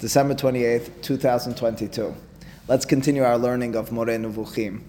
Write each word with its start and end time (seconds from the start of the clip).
December 0.00 0.32
28th, 0.32 1.02
2022. 1.02 2.14
Let's 2.68 2.84
continue 2.84 3.24
our 3.24 3.36
learning 3.36 3.74
of 3.74 3.90
Moreh 3.90 4.16
Nevuchim. 4.16 4.82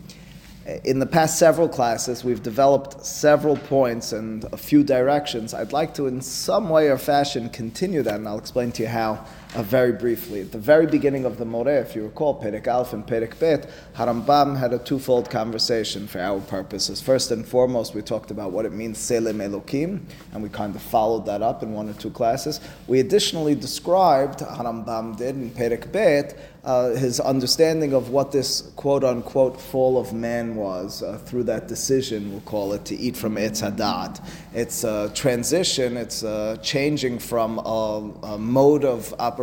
In 0.83 0.99
the 0.99 1.07
past 1.07 1.39
several 1.39 1.67
classes, 1.67 2.23
we've 2.23 2.43
developed 2.43 3.03
several 3.03 3.57
points 3.57 4.13
and 4.13 4.43
a 4.53 4.57
few 4.57 4.83
directions. 4.83 5.55
I'd 5.55 5.73
like 5.73 5.95
to, 5.95 6.05
in 6.05 6.21
some 6.21 6.69
way 6.69 6.89
or 6.89 6.97
fashion, 6.99 7.49
continue 7.49 8.03
that, 8.03 8.13
and 8.13 8.27
I'll 8.27 8.37
explain 8.37 8.71
to 8.73 8.83
you 8.83 8.89
how 8.89 9.25
uh, 9.55 9.63
very 9.63 9.91
briefly. 9.91 10.41
At 10.41 10.51
the 10.51 10.59
very 10.59 10.85
beginning 10.85 11.25
of 11.25 11.37
the 11.37 11.45
Moreh, 11.45 11.81
if 11.81 11.95
you 11.95 12.03
recall, 12.03 12.39
Perek 12.39 12.67
Alf 12.67 12.93
and 12.93 13.05
Perek 13.05 13.39
Bet, 13.39 13.69
Harambam 13.95 14.57
had 14.57 14.73
a 14.73 14.79
twofold 14.79 15.29
conversation 15.29 16.07
for 16.07 16.19
our 16.19 16.39
purposes. 16.39 17.01
First 17.01 17.31
and 17.31 17.45
foremost, 17.45 17.95
we 17.95 18.01
talked 18.01 18.29
about 18.29 18.51
what 18.51 18.65
it 18.65 18.73
means, 18.73 18.99
Tselem 18.99 19.37
Elokim, 19.37 20.01
and 20.33 20.43
we 20.43 20.49
kind 20.49 20.75
of 20.75 20.81
followed 20.81 21.25
that 21.25 21.41
up 21.41 21.63
in 21.63 21.73
one 21.73 21.89
or 21.89 21.93
two 21.93 22.11
classes. 22.11 22.59
We 22.87 22.99
additionally 22.99 23.55
described, 23.55 24.39
Harambam 24.39 25.17
did 25.17 25.35
in 25.35 25.49
Perek 25.49 25.91
Bet, 25.91 26.37
uh, 26.63 26.89
his 26.89 27.21
understanding 27.21 27.93
of 27.93 28.09
what 28.09 28.33
this 28.33 28.61
quote 28.75 29.03
unquote 29.03 29.59
fall 29.59 29.97
of 29.97 30.11
man 30.13 30.55
was 30.55 31.01
uh, 31.01 31.17
through 31.19 31.43
that 31.43 31.67
decision, 31.67 32.31
we'll 32.31 32.41
call 32.41 32.73
it, 32.73 32.83
to 32.83 32.95
eat 32.95 33.15
from 33.15 33.35
Etz 33.35 33.63
Hadat. 33.63 34.23
It's 34.53 34.83
a 34.83 35.09
transition, 35.15 35.95
it's 35.95 36.21
a 36.21 36.59
changing 36.61 37.19
from 37.19 37.59
a, 37.59 38.11
a 38.23 38.37
mode 38.37 38.83
of 38.83 39.13
operation 39.19 39.38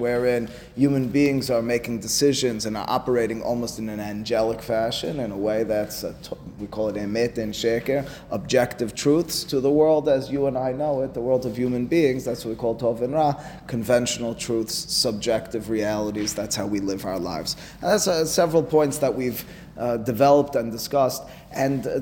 wherein 0.00 0.50
human 0.74 1.08
beings 1.08 1.50
are 1.50 1.62
making 1.62 2.00
decisions 2.00 2.66
and 2.66 2.76
are 2.76 2.86
operating 2.88 3.40
almost 3.42 3.78
in 3.78 3.88
an 3.88 4.00
angelic 4.00 4.60
fashion, 4.60 5.20
in 5.20 5.30
a 5.30 5.36
way 5.36 5.62
that's, 5.62 6.02
a, 6.02 6.14
we 6.58 6.66
call 6.66 6.88
it 6.88 6.96
emet 6.96 7.38
and 7.38 7.54
sheker, 7.54 8.08
objective 8.32 8.96
truths 8.96 9.44
to 9.44 9.60
the 9.60 9.70
world 9.70 10.08
as 10.08 10.28
you 10.28 10.48
and 10.48 10.58
I 10.58 10.72
know 10.72 11.02
it, 11.02 11.14
the 11.14 11.20
world 11.20 11.46
of 11.46 11.56
human 11.56 11.86
beings, 11.86 12.24
that's 12.24 12.44
what 12.44 12.50
we 12.50 12.56
call 12.56 12.76
tov 12.76 13.00
and 13.00 13.12
ra, 13.12 13.40
conventional 13.68 14.34
truths, 14.34 14.74
subjective 14.92 15.70
realities, 15.70 16.34
that's 16.34 16.56
how 16.56 16.64
how 16.64 16.70
we 16.70 16.80
live 16.80 17.04
our 17.04 17.18
lives. 17.18 17.56
And 17.82 17.90
that's 17.90 18.08
uh, 18.08 18.24
several 18.24 18.62
points 18.62 18.98
that 18.98 19.14
we've 19.14 19.44
uh, 19.76 19.98
developed 19.98 20.56
and 20.56 20.72
discussed. 20.72 21.22
And 21.52 21.86
uh, 21.86 22.00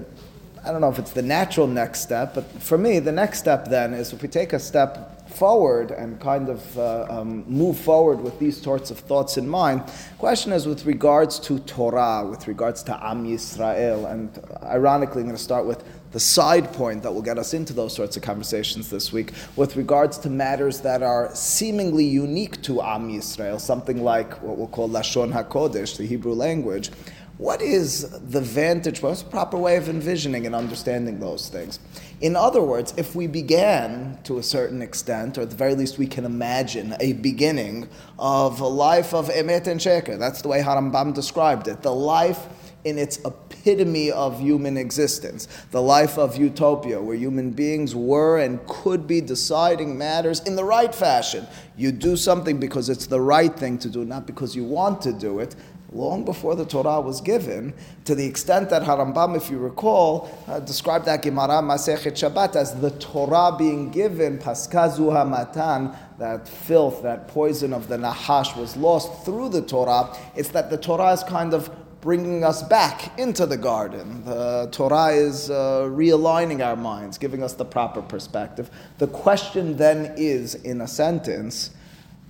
I 0.64 0.70
don't 0.70 0.80
know 0.80 0.90
if 0.90 0.98
it's 0.98 1.10
the 1.10 1.22
natural 1.22 1.66
next 1.66 2.00
step, 2.00 2.34
but 2.34 2.44
for 2.62 2.78
me, 2.78 3.00
the 3.00 3.10
next 3.10 3.40
step 3.40 3.66
then 3.66 3.92
is 3.92 4.12
if 4.12 4.22
we 4.22 4.28
take 4.28 4.52
a 4.52 4.60
step 4.60 5.21
forward 5.33 5.91
and 5.91 6.20
kind 6.20 6.48
of 6.48 6.78
uh, 6.78 7.06
um, 7.11 7.44
move 7.47 7.78
forward 7.78 8.20
with 8.20 8.38
these 8.38 8.61
sorts 8.61 8.91
of 8.91 8.98
thoughts 8.98 9.36
in 9.36 9.48
mind. 9.48 9.83
Question 10.19 10.52
is 10.52 10.66
with 10.66 10.84
regards 10.86 11.39
to 11.41 11.58
Torah, 11.61 12.27
with 12.28 12.47
regards 12.47 12.83
to 12.84 12.92
Am 13.05 13.24
Yisrael, 13.24 14.11
and 14.11 14.39
ironically, 14.62 15.20
I'm 15.20 15.27
going 15.27 15.36
to 15.36 15.42
start 15.42 15.66
with 15.66 15.84
the 16.12 16.20
side 16.20 16.72
point 16.74 17.02
that 17.02 17.12
will 17.12 17.22
get 17.22 17.39
us 17.39 17.55
into 17.55 17.72
those 17.72 17.94
sorts 17.94 18.16
of 18.16 18.22
conversations 18.22 18.91
this 18.91 19.12
week 19.12 19.33
with 19.56 19.77
regards 19.77 20.19
to 20.19 20.30
matters 20.30 20.80
that 20.83 21.02
are 21.02 21.34
seemingly 21.34 22.05
unique 22.05 22.62
to 22.62 22.83
Am 22.83 23.08
Yisrael, 23.08 23.58
something 23.58 24.05
like 24.05 24.41
what 24.42 24.58
we'll 24.58 24.69
call 24.69 24.89
Lashon 24.89 25.33
HaKodesh, 25.33 25.96
the 25.96 26.06
Hebrew 26.06 26.34
language. 26.34 26.91
What 27.39 27.62
is 27.62 28.11
the 28.11 28.42
vantage, 28.42 29.02
what's 29.02 29.22
the 29.22 29.30
proper 29.30 29.56
way 29.56 29.77
of 29.77 29.89
envisioning 29.89 30.46
and 30.46 30.55
understanding 30.55 31.19
those 31.19 31.48
things? 31.48 31.80
In 32.22 32.36
other 32.36 32.62
words, 32.62 32.94
if 32.96 33.16
we 33.16 33.26
began 33.26 34.16
to 34.22 34.38
a 34.38 34.44
certain 34.44 34.80
extent, 34.80 35.36
or 35.36 35.40
at 35.40 35.50
the 35.50 35.56
very 35.56 35.74
least 35.74 35.98
we 35.98 36.06
can 36.06 36.24
imagine 36.24 36.94
a 37.00 37.14
beginning 37.14 37.88
of 38.16 38.60
a 38.60 38.66
life 38.66 39.12
of 39.12 39.28
Emet 39.28 39.66
and 39.66 39.80
Sheker, 39.80 40.16
that's 40.20 40.40
the 40.40 40.46
way 40.46 40.62
Harambam 40.62 41.14
described 41.14 41.66
it, 41.66 41.82
the 41.82 41.92
life 41.92 42.46
in 42.84 42.96
its 42.96 43.18
epitome 43.24 44.12
of 44.12 44.38
human 44.40 44.76
existence, 44.76 45.48
the 45.72 45.82
life 45.82 46.16
of 46.16 46.36
utopia, 46.36 47.00
where 47.00 47.16
human 47.16 47.50
beings 47.50 47.94
were 47.94 48.38
and 48.38 48.64
could 48.68 49.08
be 49.08 49.20
deciding 49.20 49.98
matters 49.98 50.40
in 50.40 50.54
the 50.54 50.64
right 50.64 50.94
fashion. 50.94 51.44
You 51.76 51.90
do 51.90 52.16
something 52.16 52.60
because 52.60 52.88
it's 52.88 53.06
the 53.06 53.20
right 53.20 53.54
thing 53.54 53.78
to 53.78 53.88
do, 53.88 54.04
not 54.04 54.26
because 54.26 54.54
you 54.54 54.64
want 54.64 55.02
to 55.02 55.12
do 55.12 55.40
it. 55.40 55.56
Long 55.94 56.24
before 56.24 56.54
the 56.54 56.64
Torah 56.64 57.00
was 57.00 57.20
given, 57.20 57.74
to 58.06 58.14
the 58.14 58.24
extent 58.24 58.70
that 58.70 58.82
Harambam, 58.82 59.36
if 59.36 59.50
you 59.50 59.58
recall, 59.58 60.30
uh, 60.48 60.60
described 60.60 61.05
that 61.05 61.22
Gemara 61.22 61.61
Masechet 61.61 62.12
Shabbat 62.12 62.56
as 62.56 62.80
the 62.80 62.92
Torah 62.92 63.55
being 63.58 63.90
given, 63.90 64.39
Paskazu 64.39 65.12
Hamatan, 65.12 65.94
that 66.18 66.48
filth, 66.48 67.02
that 67.02 67.28
poison 67.28 67.74
of 67.74 67.89
the 67.89 67.98
Nahash 67.98 68.56
was 68.56 68.77
lost 68.77 69.24
through 69.24 69.50
the 69.50 69.61
Torah. 69.61 70.17
It's 70.34 70.48
that 70.50 70.70
the 70.70 70.78
Torah 70.78 71.12
is 71.12 71.22
kind 71.24 71.52
of 71.52 71.70
bringing 72.00 72.42
us 72.42 72.62
back 72.64 73.17
into 73.18 73.46
the 73.46 73.56
garden. 73.56 74.24
The 74.24 74.68
Torah 74.72 75.08
is 75.08 75.50
uh, 75.50 75.88
realigning 75.90 76.64
our 76.64 76.74
minds, 76.74 77.17
giving 77.18 77.42
us 77.42 77.52
the 77.52 77.64
proper 77.64 78.02
perspective. 78.02 78.70
The 78.98 79.06
question 79.06 79.77
then 79.77 80.14
is, 80.17 80.55
in 80.55 80.80
a 80.80 80.88
sentence, 80.88 81.70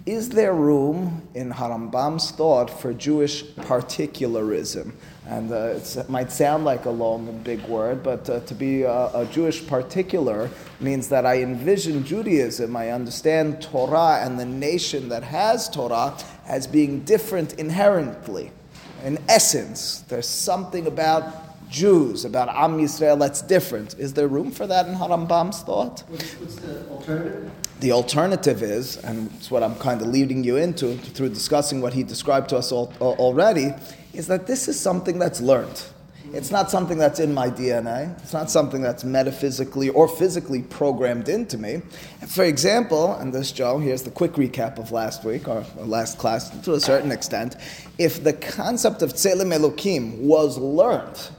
is 0.05 0.31
there 0.31 0.53
room 0.53 1.23
in 1.35 1.53
Harambam's 1.53 2.31
thought 2.33 2.69
for 2.69 2.93
Jewish 2.93 3.45
particularism? 3.57 4.93
And 5.27 5.53
uh, 5.53 5.79
it 5.79 6.09
might 6.09 6.33
sound 6.33 6.65
like 6.65 6.85
a 6.85 6.91
long 6.91 7.29
and 7.29 7.45
big 7.45 7.63
word, 7.67 8.03
but 8.03 8.29
uh, 8.29 8.41
to 8.41 8.55
be 8.55 8.83
a, 8.83 9.11
a, 9.15 9.29
Jewish 9.31 9.65
particular 9.67 10.51
means 10.81 11.09
that 11.09 11.25
I 11.25 11.43
envision 11.43 12.05
Judaism, 12.05 12.77
I 12.77 12.91
understand 12.91 13.63
Torah 13.63 14.19
and 14.25 14.39
the 14.39 14.45
nation 14.45 15.09
that 15.11 15.23
has 15.23 15.69
Torah 15.69 16.17
as 16.47 16.67
being 16.67 17.01
different 17.05 17.55
inherently 17.55 18.51
in 19.05 19.19
essence, 19.29 20.05
there's 20.09 20.29
something 20.29 20.87
about 20.87 21.69
Jews, 21.69 22.25
about 22.25 22.49
Am 22.49 22.79
Yisrael 22.79 23.19
that's 23.19 23.43
different. 23.43 23.95
Is 23.99 24.13
there 24.15 24.29
room 24.29 24.51
for 24.51 24.67
that 24.67 24.87
in 24.87 24.95
Harambam's 24.95 25.63
thought? 25.63 26.05
What's, 26.09 26.35
what's 26.35 26.57
the 26.57 26.89
alternative? 26.89 27.51
The 27.83 27.91
alternative 27.91 28.63
is, 28.63 28.97
and 28.99 29.29
it's 29.35 29.51
what 29.51 29.65
I'm 29.65 29.75
kind 29.75 30.01
of 30.01 30.07
leading 30.07 30.45
you 30.45 30.57
into 30.57 30.97
through 30.97 31.31
discussing 31.31 31.81
what 31.81 31.93
he 31.93 32.05
described 32.05 32.51
to 32.51 32.57
us 32.57 32.71
all, 32.71 32.93
already, 33.01 33.73
is 34.13 34.29
that 34.29 34.47
this 34.47 34.69
is 34.69 34.79
something 34.79 35.19
that's 35.19 35.41
learned. 35.41 35.83
It's 36.33 36.53
not 36.53 36.71
something 36.71 36.97
that's 36.97 37.19
in 37.19 37.35
my 37.35 37.51
DNA. 37.51 38.17
It's 38.23 38.33
not 38.33 38.53
something 38.53 38.83
that's 38.83 39.03
metaphysically 39.03 39.89
or 39.89 40.07
physically 40.07 40.63
programmed 40.63 41.29
into 41.29 41.59
me. 41.59 41.83
For 42.29 42.45
example, 42.45 43.15
and 43.15 43.35
this, 43.35 43.51
Joe, 43.51 43.81
here's 43.81 44.05
the 44.05 44.13
quick 44.13 44.35
recap 44.35 44.79
of 44.79 44.93
last 44.93 45.25
week, 45.25 45.49
or, 45.49 45.65
or 45.77 45.85
last 45.85 46.19
class 46.19 46.51
to 46.61 46.75
a 46.75 46.81
certain 46.81 47.11
extent. 47.11 47.57
If 47.99 48.23
the 48.23 48.33
concept 48.33 49.03
of 49.03 49.15
Tselem 49.15 49.53
Elokim 49.53 50.19
was 50.19 50.57
learned, 50.57 51.31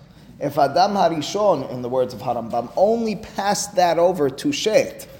if 0.41 0.57
Adam 0.57 0.91
Harishon, 0.91 1.71
in 1.71 1.81
the 1.81 1.89
words 1.89 2.13
of 2.13 2.19
Harambam, 2.19 2.69
only 2.75 3.15
passed 3.15 3.77
that 3.77 3.97
over 3.97 4.29
to 4.29 4.51
Shet, 4.51 5.07
uh, 5.07 5.12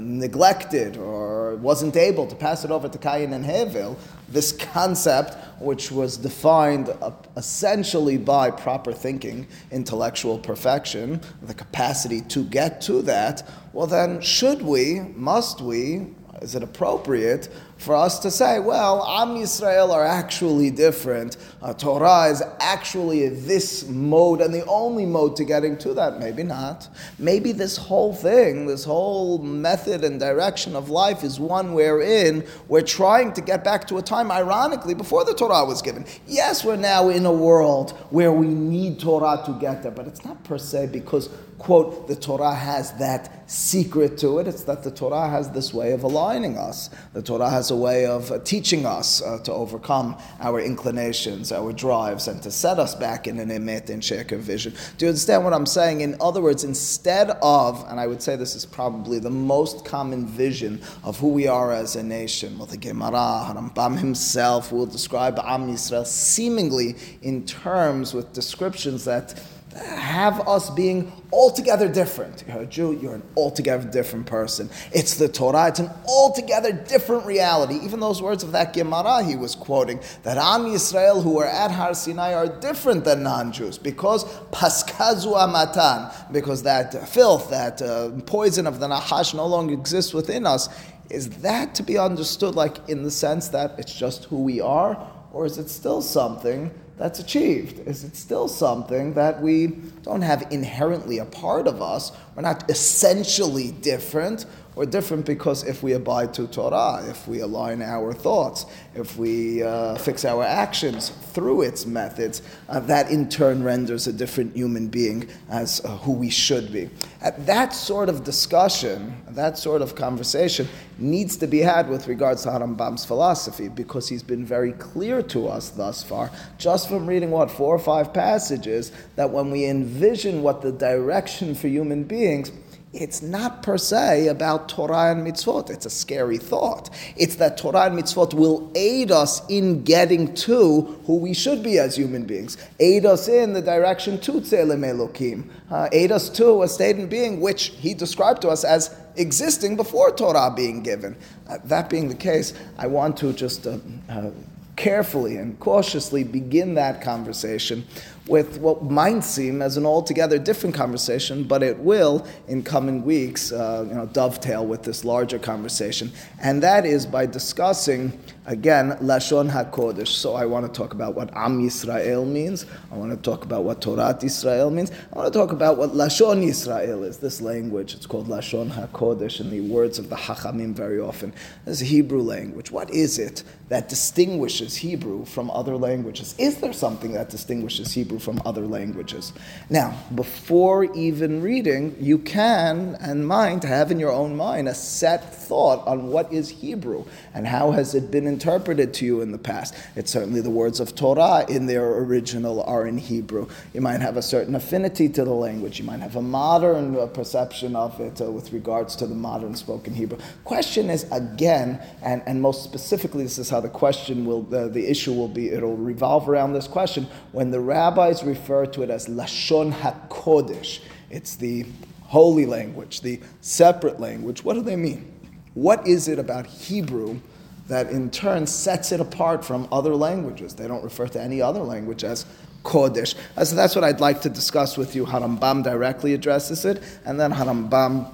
neglected 0.00 0.96
or 0.96 1.56
wasn't 1.56 1.96
able 1.96 2.26
to 2.26 2.34
pass 2.34 2.64
it 2.64 2.70
over 2.70 2.88
to 2.88 2.98
Cain 2.98 3.32
and 3.32 3.44
Hevel, 3.44 3.96
this 4.28 4.52
concept, 4.52 5.34
which 5.60 5.90
was 5.90 6.16
defined 6.16 6.92
essentially 7.36 8.18
by 8.18 8.50
proper 8.50 8.92
thinking, 8.92 9.46
intellectual 9.70 10.38
perfection, 10.38 11.20
the 11.42 11.54
capacity 11.54 12.20
to 12.22 12.44
get 12.44 12.80
to 12.82 13.02
that, 13.02 13.48
well, 13.72 13.86
then, 13.86 14.20
should 14.20 14.62
we, 14.62 15.00
must 15.14 15.60
we, 15.60 16.08
is 16.42 16.54
it 16.54 16.62
appropriate 16.62 17.48
for 17.78 17.94
us 17.94 18.18
to 18.20 18.30
say, 18.30 18.58
well, 18.58 19.04
Am 19.06 19.36
Yisrael 19.36 19.90
are 19.90 20.04
actually 20.04 20.70
different. 20.70 21.36
Uh, 21.60 21.74
Torah 21.74 22.24
is 22.30 22.42
actually 22.58 23.28
this 23.28 23.86
mode 23.88 24.40
and 24.40 24.52
the 24.52 24.64
only 24.66 25.04
mode 25.04 25.36
to 25.36 25.44
getting 25.44 25.76
to 25.78 25.92
that. 25.94 26.18
Maybe 26.18 26.42
not. 26.42 26.88
Maybe 27.18 27.52
this 27.52 27.76
whole 27.76 28.14
thing, 28.14 28.66
this 28.66 28.84
whole 28.84 29.38
method 29.38 30.04
and 30.04 30.18
direction 30.18 30.74
of 30.74 30.88
life 30.90 31.22
is 31.22 31.38
one 31.38 31.74
wherein 31.74 32.46
we're 32.68 32.82
trying 32.82 33.32
to 33.34 33.40
get 33.40 33.62
back 33.62 33.86
to 33.88 33.98
a 33.98 34.02
time, 34.02 34.30
ironically, 34.30 34.94
before 34.94 35.24
the 35.24 35.34
Torah 35.34 35.64
was 35.64 35.82
given. 35.82 36.06
Yes, 36.26 36.64
we're 36.64 36.76
now 36.76 37.08
in 37.10 37.26
a 37.26 37.32
world 37.32 37.92
where 38.10 38.32
we 38.32 38.46
need 38.46 39.00
Torah 39.00 39.42
to 39.44 39.52
get 39.60 39.82
there, 39.82 39.92
but 39.92 40.06
it's 40.06 40.24
not 40.24 40.42
per 40.44 40.58
se 40.58 40.88
because 40.92 41.28
quote, 41.58 42.06
the 42.06 42.16
Torah 42.16 42.54
has 42.54 42.92
that 42.98 43.50
secret 43.50 44.18
to 44.18 44.38
it. 44.38 44.46
It's 44.46 44.64
that 44.64 44.82
the 44.82 44.90
Torah 44.90 45.28
has 45.28 45.50
this 45.50 45.72
way 45.72 45.92
of 45.92 46.02
aligning 46.02 46.56
us. 46.56 46.90
The 47.12 47.22
Torah 47.22 47.50
has 47.50 47.65
a 47.70 47.76
way 47.76 48.06
of 48.06 48.30
uh, 48.30 48.38
teaching 48.40 48.86
us 48.86 49.22
uh, 49.22 49.38
to 49.44 49.52
overcome 49.52 50.16
our 50.40 50.60
inclinations, 50.60 51.52
our 51.52 51.72
drives, 51.72 52.28
and 52.28 52.42
to 52.42 52.50
set 52.50 52.78
us 52.78 52.94
back 52.94 53.26
in 53.26 53.38
an 53.38 53.48
emet 53.48 53.90
and 53.90 54.02
sheker 54.02 54.38
vision. 54.38 54.72
Do 54.98 55.06
you 55.06 55.10
understand 55.10 55.44
what 55.44 55.52
I'm 55.52 55.66
saying? 55.66 56.00
In 56.00 56.16
other 56.20 56.40
words, 56.40 56.64
instead 56.64 57.30
of, 57.42 57.84
and 57.88 57.98
I 57.98 58.06
would 58.06 58.22
say 58.22 58.36
this 58.36 58.54
is 58.54 58.66
probably 58.66 59.18
the 59.18 59.30
most 59.30 59.84
common 59.84 60.26
vision 60.26 60.80
of 61.04 61.18
who 61.18 61.28
we 61.28 61.46
are 61.46 61.72
as 61.72 61.96
a 61.96 62.02
nation, 62.02 62.58
well, 62.58 62.66
the 62.66 62.76
Gemara, 62.76 63.46
Harambam 63.46 63.98
himself 63.98 64.72
will 64.72 64.86
describe 64.86 65.38
Am 65.38 65.68
Yisrael 65.68 66.06
seemingly 66.06 66.96
in 67.22 67.44
terms 67.44 68.14
with 68.14 68.32
descriptions 68.32 69.04
that 69.04 69.40
have 69.76 70.40
us 70.48 70.70
being 70.70 71.12
altogether 71.32 71.88
different. 71.88 72.44
You're 72.46 72.62
a 72.62 72.66
Jew, 72.66 72.98
you're 73.00 73.14
an 73.14 73.22
altogether 73.36 73.88
different 73.88 74.26
person. 74.26 74.70
It's 74.92 75.16
the 75.16 75.28
Torah, 75.28 75.68
it's 75.68 75.78
an 75.78 75.90
altogether 76.06 76.72
different 76.72 77.26
reality. 77.26 77.78
Even 77.82 78.00
those 78.00 78.22
words 78.22 78.42
of 78.42 78.52
that 78.52 78.72
Gemara 78.72 79.22
he 79.22 79.36
was 79.36 79.54
quoting, 79.54 80.00
that 80.22 80.38
Am 80.38 80.64
Yisrael 80.64 81.22
who 81.22 81.38
are 81.38 81.46
at 81.46 81.70
Har 81.70 81.94
Sinai 81.94 82.34
are 82.34 82.48
different 82.60 83.04
than 83.04 83.22
non-Jews 83.22 83.78
because 83.78 84.24
paskazu 84.50 85.34
amatan, 85.34 86.32
because 86.32 86.62
that 86.62 87.08
filth, 87.08 87.50
that 87.50 87.82
uh, 87.82 88.10
poison 88.26 88.66
of 88.66 88.80
the 88.80 88.88
Nahash 88.88 89.34
no 89.34 89.46
longer 89.46 89.74
exists 89.74 90.14
within 90.14 90.46
us 90.46 90.68
is 91.10 91.30
that 91.40 91.74
to 91.76 91.82
be 91.82 91.98
understood 91.98 92.54
like 92.54 92.88
in 92.88 93.02
the 93.02 93.10
sense 93.10 93.48
that 93.48 93.78
it's 93.78 93.94
just 93.94 94.24
who 94.24 94.42
we 94.42 94.60
are, 94.60 95.10
or 95.32 95.46
is 95.46 95.58
it 95.58 95.68
still 95.68 96.02
something 96.02 96.70
that's 96.96 97.18
achieved? 97.18 97.86
Is 97.86 98.04
it 98.04 98.16
still 98.16 98.48
something 98.48 99.14
that 99.14 99.40
we 99.42 99.66
don't 100.02 100.22
have 100.22 100.46
inherently 100.50 101.18
a 101.18 101.24
part 101.24 101.66
of 101.66 101.82
us? 101.82 102.12
We're 102.34 102.42
not 102.42 102.70
essentially 102.70 103.70
different. 103.70 104.46
We're 104.76 104.84
different 104.84 105.24
because 105.24 105.64
if 105.64 105.82
we 105.82 105.94
abide 105.94 106.34
to 106.34 106.46
Torah, 106.46 107.02
if 107.08 107.26
we 107.26 107.40
align 107.40 107.80
our 107.80 108.12
thoughts, 108.12 108.66
if 108.94 109.16
we 109.16 109.62
uh, 109.62 109.94
fix 109.94 110.26
our 110.26 110.44
actions 110.44 111.08
through 111.08 111.62
its 111.62 111.86
methods, 111.86 112.42
uh, 112.68 112.80
that 112.80 113.10
in 113.10 113.30
turn 113.30 113.62
renders 113.62 114.06
a 114.06 114.12
different 114.12 114.54
human 114.54 114.88
being 114.88 115.30
as 115.48 115.82
uh, 115.82 115.96
who 115.96 116.12
we 116.12 116.28
should 116.28 116.74
be. 116.74 116.90
At 117.22 117.46
that 117.46 117.72
sort 117.72 118.10
of 118.10 118.22
discussion, 118.22 119.16
that 119.30 119.56
sort 119.56 119.80
of 119.80 119.94
conversation 119.94 120.68
needs 120.98 121.38
to 121.38 121.46
be 121.46 121.60
had 121.60 121.88
with 121.88 122.06
regards 122.06 122.42
to 122.42 122.50
Harambam's 122.50 123.06
philosophy 123.06 123.68
because 123.68 124.10
he's 124.10 124.22
been 124.22 124.44
very 124.44 124.72
clear 124.72 125.22
to 125.22 125.48
us 125.48 125.70
thus 125.70 126.02
far, 126.02 126.30
just 126.58 126.90
from 126.90 127.06
reading 127.06 127.30
what, 127.30 127.50
four 127.50 127.74
or 127.74 127.78
five 127.78 128.12
passages, 128.12 128.92
that 129.14 129.30
when 129.30 129.50
we 129.50 129.64
envision 129.64 130.42
what 130.42 130.60
the 130.60 130.72
direction 130.72 131.54
for 131.54 131.68
human 131.68 132.04
beings 132.04 132.52
it's 132.92 133.20
not 133.20 133.62
per 133.62 133.76
se 133.76 134.28
about 134.28 134.68
Torah 134.68 135.12
and 135.12 135.26
mitzvot. 135.26 135.70
It's 135.70 135.86
a 135.86 135.90
scary 135.90 136.38
thought. 136.38 136.88
It's 137.16 137.36
that 137.36 137.58
Torah 137.58 137.86
and 137.86 137.98
mitzvot 137.98 138.32
will 138.32 138.70
aid 138.74 139.10
us 139.10 139.46
in 139.48 139.82
getting 139.82 140.34
to 140.34 140.82
who 141.04 141.16
we 141.16 141.34
should 141.34 141.62
be 141.62 141.78
as 141.78 141.96
human 141.96 142.24
beings, 142.24 142.56
aid 142.80 143.04
us 143.04 143.28
in 143.28 143.52
the 143.52 143.62
direction 143.62 144.18
to 144.20 144.32
Tzelem 144.32 144.80
Elokim, 144.80 145.48
uh, 145.70 145.88
aid 145.92 146.12
us 146.12 146.30
to 146.30 146.62
a 146.62 146.68
state 146.68 146.96
in 146.96 147.08
being 147.08 147.40
which 147.40 147.68
he 147.78 147.92
described 147.92 148.42
to 148.42 148.48
us 148.48 148.64
as 148.64 148.96
existing 149.16 149.76
before 149.76 150.10
Torah 150.14 150.52
being 150.54 150.82
given. 150.82 151.16
Uh, 151.48 151.58
that 151.64 151.90
being 151.90 152.08
the 152.08 152.14
case, 152.14 152.54
I 152.78 152.86
want 152.86 153.16
to 153.18 153.32
just 153.32 153.66
uh, 153.66 153.78
uh 154.08 154.30
carefully 154.76 155.38
and 155.38 155.58
cautiously 155.58 156.22
begin 156.22 156.74
that 156.74 157.00
conversation 157.00 157.82
with 158.28 158.58
what 158.58 158.82
might 158.82 159.22
seem 159.22 159.62
as 159.62 159.76
an 159.76 159.86
altogether 159.86 160.38
different 160.38 160.74
conversation, 160.74 161.44
but 161.44 161.62
it 161.62 161.78
will, 161.78 162.26
in 162.48 162.62
coming 162.62 163.04
weeks, 163.04 163.52
uh, 163.52 163.84
you 163.88 163.94
know, 163.94 164.06
dovetail 164.06 164.66
with 164.66 164.82
this 164.82 165.04
larger 165.04 165.38
conversation. 165.38 166.10
And 166.40 166.62
that 166.62 166.84
is 166.84 167.06
by 167.06 167.26
discussing, 167.26 168.18
again, 168.46 168.92
Lashon 169.02 169.50
HaKodesh. 169.50 170.08
So 170.08 170.34
I 170.34 170.46
want 170.46 170.66
to 170.66 170.72
talk 170.72 170.94
about 170.94 171.14
what 171.14 171.30
Am 171.36 171.60
Yisrael 171.60 172.26
means. 172.26 172.64
I 172.90 172.96
want 172.96 173.12
to 173.12 173.18
talk 173.18 173.44
about 173.44 173.64
what 173.64 173.82
Torah 173.82 174.18
Israel 174.22 174.70
means. 174.70 174.90
I 175.12 175.18
want 175.18 175.32
to 175.32 175.38
talk 175.38 175.52
about 175.52 175.76
what 175.76 175.90
Lashon 175.90 176.42
Yisrael 176.42 177.04
is, 177.04 177.18
this 177.18 177.40
language. 177.40 177.94
It's 177.94 178.06
called 178.06 178.28
Lashon 178.28 178.70
HaKodesh 178.70 179.40
in 179.40 179.50
the 179.50 179.60
words 179.60 179.98
of 179.98 180.08
the 180.08 180.16
Hachamim 180.16 180.74
very 180.74 180.98
often. 180.98 181.34
This 181.64 181.82
is 181.82 181.88
Hebrew 181.88 182.22
language. 182.22 182.70
What 182.70 182.90
is 182.90 183.18
it 183.18 183.42
that 183.68 183.88
distinguishes 183.88 184.76
Hebrew 184.76 185.26
from 185.26 185.50
other 185.50 185.76
languages? 185.76 186.34
Is 186.38 186.58
there 186.60 186.72
something 186.72 187.12
that 187.12 187.28
distinguishes 187.28 187.92
Hebrew 187.92 188.06
Hebrew 188.06 188.20
from 188.20 188.40
other 188.46 188.66
languages. 188.66 189.32
Now, 189.68 189.98
before 190.14 190.84
even 190.94 191.42
reading, 191.42 191.96
you 191.98 192.18
can 192.18 192.96
and 193.00 193.26
mind 193.26 193.64
have 193.64 193.90
in 193.90 193.98
your 193.98 194.12
own 194.12 194.36
mind 194.36 194.68
a 194.68 194.74
set 194.74 195.34
thought 195.34 195.84
on 195.86 196.08
what 196.08 196.32
is 196.32 196.48
Hebrew 196.48 197.04
and 197.34 197.46
how 197.46 197.72
has 197.72 197.96
it 197.96 198.12
been 198.12 198.26
interpreted 198.36 198.92
to 198.92 199.06
you 199.06 199.22
in 199.22 199.32
the 199.32 199.38
past. 199.38 199.74
It's 199.94 200.10
certainly 200.10 200.42
the 200.42 200.50
words 200.50 200.78
of 200.78 200.94
Torah 200.94 201.46
in 201.48 201.64
their 201.64 201.86
original 202.00 202.62
are 202.64 202.86
in 202.86 202.98
Hebrew. 202.98 203.48
You 203.72 203.80
might 203.80 204.02
have 204.02 204.18
a 204.18 204.22
certain 204.22 204.54
affinity 204.54 205.08
to 205.08 205.24
the 205.24 205.32
language. 205.32 205.78
You 205.78 205.86
might 205.86 206.00
have 206.00 206.16
a 206.16 206.20
modern 206.20 206.94
uh, 206.98 207.06
perception 207.06 207.74
of 207.74 207.98
it 207.98 208.20
uh, 208.20 208.30
with 208.30 208.52
regards 208.52 208.94
to 208.96 209.06
the 209.06 209.14
modern 209.14 209.54
spoken 209.54 209.94
Hebrew. 209.94 210.18
Question 210.44 210.90
is 210.90 211.10
again, 211.10 211.80
and, 212.02 212.22
and 212.26 212.42
most 212.42 212.62
specifically, 212.62 213.22
this 213.22 213.38
is 213.38 213.48
how 213.48 213.60
the 213.60 213.70
question 213.70 214.26
will, 214.26 214.46
uh, 214.54 214.68
the 214.68 214.86
issue 214.86 215.14
will 215.14 215.28
be. 215.28 215.48
It'll 215.48 215.78
revolve 215.78 216.28
around 216.28 216.52
this 216.52 216.68
question 216.68 217.06
when 217.32 217.50
the 217.50 217.60
rabbis 217.60 218.22
refer 218.22 218.66
to 218.66 218.82
it 218.82 218.90
as 218.90 219.08
Lashon 219.08 219.72
HaKodesh. 219.72 220.80
It's 221.08 221.36
the 221.36 221.64
holy 222.02 222.44
language, 222.44 223.00
the 223.00 223.18
separate 223.40 223.98
language. 223.98 224.44
What 224.44 224.54
do 224.54 224.60
they 224.60 224.76
mean? 224.76 225.10
What 225.54 225.88
is 225.88 226.06
it 226.06 226.18
about 226.18 226.44
Hebrew 226.44 227.20
that 227.68 227.90
in 227.90 228.10
turn 228.10 228.46
sets 228.46 228.92
it 228.92 229.00
apart 229.00 229.44
from 229.44 229.68
other 229.72 229.94
languages? 229.94 230.54
They 230.54 230.68
don't 230.68 230.84
refer 230.84 231.08
to 231.08 231.20
any 231.20 231.42
other 231.42 231.60
language 231.60 232.04
as 232.04 232.26
Kodesh. 232.62 233.14
So 233.44 233.54
that's 233.56 233.74
what 233.74 233.84
I'd 233.84 234.00
like 234.00 234.22
to 234.22 234.28
discuss 234.28 234.76
with 234.76 234.96
you. 234.96 235.06
Harambam 235.06 235.62
directly 235.62 236.14
addresses 236.14 236.64
it, 236.64 236.82
and 237.04 237.18
then 237.20 237.32
Harambam 237.32 238.12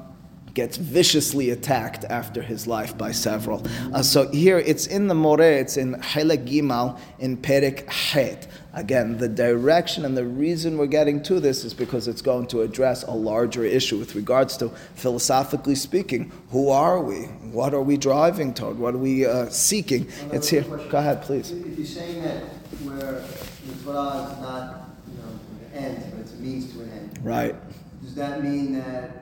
gets 0.55 0.77
viciously 0.77 1.51
attacked 1.51 2.05
after 2.05 2.43
his 2.43 2.67
life 2.67 2.97
by 2.97 3.13
several. 3.13 3.67
Uh, 3.93 4.03
so 4.03 4.29
here 4.31 4.59
it's 4.59 4.87
in 4.87 5.09
the 5.09 5.15
Moreh, 5.15 5.61
it's 5.61 5.77
in 5.77 5.95
Helek 5.95 6.47
Gimal 6.47 6.99
in 7.19 7.37
Perik 7.37 7.89
Het. 7.91 8.49
Again, 8.75 9.19
the 9.19 9.29
direction 9.29 10.05
and 10.05 10.17
the 10.17 10.25
reason 10.25 10.79
we're 10.79 10.87
getting 10.87 11.23
to 11.25 11.41
this 11.41 11.65
is 11.65 11.75
because 11.75 12.09
it's 12.09 12.23
going 12.23 12.47
to 12.49 12.63
address 12.63 13.03
a 13.03 13.11
larger 13.11 13.65
issue 13.65 13.99
with 13.99 14.15
regards 14.15 14.57
to, 14.59 14.71
philosophically 14.95 15.75
speaking, 15.75 16.33
who 16.51 16.71
are 16.71 17.01
we? 17.01 17.25
What 17.53 17.75
are 17.75 17.83
we 17.83 17.99
driving 17.99 18.55
toward? 18.55 18.79
What 18.79 18.95
are 18.95 18.99
we 18.99 19.27
uh, 19.27 19.49
seeking? 19.51 20.09
it's 20.33 20.49
here. 20.49 20.65
Question. 20.65 20.89
Go 20.89 20.99
ahead, 20.99 21.23
please. 21.23 21.51
If 21.51 21.79
you're 21.79 21.87
saying 21.87 22.23
that 22.23 22.45
where 22.85 23.21
the 23.21 23.85
Torah 23.85 24.33
is 24.33 24.41
not 24.41 24.89
you 25.07 25.19
know, 25.19 25.29
an 25.75 25.85
end, 25.85 26.13
but 26.13 26.21
it's 26.21 26.33
a 26.33 26.37
means 26.37 26.73
to 26.73 26.81
an 26.81 26.91
end. 26.93 27.19
Right. 27.23 27.55
Does 28.03 28.15
that 28.15 28.43
mean 28.43 28.73
that, 28.75 29.22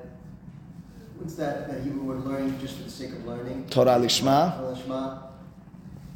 what's 1.21 1.35
that, 1.35 1.69
that 1.69 1.83
Hebrew 1.83 2.03
word 2.03 2.25
learning 2.25 2.59
just 2.61 2.77
for 2.77 2.85
the 2.85 2.91
sake 2.91 3.13
of 3.13 3.27
learning? 3.27 3.67
Torah 3.71 3.99
Lishma. 3.99 4.57
Torah 4.57 4.75
Lishma 4.75 5.23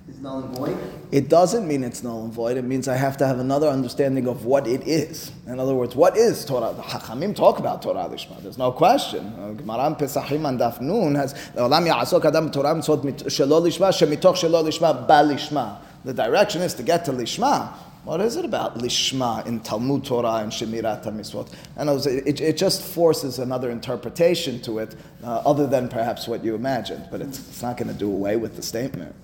is 0.09 0.19
null 0.19 0.43
and 0.43 0.57
void? 0.57 0.79
It 1.13 1.29
doesn't 1.29 1.69
mean 1.69 1.85
it's 1.85 2.03
null 2.03 2.25
and 2.25 2.33
void. 2.33 2.57
It 2.57 2.65
means 2.65 2.89
I 2.89 2.97
have 2.97 3.17
to 3.19 3.27
have 3.27 3.39
another 3.39 3.69
understanding 3.69 4.27
of 4.27 4.47
what 4.47 4.67
it 4.67 4.87
is. 4.87 5.31
In 5.47 5.61
other 5.61 5.75
words, 5.75 5.95
what 5.95 6.17
is 6.17 6.45
Torah? 6.45 6.73
The 6.75 6.83
Hachamim 6.83 7.37
talk 7.37 7.59
about 7.59 7.83
Torah 7.83 8.09
Lishma. 8.09 8.43
There's 8.43 8.59
no 8.59 8.73
question. 8.73 9.27
Uh, 9.27 9.55
Gemaran 9.55 9.99
Pesachim 9.99 10.49
and 10.49 10.59
Daf 10.59 10.81
Nun 10.81 11.15
has 11.15 11.35
Olam 11.55 11.87
Ya'asok 11.87 12.25
Adam 12.25 12.51
Torah 12.51 12.75
Mitzvot 12.75 13.03
Shelo 13.25 13.61
Lishma 13.63 13.91
Shemitoch 13.91 14.35
Shelo 14.35 14.65
Lishma 14.65 15.07
Ba 15.07 15.23
Lishma. 15.23 15.79
The 16.05 16.13
direction 16.13 16.63
is 16.63 16.75
to 16.75 16.83
get 16.83 17.05
to 17.07 17.13
Lishma. 17.13 17.73
What 18.05 18.21
is 18.21 18.37
it 18.37 18.45
about 18.45 18.77
lishma 18.77 19.47
in 19.47 19.61
Talmud 19.61 20.05
Torah 20.05 20.35
and 20.35 20.53
Shemirat 20.53 21.05
HaMitzvot? 21.05 21.51
And 21.77 21.89
it, 21.89 22.39
it, 22.39 22.57
just 22.59 22.83
forces 22.83 23.39
another 23.39 23.71
interpretation 23.71 24.61
to 24.63 24.81
it, 24.81 24.95
uh, 25.23 25.43
other 25.47 25.67
than 25.67 25.89
perhaps 25.89 26.29
what 26.29 26.45
you 26.45 26.55
imagined. 26.55 27.09
But 27.11 27.23
it's, 27.23 27.39
it's 27.39 27.63
not 27.63 27.79
going 27.79 27.89
to 27.89 27.95
do 27.95 28.11
away 28.11 28.37
with 28.37 28.57
the 28.57 28.63
statement. 28.63 29.15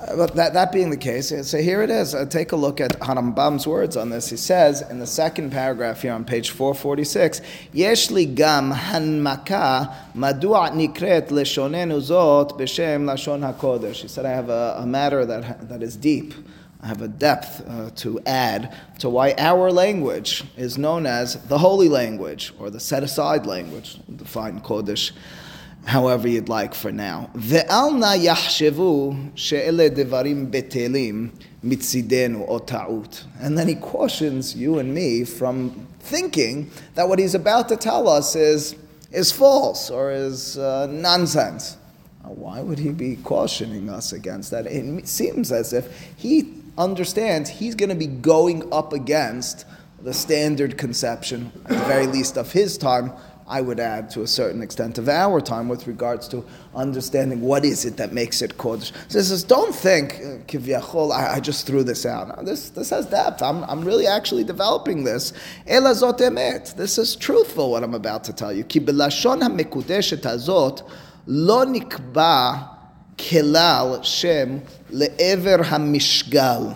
Uh, 0.00 0.16
but 0.16 0.34
that, 0.34 0.54
that 0.54 0.72
being 0.72 0.90
the 0.90 0.96
case, 0.96 1.30
uh, 1.30 1.44
so 1.44 1.58
here 1.58 1.82
it 1.82 1.90
is. 1.90 2.16
Uh, 2.16 2.24
take 2.24 2.50
a 2.50 2.56
look 2.56 2.80
at 2.80 2.98
Harambam's 2.98 3.64
words 3.64 3.96
on 3.96 4.10
this. 4.10 4.28
He 4.28 4.36
says 4.36 4.82
in 4.90 4.98
the 4.98 5.06
second 5.06 5.52
paragraph 5.52 6.02
here 6.02 6.14
on 6.14 6.24
page 6.24 6.50
446, 6.50 7.42
Yeshli 7.72 8.34
gam 8.34 8.72
hanmaka 8.72 9.94
madua 10.16 10.72
nikret 10.72 11.28
leshonenu 11.28 12.00
zot 12.00 12.58
b'shem 12.58 13.04
lashon 13.04 13.54
hakodesh. 13.54 14.02
He 14.02 14.08
said, 14.08 14.26
I 14.26 14.30
have 14.30 14.48
a, 14.48 14.78
a 14.78 14.86
matter 14.86 15.24
that, 15.24 15.68
that 15.68 15.80
is 15.84 15.94
deep 15.94 16.34
have 16.82 17.00
a 17.02 17.08
depth 17.08 17.62
uh, 17.68 17.90
to 17.96 18.20
add 18.26 18.76
to 18.98 19.08
why 19.08 19.34
our 19.38 19.70
language 19.70 20.44
is 20.56 20.76
known 20.76 21.06
as 21.06 21.42
the 21.46 21.58
holy 21.58 21.88
language 21.88 22.52
or 22.58 22.70
the 22.70 22.80
set 22.80 23.02
aside 23.02 23.46
language, 23.46 24.00
define 24.16 24.60
Kodesh 24.60 25.12
however 25.84 26.28
you'd 26.28 26.48
like 26.48 26.74
for 26.74 26.92
now. 26.92 27.30
Devarim. 29.90 31.30
And 33.40 33.58
then 33.58 33.68
he 33.68 33.74
cautions 33.74 34.54
you 34.54 34.78
and 34.78 34.94
me 34.94 35.24
from 35.24 35.86
thinking 36.00 36.70
that 36.94 37.08
what 37.08 37.18
he's 37.18 37.34
about 37.34 37.68
to 37.68 37.76
tell 37.76 38.08
us 38.08 38.36
is, 38.36 38.76
is 39.10 39.32
false 39.32 39.90
or 39.90 40.12
is 40.12 40.58
uh, 40.58 40.86
nonsense. 40.86 41.76
Why 42.22 42.60
would 42.60 42.78
he 42.78 42.90
be 42.90 43.16
cautioning 43.16 43.90
us 43.90 44.12
against 44.12 44.52
that? 44.52 44.66
It 44.66 45.08
seems 45.08 45.50
as 45.50 45.72
if 45.72 46.12
he 46.16 46.61
understands 46.78 47.50
he's 47.50 47.74
going 47.74 47.88
to 47.88 47.94
be 47.94 48.06
going 48.06 48.72
up 48.72 48.92
against 48.92 49.66
the 50.02 50.12
standard 50.12 50.78
conception, 50.78 51.52
at 51.66 51.70
the 51.70 51.84
very 51.84 52.06
least 52.06 52.36
of 52.36 52.50
his 52.50 52.76
time, 52.76 53.12
I 53.46 53.60
would 53.60 53.80
add 53.80 54.08
to 54.10 54.22
a 54.22 54.26
certain 54.26 54.62
extent 54.62 54.98
of 54.98 55.08
our 55.08 55.40
time 55.40 55.68
with 55.68 55.86
regards 55.86 56.26
to 56.28 56.44
understanding 56.74 57.40
what 57.40 57.64
is 57.64 57.84
it 57.84 57.96
that 57.98 58.12
makes 58.12 58.40
it 58.40 58.56
Kodesh. 58.56 58.92
So 59.08 59.18
he 59.18 59.24
says, 59.24 59.44
don't 59.44 59.74
think, 59.74 60.14
uh, 60.14 60.38
Kivyachol, 60.46 61.12
I, 61.12 61.34
I 61.34 61.40
just 61.40 61.66
threw 61.66 61.82
this 61.82 62.06
out. 62.06 62.44
This, 62.46 62.70
this 62.70 62.90
has 62.90 63.06
depth. 63.06 63.42
I'm, 63.42 63.62
I'm 63.64 63.84
really 63.84 64.06
actually 64.06 64.44
developing 64.44 65.04
this. 65.04 65.32
Ela 65.66 65.90
zot 65.90 66.18
emet. 66.20 66.76
This 66.76 66.98
is 66.98 67.14
truthful 67.14 67.70
what 67.72 67.84
I'm 67.84 67.94
about 67.94 68.24
to 68.24 68.32
tell 68.32 68.52
you. 68.52 68.64
Ki 68.64 68.80
belashon 68.80 69.42
ha-mekudeshet 69.42 70.22
hazot 70.22 70.88
lo 71.26 71.66
nikba 71.66 72.71
kelal 73.17 74.03
shem 74.03 74.61
le'ever 74.91 75.63
ha-mishgal. 75.63 76.75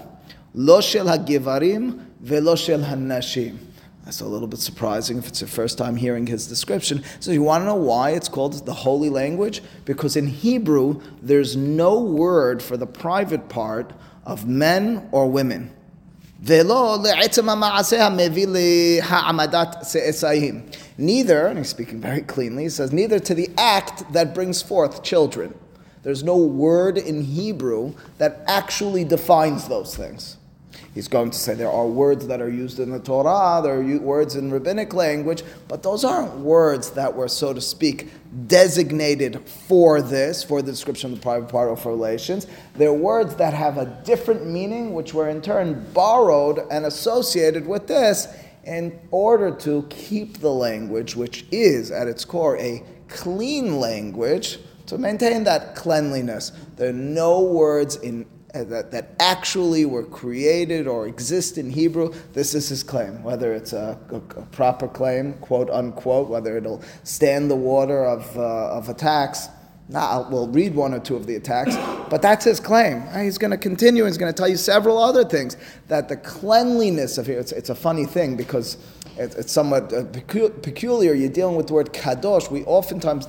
לא 0.55 0.81
של 0.81 1.07
הגברים 1.07 1.99
ולא 2.21 2.55
של 2.55 2.83
הנשים. 2.83 3.57
That's 4.05 4.21
a 4.21 4.25
little 4.25 4.47
bit 4.47 4.59
surprising 4.59 5.19
if 5.19 5.27
it's 5.27 5.41
your 5.41 5.47
first 5.47 5.77
time 5.77 5.95
hearing 5.95 6.25
his 6.25 6.47
description. 6.47 7.03
So 7.19 7.31
you 7.31 7.43
want 7.43 7.61
to 7.61 7.65
know 7.65 7.75
why 7.75 8.09
it's 8.11 8.27
called 8.27 8.65
the 8.65 8.73
holy 8.73 9.09
language? 9.09 9.61
Because 9.85 10.15
in 10.15 10.27
Hebrew, 10.27 10.99
there's 11.21 11.55
no 11.55 11.99
word 11.99 12.63
for 12.63 12.77
the 12.77 12.87
private 12.87 13.47
part 13.47 13.93
of 14.25 14.47
men 14.47 15.07
or 15.11 15.29
women. 15.29 15.71
Neither, 16.43 16.71
and 21.47 21.57
he's 21.57 21.69
speaking 21.69 22.01
very 22.01 22.21
cleanly, 22.21 22.63
he 22.63 22.69
says, 22.69 22.91
neither 22.91 23.19
to 23.19 23.35
the 23.35 23.49
act 23.57 24.11
that 24.13 24.33
brings 24.33 24.61
forth 24.63 25.03
children. 25.03 25.53
There's 26.06 26.22
no 26.22 26.36
word 26.36 26.98
in 26.98 27.20
Hebrew 27.20 27.92
that 28.18 28.44
actually 28.46 29.02
defines 29.02 29.66
those 29.66 29.96
things. 29.96 30.36
He's 30.94 31.08
going 31.08 31.32
to 31.32 31.36
say 31.36 31.54
there 31.54 31.68
are 31.68 31.84
words 31.84 32.28
that 32.28 32.40
are 32.40 32.48
used 32.48 32.78
in 32.78 32.92
the 32.92 33.00
Torah, 33.00 33.60
there 33.60 33.80
are 33.80 33.98
words 33.98 34.36
in 34.36 34.52
rabbinic 34.52 34.94
language, 34.94 35.42
but 35.66 35.82
those 35.82 36.04
aren't 36.04 36.32
words 36.36 36.90
that 36.90 37.16
were, 37.16 37.26
so 37.26 37.52
to 37.52 37.60
speak, 37.60 38.12
designated 38.46 39.48
for 39.48 40.00
this, 40.00 40.44
for 40.44 40.62
the 40.62 40.70
description 40.70 41.10
of 41.12 41.18
the 41.18 41.22
private 41.24 41.48
part 41.48 41.72
of 41.72 41.84
relations. 41.84 42.46
They're 42.76 42.92
words 42.92 43.34
that 43.34 43.52
have 43.52 43.76
a 43.76 43.86
different 44.04 44.46
meaning, 44.46 44.94
which 44.94 45.12
were 45.12 45.28
in 45.28 45.42
turn 45.42 45.90
borrowed 45.92 46.60
and 46.70 46.86
associated 46.86 47.66
with 47.66 47.88
this 47.88 48.28
in 48.62 48.96
order 49.10 49.50
to 49.56 49.84
keep 49.90 50.38
the 50.38 50.52
language, 50.52 51.16
which 51.16 51.46
is 51.50 51.90
at 51.90 52.06
its 52.06 52.24
core 52.24 52.56
a 52.58 52.84
clean 53.08 53.80
language, 53.80 54.60
to 54.86 54.98
maintain 54.98 55.44
that 55.44 55.74
cleanliness. 55.74 56.52
There 56.76 56.90
are 56.90 56.92
no 56.92 57.42
words 57.42 57.96
in 57.96 58.26
uh, 58.56 58.64
that, 58.64 58.90
that 58.90 59.10
actually 59.20 59.84
were 59.84 60.04
created 60.04 60.86
or 60.86 61.06
exist 61.06 61.58
in 61.58 61.68
Hebrew, 61.68 62.14
this 62.32 62.54
is 62.54 62.68
his 62.68 62.82
claim. 62.82 63.22
Whether 63.22 63.52
it's 63.52 63.74
a, 63.74 63.98
a, 64.10 64.16
a 64.16 64.46
proper 64.46 64.88
claim, 64.88 65.34
quote 65.34 65.68
unquote, 65.68 66.28
whether 66.28 66.56
it'll 66.56 66.82
stand 67.02 67.50
the 67.50 67.56
water 67.56 68.06
of, 68.06 68.34
uh, 68.38 68.78
of 68.78 68.88
attacks. 68.88 69.48
Now, 69.88 70.26
we'll 70.30 70.48
read 70.48 70.74
one 70.74 70.94
or 70.94 71.00
two 71.00 71.16
of 71.16 71.26
the 71.26 71.36
attacks, 71.36 71.76
but 72.08 72.22
that's 72.22 72.44
his 72.44 72.58
claim. 72.58 73.02
He's 73.22 73.36
going 73.36 73.50
to 73.52 73.58
continue. 73.58 74.04
He's 74.04 74.18
going 74.18 74.32
to 74.32 74.36
tell 74.36 74.48
you 74.48 74.56
several 74.56 74.98
other 74.98 75.24
things. 75.24 75.56
That 75.88 76.08
the 76.08 76.16
cleanliness 76.16 77.18
of 77.18 77.26
here, 77.26 77.38
it's, 77.38 77.52
it's 77.52 77.68
a 77.68 77.74
funny 77.74 78.04
thing 78.04 78.36
because 78.36 78.78
it, 79.18 79.34
it's 79.36 79.52
somewhat 79.52 79.92
uh, 79.92 80.04
peculiar. 80.04 81.14
You're 81.14 81.28
dealing 81.28 81.56
with 81.56 81.66
the 81.66 81.74
word 81.74 81.92
kadosh. 81.92 82.50
We 82.50 82.64
oftentimes 82.64 83.28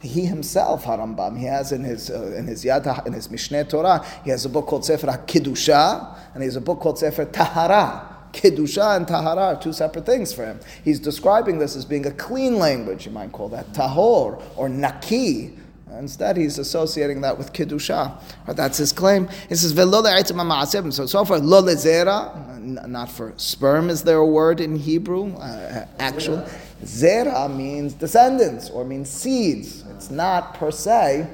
he 0.00 0.26
himself, 0.26 0.84
Harambam, 0.84 1.38
he 1.38 1.46
has 1.46 1.72
in 1.72 1.82
his 1.84 2.10
uh, 2.10 2.34
in 2.36 2.46
his 2.46 2.64
Yad 2.64 3.06
in 3.06 3.12
his 3.12 3.28
Mishneh 3.28 3.68
Torah, 3.68 4.04
he 4.24 4.30
has 4.30 4.44
a 4.44 4.48
book 4.48 4.66
called 4.66 4.84
Sefer 4.84 5.06
HaKidusha, 5.06 6.34
and 6.34 6.42
he 6.42 6.46
has 6.46 6.56
a 6.56 6.60
book 6.60 6.80
called 6.80 6.98
Sefer 6.98 7.24
Tahara. 7.26 8.12
Kedusha 8.32 8.96
and 8.96 9.08
Tahara 9.08 9.54
are 9.54 9.60
two 9.60 9.72
separate 9.72 10.04
things 10.04 10.32
for 10.32 10.44
him. 10.44 10.60
He's 10.84 11.00
describing 11.00 11.58
this 11.58 11.74
as 11.74 11.86
being 11.86 12.04
a 12.06 12.10
clean 12.10 12.58
language, 12.58 13.06
you 13.06 13.12
might 13.12 13.32
call 13.32 13.48
that 13.50 13.72
Tahor 13.72 14.42
or 14.56 14.68
Naki. 14.68 15.54
Instead, 15.98 16.36
he's 16.36 16.58
associating 16.58 17.22
that 17.22 17.38
with 17.38 17.54
Kedusha. 17.54 18.20
That's 18.46 18.76
his 18.76 18.92
claim. 18.92 19.28
He 19.48 19.54
says, 19.54 19.72
So, 19.72 21.06
so 21.06 21.24
far, 21.24 21.38
lo 21.38 21.62
lezera, 21.62 22.86
not 22.86 23.10
for 23.10 23.32
sperm, 23.36 23.88
is 23.88 24.02
there 24.02 24.18
a 24.18 24.26
word 24.26 24.60
in 24.60 24.76
Hebrew? 24.76 25.34
Uh, 25.36 25.86
actual. 25.98 26.46
Zera 26.82 27.54
means 27.54 27.94
descendants 27.94 28.70
or 28.70 28.84
means 28.84 29.08
seeds. 29.08 29.84
It's 29.90 30.10
not 30.10 30.54
per 30.54 30.70
se 30.70 31.26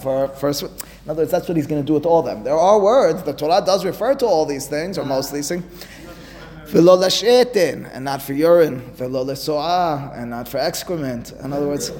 for, 0.00 0.28
for 0.28 0.50
in 0.50 1.10
other 1.10 1.22
words, 1.22 1.30
that's 1.30 1.48
what 1.48 1.56
he's 1.56 1.66
going 1.66 1.82
to 1.82 1.86
do 1.86 1.94
with 1.94 2.06
all 2.06 2.22
them. 2.22 2.44
There 2.44 2.56
are 2.56 2.78
words, 2.78 3.22
the 3.22 3.32
Torah 3.32 3.62
does 3.64 3.84
refer 3.84 4.14
to 4.16 4.26
all 4.26 4.46
these 4.46 4.66
things, 4.66 4.98
or 4.98 5.04
most 5.04 5.28
of 5.28 5.34
these 5.34 5.48
things. 5.48 5.64
and 7.86 8.04
not 8.04 8.20
for 8.20 8.34
urine. 8.34 8.80
Velo 8.92 9.24
and 9.24 10.30
not 10.30 10.48
for 10.48 10.58
excrement. 10.58 11.32
In 11.42 11.52
other 11.52 11.66
words, 11.66 11.92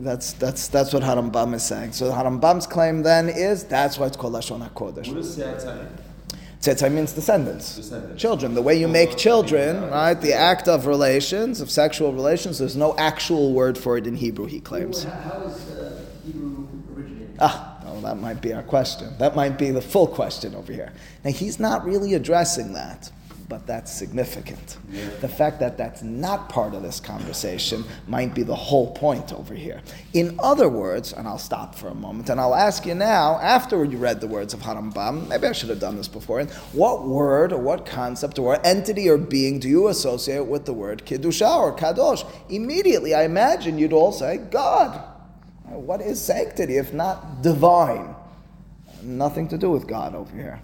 that's, 0.00 0.32
that's, 0.34 0.68
that's 0.68 0.92
what 0.92 1.02
Harambam 1.02 1.54
is 1.54 1.62
saying. 1.62 1.92
So 1.92 2.10
Harambam's 2.10 2.66
claim 2.66 3.02
then 3.02 3.28
is 3.28 3.64
that's 3.64 3.98
why 3.98 4.06
it's 4.06 4.16
called 4.16 4.32
Lashon 4.32 4.66
HaKodesh. 4.70 5.08
What 5.08 5.18
is 5.18 5.36
Tzetzai 6.60 6.92
means 6.92 7.12
descendants. 7.12 7.76
descendants. 7.76 8.20
Children. 8.20 8.54
The 8.54 8.62
way 8.62 8.78
you 8.78 8.88
make 8.88 9.16
children, 9.16 9.88
right? 9.90 10.14
The 10.14 10.34
act 10.34 10.66
of 10.66 10.86
relations, 10.86 11.60
of 11.60 11.70
sexual 11.70 12.12
relations, 12.12 12.58
there's 12.58 12.76
no 12.76 12.96
actual 12.96 13.52
word 13.52 13.78
for 13.78 13.96
it 13.96 14.06
in 14.06 14.16
Hebrew, 14.16 14.46
he 14.46 14.60
claims. 14.60 15.04
How 15.04 15.42
is 15.42 15.70
uh, 15.70 16.04
Hebrew 16.26 16.66
originated? 16.96 17.36
Ah, 17.38 17.80
well, 17.84 18.00
that 18.00 18.16
might 18.16 18.42
be 18.42 18.52
our 18.52 18.64
question. 18.64 19.08
That 19.18 19.36
might 19.36 19.56
be 19.56 19.70
the 19.70 19.80
full 19.80 20.08
question 20.08 20.56
over 20.56 20.72
here. 20.72 20.92
Now, 21.24 21.30
he's 21.30 21.60
not 21.60 21.84
really 21.84 22.14
addressing 22.14 22.72
that 22.72 23.12
but 23.48 23.66
that's 23.66 23.90
significant. 23.90 24.76
Yeah. 24.90 25.08
The 25.20 25.28
fact 25.28 25.58
that 25.60 25.78
that's 25.78 26.02
not 26.02 26.48
part 26.48 26.74
of 26.74 26.82
this 26.82 27.00
conversation 27.00 27.84
might 28.06 28.34
be 28.34 28.42
the 28.42 28.54
whole 28.54 28.92
point 28.92 29.32
over 29.32 29.54
here. 29.54 29.80
In 30.12 30.38
other 30.42 30.68
words, 30.68 31.12
and 31.12 31.26
I'll 31.26 31.38
stop 31.38 31.74
for 31.74 31.88
a 31.88 31.94
moment 31.94 32.28
and 32.28 32.40
I'll 32.40 32.54
ask 32.54 32.84
you 32.84 32.94
now, 32.94 33.38
after 33.40 33.82
you 33.84 33.96
read 33.96 34.20
the 34.20 34.26
words 34.26 34.52
of 34.52 34.60
Harambam, 34.60 35.28
maybe 35.28 35.46
I 35.46 35.52
should 35.52 35.70
have 35.70 35.80
done 35.80 35.96
this 35.96 36.08
before, 36.08 36.44
what 36.72 37.06
word 37.06 37.52
or 37.52 37.58
what 37.58 37.86
concept 37.86 38.38
or 38.38 38.64
entity 38.66 39.08
or 39.08 39.16
being 39.16 39.58
do 39.58 39.68
you 39.68 39.88
associate 39.88 40.46
with 40.46 40.66
the 40.66 40.74
word 40.74 41.06
Kiddusha 41.06 41.58
or 41.58 41.74
Kadosh? 41.74 42.28
Immediately, 42.50 43.14
I 43.14 43.24
imagine 43.24 43.78
you'd 43.78 43.92
all 43.92 44.12
say, 44.12 44.36
God. 44.36 45.02
What 45.64 46.00
is 46.00 46.20
sanctity 46.20 46.78
if 46.78 46.92
not 46.92 47.42
divine? 47.42 48.14
Nothing 49.02 49.48
to 49.48 49.58
do 49.58 49.70
with 49.70 49.86
God 49.86 50.14
over 50.14 50.34
here. 50.34 50.60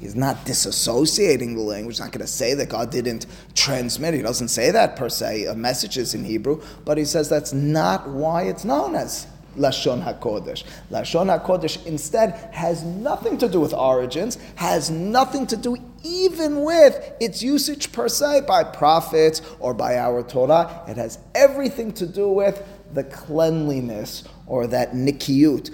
He's 0.00 0.16
not 0.16 0.46
disassociating 0.46 1.54
the 1.54 1.60
language. 1.60 1.96
He's 1.96 2.00
not 2.00 2.10
going 2.10 2.22
to 2.22 2.26
say 2.26 2.54
that 2.54 2.70
God 2.70 2.90
didn't 2.90 3.26
transmit. 3.54 4.14
He 4.14 4.22
doesn't 4.22 4.48
say 4.48 4.70
that 4.70 4.96
per 4.96 5.10
se, 5.10 5.46
uh, 5.46 5.54
messages 5.54 6.14
in 6.14 6.24
Hebrew, 6.24 6.62
but 6.86 6.96
he 6.96 7.04
says 7.04 7.28
that's 7.28 7.52
not 7.52 8.08
why 8.08 8.44
it's 8.44 8.64
known 8.64 8.94
as 8.94 9.26
Lashon 9.58 10.02
HaKodesh. 10.02 10.64
Lashon 10.90 11.38
HaKodesh 11.38 11.84
instead 11.84 12.32
has 12.52 12.82
nothing 12.82 13.36
to 13.38 13.48
do 13.48 13.60
with 13.60 13.74
origins, 13.74 14.38
has 14.54 14.90
nothing 14.90 15.46
to 15.48 15.56
do 15.56 15.76
even 16.02 16.62
with 16.62 17.12
its 17.20 17.42
usage 17.42 17.92
per 17.92 18.08
se 18.08 18.42
by 18.48 18.64
prophets 18.64 19.42
or 19.58 19.74
by 19.74 19.98
our 19.98 20.22
Torah. 20.22 20.82
It 20.88 20.96
has 20.96 21.18
everything 21.34 21.92
to 21.94 22.06
do 22.06 22.30
with 22.30 22.66
the 22.94 23.04
cleanliness 23.04 24.24
or 24.46 24.66
that 24.68 24.92
nikiyut. 24.92 25.70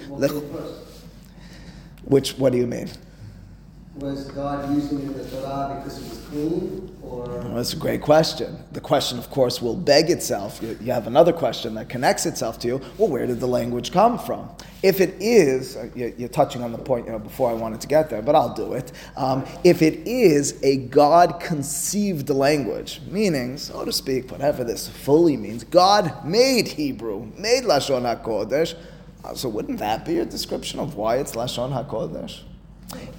Which, 2.05 2.39
what 2.39 2.53
do 2.53 2.59
you 2.59 2.67
mean? 2.67 2.89
Was 3.97 4.31
God 4.31 4.75
using 4.75 5.13
the 5.13 5.25
Torah 5.31 5.77
because 5.77 5.99
it 5.99 6.11
was 6.11 6.19
clean? 6.29 6.95
Or? 7.03 7.25
Well, 7.25 7.55
that's 7.55 7.73
a 7.73 7.77
great 7.77 8.03
question. 8.03 8.59
The 8.73 8.81
question, 8.81 9.19
of 9.19 9.31
course, 9.31 9.63
will 9.63 9.77
beg 9.77 10.11
itself. 10.11 10.61
You, 10.63 10.77
you, 10.83 10.93
have 10.93 11.07
another 11.07 11.33
question 11.33 11.75
that 11.75 11.89
connects 11.89 12.27
itself 12.27 12.59
to 12.61 12.69
you. 12.69 12.81
Well, 12.99 13.09
where 13.09 13.27
did 13.27 13.41
the 13.41 13.49
language 13.49 13.93
come 13.93 14.19
from? 14.19 14.51
If 14.83 15.01
it 15.01 15.15
is, 15.21 15.77
uh, 15.77 15.89
you're 15.95 16.29
touching 16.29 16.63
on 16.63 16.73
the 16.73 16.79
point 16.79 17.07
you 17.07 17.13
know, 17.13 17.19
before 17.19 17.49
I 17.51 17.55
wanted 17.55 17.81
to 17.81 17.87
get 17.87 18.11
there, 18.11 18.21
but 18.21 18.35
I'll 18.35 18.55
do 18.55 18.75
it. 18.75 18.93
Um, 19.17 19.47
if 19.65 19.81
it 19.81 20.07
is 20.07 20.63
a 20.63 20.77
God 20.77 21.41
conceived 21.41 22.29
language, 22.29 23.01
meaning, 23.09 23.57
so 23.57 23.85
to 23.85 23.93
speak, 23.93 24.31
whatever 24.31 24.63
this 24.63 24.89
fully 24.89 25.37
means, 25.37 25.65
God 25.65 26.25
made 26.25 26.69
Hebrew, 26.69 27.33
made 27.39 27.65
Lashon 27.65 28.03
HaKodesh, 28.03 28.75
uh, 29.25 29.35
so 29.35 29.49
wouldn't 29.49 29.79
that 29.79 30.05
be 30.05 30.19
a 30.19 30.25
description 30.25 30.81
of 30.81 30.97
why 30.97 31.17
it's 31.17 31.33
Lashon 31.33 31.73
HaKodesh? 31.73 32.43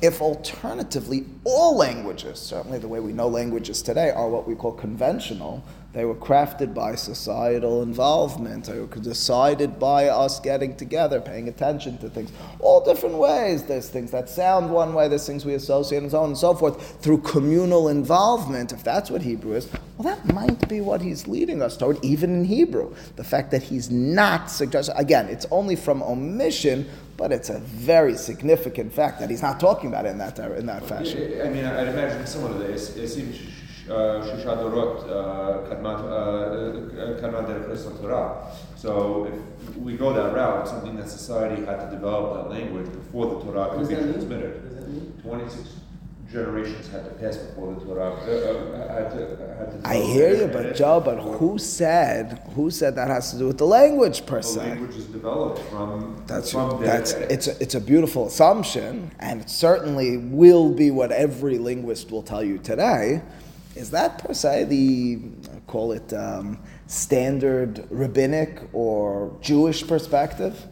If 0.02 0.22
alternatively 0.22 1.26
all 1.44 1.76
languages, 1.76 2.40
certainly 2.40 2.78
the 2.80 2.88
way 2.88 3.00
we 3.00 3.14
know 3.14 3.28
languages 3.28 3.82
today, 3.82 4.12
are 4.12 4.30
what 4.30 4.48
we 4.48 4.56
call 4.56 4.72
conventional, 4.72 5.64
they 5.94 6.06
were 6.06 6.16
crafted 6.16 6.76
by 6.76 6.94
societal 6.94 7.82
involvement, 7.82 8.66
they 8.66 8.80
were 8.80 8.86
decided 8.86 9.80
by 9.80 10.08
us 10.10 10.40
getting 10.40 10.76
together, 10.76 11.20
paying 11.20 11.48
attention 11.48 11.98
to 11.98 12.10
things, 12.10 12.32
all 12.60 12.86
different 12.86 13.16
ways. 13.16 13.64
There's 13.64 13.90
things 13.90 14.12
that 14.12 14.30
sound 14.30 14.70
one 14.70 14.94
way, 14.94 15.08
there's 15.08 15.26
things 15.26 15.44
we 15.44 15.56
associate, 15.56 16.04
and 16.04 16.12
so 16.12 16.20
on 16.20 16.30
and 16.30 16.38
so 16.38 16.54
forth, 16.54 17.02
through 17.02 17.20
communal 17.20 17.88
involvement, 17.88 18.72
if 18.72 18.84
that's 18.84 19.10
what 19.10 19.24
Hebrew 19.24 19.54
is, 19.54 19.68
well, 19.98 20.16
that 20.16 20.32
might 20.32 20.70
be 20.70 20.80
what 20.80 21.02
he's 21.02 21.28
leading 21.28 21.64
us 21.64 21.76
toward, 21.76 22.04
even 22.06 22.36
in 22.36 22.46
Hebrew. 22.46 22.94
The 23.16 23.24
fact 23.24 23.50
that 23.50 23.64
he's 23.64 23.90
not 23.90 24.52
suggesting, 24.52 24.96
again, 24.96 25.28
it's 25.28 25.48
only 25.50 25.76
from 25.76 26.04
omission 26.04 26.88
but 27.18 27.32
it's 27.32 27.50
a 27.50 27.60
very 27.60 28.16
significant 28.16 28.94
fact 28.94 29.20
that 29.20 29.30
he's 29.30 29.42
not 29.42 29.60
talking 29.60 29.90
about 29.90 30.06
it 30.06 30.10
in 30.10 30.20
that, 30.20 30.40
uh, 30.40 30.54
in 30.54 30.68
that 30.68 30.86
fashion. 30.86 31.42
I 31.42 31.50
mean, 31.50 31.66
I'd 31.66 31.88
imagine 31.88 32.26
similarly, 32.28 32.74
it 32.74 32.78
seems 32.80 33.38
Shusha 33.88 34.58
Dorot 34.58 35.08
Kadmat 35.70 36.00
Torah. 38.02 38.52
So 38.76 39.26
if 39.66 39.78
we 39.78 39.98
go 39.98 40.14
that 40.14 40.34
route, 40.34 40.68
something 40.68 40.96
that 40.98 41.10
society 41.10 41.66
had 41.66 41.80
to 41.80 41.90
develop 41.92 42.50
that 42.50 42.50
language 42.56 42.92
before 42.92 43.26
the 43.28 43.40
Torah 43.42 43.76
could 43.76 43.90
be 43.90 43.96
transmitted. 43.96 45.22
26 45.24 45.70
generations 46.32 46.88
had 46.90 47.06
to 47.06 47.12
pass 47.12 47.38
before 47.38 47.74
the 47.74 47.86
Torah 47.86 48.12
uh, 48.12 48.18
uh, 48.18 48.94
had 48.94 49.12
to, 49.12 49.56
had 49.58 49.84
to 49.84 49.88
I 49.88 49.96
hear 49.96 50.36
you, 50.36 50.48
but 50.48 50.76
Joe, 50.76 51.00
but 51.00 51.20
who 51.20 51.58
said 51.58 52.42
who 52.56 52.70
said 52.70 52.96
that 52.96 53.08
has 53.08 53.32
to 53.32 53.38
do 53.38 53.48
with 53.48 53.58
the 53.58 53.66
language 53.66 54.26
per 54.26 54.42
se? 54.42 54.60
The 54.60 54.70
language 54.70 54.96
is 54.96 55.06
developed 55.06 55.60
from 55.70 56.24
that's 56.28 56.52
from 56.52 56.82
that's 56.82 57.14
it's 57.14 57.48
a, 57.48 57.62
it's 57.62 57.76
a 57.76 57.82
beautiful 57.82 58.28
assumption, 58.28 59.12
and 59.20 59.42
it 59.42 59.50
certainly 59.50 60.18
will 60.18 60.70
be 60.70 60.92
what 60.92 61.12
every 61.12 61.58
linguist 61.58 62.12
will 62.12 62.24
tell 62.24 62.44
you 62.44 62.58
today. 62.58 63.22
Is 63.76 63.92
that 63.92 64.18
per 64.18 64.34
se 64.34 64.66
the, 64.66 65.20
call 65.68 65.92
it 65.92 66.12
um, 66.12 66.60
standard 66.88 67.86
rabbinic 67.92 68.60
or 68.74 69.38
Jewish 69.42 69.88
perspective? 69.88 70.66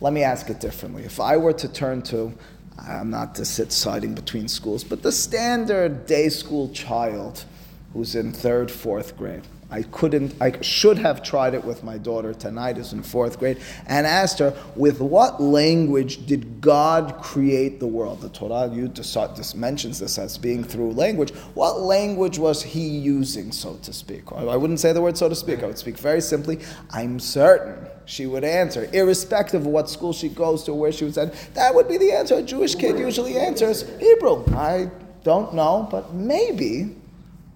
Let 0.00 0.12
me 0.12 0.22
ask 0.22 0.48
it 0.48 0.60
differently. 0.60 1.04
If 1.04 1.20
I 1.20 1.36
were 1.36 1.52
to 1.52 1.68
turn 1.68 2.02
to, 2.02 2.32
I'm 2.78 3.10
not 3.10 3.34
to 3.36 3.44
sit 3.44 3.72
siding 3.72 4.14
between 4.14 4.48
schools, 4.48 4.84
but 4.84 5.02
the 5.02 5.12
standard 5.12 6.06
day 6.06 6.28
school 6.28 6.68
child 6.70 7.44
who's 7.92 8.14
in 8.14 8.32
third, 8.32 8.70
fourth 8.70 9.16
grade, 9.16 9.42
I 9.72 9.82
couldn't, 9.84 10.34
I 10.38 10.60
should 10.60 10.98
have 10.98 11.22
tried 11.22 11.54
it 11.54 11.64
with 11.64 11.82
my 11.82 11.96
daughter 11.96 12.34
tonight, 12.34 12.76
who's 12.76 12.92
in 12.92 13.02
fourth 13.02 13.38
grade, 13.38 13.58
and 13.86 14.06
asked 14.06 14.38
her, 14.38 14.54
with 14.76 15.00
what 15.00 15.40
language 15.40 16.26
did 16.26 16.60
God 16.60 17.16
create 17.22 17.80
the 17.80 17.86
world? 17.86 18.20
The 18.20 18.28
Torah 18.28 18.70
you 18.70 18.88
just 18.88 19.56
mentions 19.56 19.98
this 19.98 20.18
as 20.18 20.36
being 20.36 20.62
through 20.62 20.92
language. 20.92 21.30
What 21.54 21.80
language 21.80 22.38
was 22.38 22.62
he 22.62 22.86
using, 22.86 23.50
so 23.50 23.76
to 23.82 23.94
speak? 23.94 24.30
I 24.30 24.56
wouldn't 24.56 24.78
say 24.78 24.92
the 24.92 25.00
word 25.00 25.16
so 25.16 25.30
to 25.30 25.34
speak, 25.34 25.62
I 25.62 25.66
would 25.66 25.78
speak 25.78 25.96
very 25.96 26.20
simply, 26.20 26.60
I'm 26.90 27.18
certain 27.18 27.88
she 28.04 28.26
would 28.26 28.44
answer, 28.44 28.90
irrespective 28.92 29.62
of 29.62 29.68
what 29.68 29.88
school 29.88 30.12
she 30.12 30.28
goes 30.28 30.64
to, 30.64 30.74
where 30.74 30.92
she 30.92 31.06
was 31.06 31.16
at. 31.16 31.32
That 31.54 31.74
would 31.74 31.88
be 31.88 31.96
the 31.96 32.12
answer. 32.12 32.34
A 32.34 32.42
Jewish 32.42 32.74
kid 32.74 32.98
usually 32.98 33.38
answers 33.38 33.88
Hebrew. 33.98 34.44
I 34.54 34.90
don't 35.24 35.54
know, 35.54 35.88
but 35.90 36.12
maybe 36.12 36.94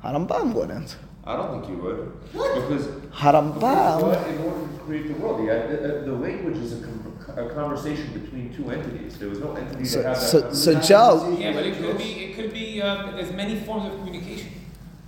Harambam 0.02 0.54
wouldn't. 0.54 0.96
I 1.26 1.34
don't 1.36 1.50
think 1.60 1.68
you 1.68 1.82
would. 1.82 2.12
Because 2.32 2.86
Harambam. 3.10 3.54
Because 3.54 4.26
in 4.28 4.38
order 4.44 4.60
to 4.72 4.78
create 4.84 5.08
the 5.08 5.14
world, 5.14 5.40
the, 5.40 5.76
the, 5.76 5.88
the 6.06 6.12
language 6.12 6.56
is 6.58 6.80
a, 6.80 6.84
com- 6.84 7.18
a 7.36 7.48
conversation 7.52 8.12
between 8.12 8.54
two 8.54 8.70
entities. 8.70 9.18
There 9.18 9.28
was 9.28 9.40
no 9.40 9.54
entity 9.54 9.84
So, 9.86 10.02
that 10.02 10.08
had 10.16 10.16
so, 10.18 10.40
that. 10.40 10.54
so 10.54 10.80
Joe, 10.80 11.36
Yeah, 11.38 11.52
but 11.52 11.66
it 11.66 11.76
could 11.78 11.98
be, 11.98 12.04
it 12.26 12.36
could 12.36 12.52
be, 12.52 12.80
um, 12.80 13.16
there's 13.16 13.32
many 13.32 13.58
forms 13.60 13.86
of 13.92 13.98
communication. 13.98 14.52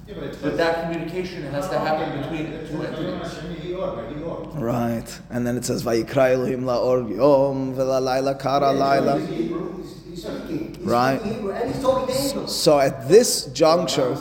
Yeah, 0.09 0.15
But 0.43 0.57
that 0.57 0.83
communication 0.91 1.43
has 1.53 1.69
to 1.69 1.79
happen 1.79 2.19
between 2.21 2.47
two 2.67 2.83
entities. 2.83 3.35
right, 4.57 5.21
and 5.31 5.47
then 5.47 5.57
it 5.57 5.65
says 5.67 5.85
Vayikra 5.85 6.33
Elohim 6.35 6.63
la'or 6.65 7.09
yom 7.15 7.75
v'lalayla 7.77 8.41
kara 8.41 8.73
layla. 8.73 9.21
He's 10.09 10.25
speaking. 10.25 10.75
He's 10.75 10.79
Right. 10.85 11.21
speaking 11.21 11.35
Hebrew, 11.37 11.53
and 11.53 11.71
he's 11.75 11.83
talking 11.83 12.07
to 12.15 12.21
angels. 12.21 12.57
So 12.61 12.79
at 12.81 13.07
this 13.09 13.45
juncture, 13.53 14.17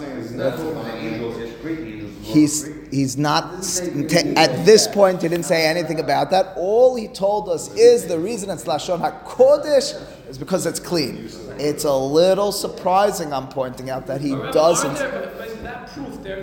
he's 2.34 2.70
he's 2.92 3.18
not 3.18 3.64
st- 3.64 4.12
at 4.38 4.66
this 4.66 4.88
point 4.88 5.22
he 5.22 5.28
didn't 5.28 5.46
say 5.46 5.66
anything 5.66 6.00
about 6.00 6.30
that. 6.32 6.54
All 6.58 6.96
he 6.96 7.08
told 7.08 7.50
us 7.50 7.74
is 7.76 8.06
the 8.08 8.20
reason 8.20 8.50
it's 8.50 8.66
lashon 8.66 9.00
hakodesh 9.00 9.96
is 10.30 10.38
because 10.38 10.66
it's 10.66 10.80
clean. 10.80 11.30
It's 11.60 11.86
a 11.86 11.94
little 11.96 12.52
surprising 12.52 13.34
i'm 13.34 13.48
pointing 13.48 13.90
out 13.90 14.06
that 14.08 14.22
he 14.22 14.32
But 14.32 14.42
Aren't 14.42 14.54
doesn't 14.54 14.94
there, 14.96 15.12
but 15.12 15.38
but 15.38 15.64
that 15.64 15.88
proof, 15.94 16.22
there, 16.24 16.42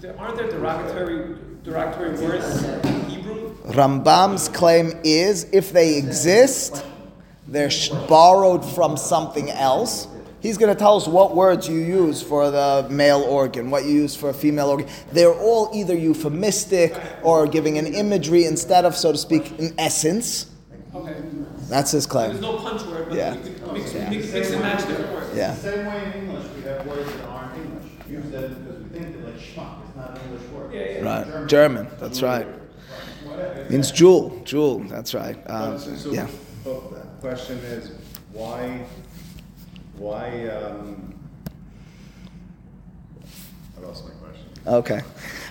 there, 0.00 0.18
aren't 0.18 0.36
there 0.36 0.48
derogatory, 0.50 1.36
derogatory 1.64 2.10
words 2.20 2.62
in 2.64 3.04
Hebrew? 3.10 3.54
rambam's 3.78 4.48
claim 4.48 4.92
is 5.04 5.44
if 5.52 5.72
they 5.72 5.96
exist 5.96 6.84
they're 7.48 7.70
sh- 7.70 7.90
borrowed 8.08 8.64
from 8.64 8.96
something 8.96 9.50
else 9.50 10.06
He's 10.40 10.56
going 10.56 10.72
to 10.74 10.78
tell 10.78 10.96
us 10.96 11.06
what 11.06 11.36
words 11.36 11.68
you 11.68 11.78
use 11.78 12.22
for 12.22 12.50
the 12.50 12.86
male 12.90 13.20
organ, 13.20 13.70
what 13.70 13.84
you 13.84 13.90
use 13.92 14.16
for 14.16 14.30
a 14.30 14.34
female 14.34 14.68
organ. 14.70 14.88
They're 15.12 15.34
all 15.34 15.70
either 15.74 15.94
euphemistic 15.94 16.94
or 17.22 17.46
giving 17.46 17.76
an 17.76 17.86
imagery 17.86 18.44
instead 18.46 18.84
of, 18.86 18.96
so 18.96 19.12
to 19.12 19.18
speak, 19.18 19.58
an 19.58 19.74
essence. 19.76 20.46
Okay. 20.94 21.14
That's 21.68 21.90
his 21.92 22.06
claim. 22.06 22.30
There's 22.30 22.40
no 22.40 22.56
punch 22.56 22.82
word, 22.82 23.08
but 23.10 23.18
Yeah. 23.18 23.34
you 23.34 23.40
could 23.42 23.72
mix, 23.72 23.94
mix, 23.94 24.32
mix 24.32 24.50
and 24.50 24.60
match 24.62 24.88
different 24.88 25.12
words. 25.12 25.36
Yeah. 25.36 25.54
The 25.54 25.60
same 25.60 25.86
way 25.86 26.02
in 26.06 26.22
English, 26.22 26.46
we 26.56 26.62
have 26.62 26.86
words 26.86 27.12
that 27.12 27.24
aren't 27.28 27.56
English. 27.56 27.84
We 28.08 28.14
Use 28.16 28.30
them 28.30 28.54
because 28.64 28.82
we 28.92 28.98
think 28.98 29.12
that 29.16 29.24
like 29.26 29.34
schmuck 29.40 29.88
is 29.88 29.96
not 29.96 30.18
an 30.18 30.24
English 30.24 30.48
word. 30.50 30.72
Yeah, 30.74 30.80
yeah. 30.80 31.36
Right. 31.38 31.46
German. 31.46 31.86
That's 32.00 32.22
right. 32.22 32.46
Means 33.70 33.90
jewel. 33.92 34.40
Jewel. 34.44 34.80
That's 34.88 35.14
right. 35.14 35.36
Um, 35.48 35.78
So- 35.78 35.94
so- 35.96 36.10
yeah. 36.12 36.26
but 36.64 36.90
the 36.90 37.00
Question 37.20 37.58
is, 37.58 37.90
why, 38.32 38.80
why, 40.00 40.46
um, 40.48 41.14
I 43.76 43.86
lost 43.86 44.04
my 44.04 44.10
question. 44.12 44.46
Okay. 44.66 45.00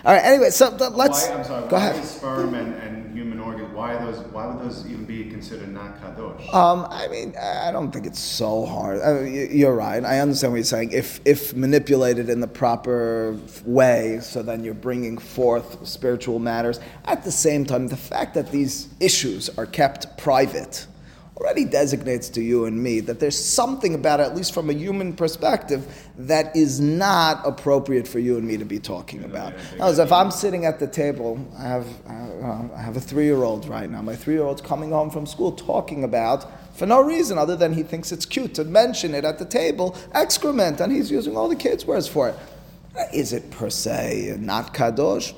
All 0.06 0.13
right. 0.13 0.24
Anyway, 0.24 0.50
so 0.50 0.76
th- 0.76 0.91
let's 0.93 1.28
Why, 1.28 1.36
I'm 1.36 1.43
sorry, 1.43 1.69
go 1.69 1.76
why 1.76 1.88
ahead. 1.88 2.04
is 2.04 2.10
sperm 2.10 2.54
and, 2.56 2.74
and 2.76 3.15
human 3.15 3.39
organs, 3.39 3.71
why 3.76 3.95
those, 3.97 4.19
why 4.32 4.47
would 4.47 4.60
those 4.65 4.86
even 4.88 5.06
be 5.06 5.26
considered 5.26 5.71
not 5.71 6.02
kadosh? 6.02 6.52
Um, 6.54 6.88
I 6.89 7.08
mean, 7.10 7.36
I 7.38 7.71
don't 7.71 7.91
think 7.91 8.08
it's 8.08 8.19
so 8.19 8.65
hard. 8.65 9.02
I 9.02 9.21
mean, 9.21 9.50
you're 9.56 9.76
right. 9.76 10.04
I 10.04 10.19
understand 10.19 10.54
what 10.54 10.58
you're 10.58 10.63
saying. 10.63 10.93
If 10.93 11.19
if 11.26 11.54
manipulated 11.54 12.30
in 12.30 12.39
the 12.39 12.47
proper 12.47 13.38
way, 13.65 14.19
so 14.21 14.41
then 14.41 14.63
you're 14.63 14.74
bringing 14.74 15.17
forth 15.17 15.86
spiritual 15.88 16.39
matters. 16.39 16.80
At 17.06 17.24
the 17.24 17.32
same 17.32 17.65
time, 17.65 17.88
the 17.88 17.97
fact 17.97 18.34
that 18.36 18.52
these 18.52 18.88
issues 19.00 19.50
are 19.58 19.65
kept 19.67 20.17
private 20.17 20.88
already 21.39 21.63
designates 21.63 22.30
to 22.30 22.41
you 22.41 22.65
and 22.65 22.82
me 22.82 22.99
that 22.99 23.19
there's 23.19 23.38
something 23.38 23.95
about 23.95 24.19
it, 24.19 24.23
at 24.23 24.36
least 24.36 24.54
from 24.54 24.69
a 24.69 24.73
human 24.73 25.13
perspective, 25.13 25.88
that 26.17 26.54
is 26.56 26.80
not 26.80 27.41
appropriate 27.47 28.08
for 28.08 28.19
you 28.19 28.38
and 28.38 28.45
me 28.45 28.58
to 28.58 28.65
be 28.65 28.80
talking 28.80 29.23
about. 29.23 29.54
Now, 29.78 29.88
as 29.88 29.99
if 29.99 30.12
I'm 30.12 30.32
sitting 30.32 30.65
at 30.65 30.80
the 30.80 30.88
table, 30.88 31.39
I 31.58 31.63
have 31.63 31.88
uh, 32.08 32.67
I 32.75 32.82
have 32.82 32.97
a 32.97 33.02
three-year-old 33.02 33.67
right 33.67 33.89
now. 33.89 34.02
My 34.02 34.15
three-year-old's 34.15 34.62
coming 34.62 34.91
home 34.91 35.10
from 35.10 35.25
school 35.25 35.54
talking 35.54 36.04
about, 36.04 36.45
for 36.75 36.86
no 36.86 37.02
reason 37.02 37.38
other 37.38 37.56
than 37.56 37.73
he 37.73 37.84
thinks 37.84 38.12
it's 38.12 38.25
cute 38.25 38.54
to 38.56 38.63
mention 38.65 39.15
it 39.15 39.23
at 39.23 39.39
the 39.39 39.45
table, 39.45 39.95
excrement, 40.13 40.82
and 40.82 40.91
he's 40.91 41.10
using 41.10 41.38
all 41.38 41.47
the 41.47 41.56
kids' 41.56 41.86
words 41.86 42.08
for 42.08 42.30
it. 42.30 42.36
Is 43.13 43.32
it 43.32 43.49
per 43.49 43.69
se 43.69 44.36
not 44.39 44.73
kadosh? 44.73 45.34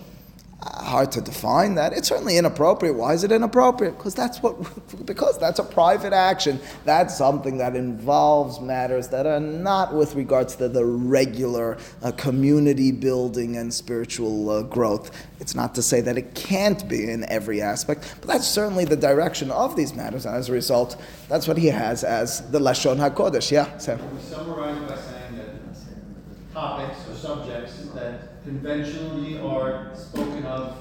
Hard 0.64 1.12
to 1.14 1.22
define 1.22 1.74
that. 1.76 1.92
It's 1.92 2.08
certainly 2.08 2.38
inappropriate. 2.38 2.96
Why 2.96 3.14
is 3.14 3.24
it 3.24 3.32
inappropriate? 3.32 3.98
Because 3.98 4.14
that's 4.14 4.44
what 4.44 4.58
because 5.08 5.40
that's 5.40 5.58
a 5.58 5.64
private 5.64 6.14
action. 6.14 6.60
That's 6.86 7.18
something 7.18 7.58
that 7.58 7.76
involves 7.76 8.60
matters 8.60 9.08
that 9.08 9.26
are 9.26 9.40
not 9.40 9.92
with 9.92 10.14
regards 10.14 10.56
to 10.58 10.70
the 10.70 10.86
regular 10.86 11.80
uh, 12.04 12.12
community 12.12 12.92
building 12.92 13.58
and 13.58 13.74
spiritual 13.74 14.52
uh, 14.52 14.62
growth. 14.62 15.10
It's 15.40 15.56
not 15.56 15.74
to 15.76 15.82
say 15.82 16.00
that 16.02 16.16
it 16.16 16.36
can't 16.36 16.88
be 16.88 17.10
in 17.10 17.24
every 17.32 17.60
aspect, 17.60 18.14
but 18.22 18.28
that's 18.28 18.48
certainly 18.48 18.86
the 18.86 18.96
direction 18.96 19.50
of 19.50 19.76
these 19.76 19.96
matters. 19.96 20.28
And 20.28 20.36
as 20.36 20.50
a 20.50 20.52
result, 20.52 21.02
that's 21.28 21.48
what 21.48 21.58
he 21.58 21.68
has 21.68 22.04
as 22.04 22.48
the 22.52 22.60
lashon 22.60 22.98
hakodesh. 22.98 23.50
Yeah. 23.50 23.80
So. 23.80 23.96
We 23.96 24.22
summarize 24.22 24.78
by 24.88 24.96
saying 24.96 25.38
that 25.38 26.54
topics 26.54 27.08
or 27.10 27.16
subjects 27.16 27.78
that 27.96 28.31
conventionally 28.44 29.40
are 29.40 29.92
spoken 29.96 30.46
of 30.46 30.78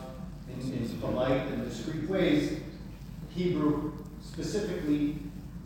in, 0.53 0.73
in 0.73 0.89
polite 1.01 1.47
and 1.49 1.69
discreet 1.69 2.09
ways, 2.09 2.61
Hebrew 3.35 3.93
specifically 4.23 5.19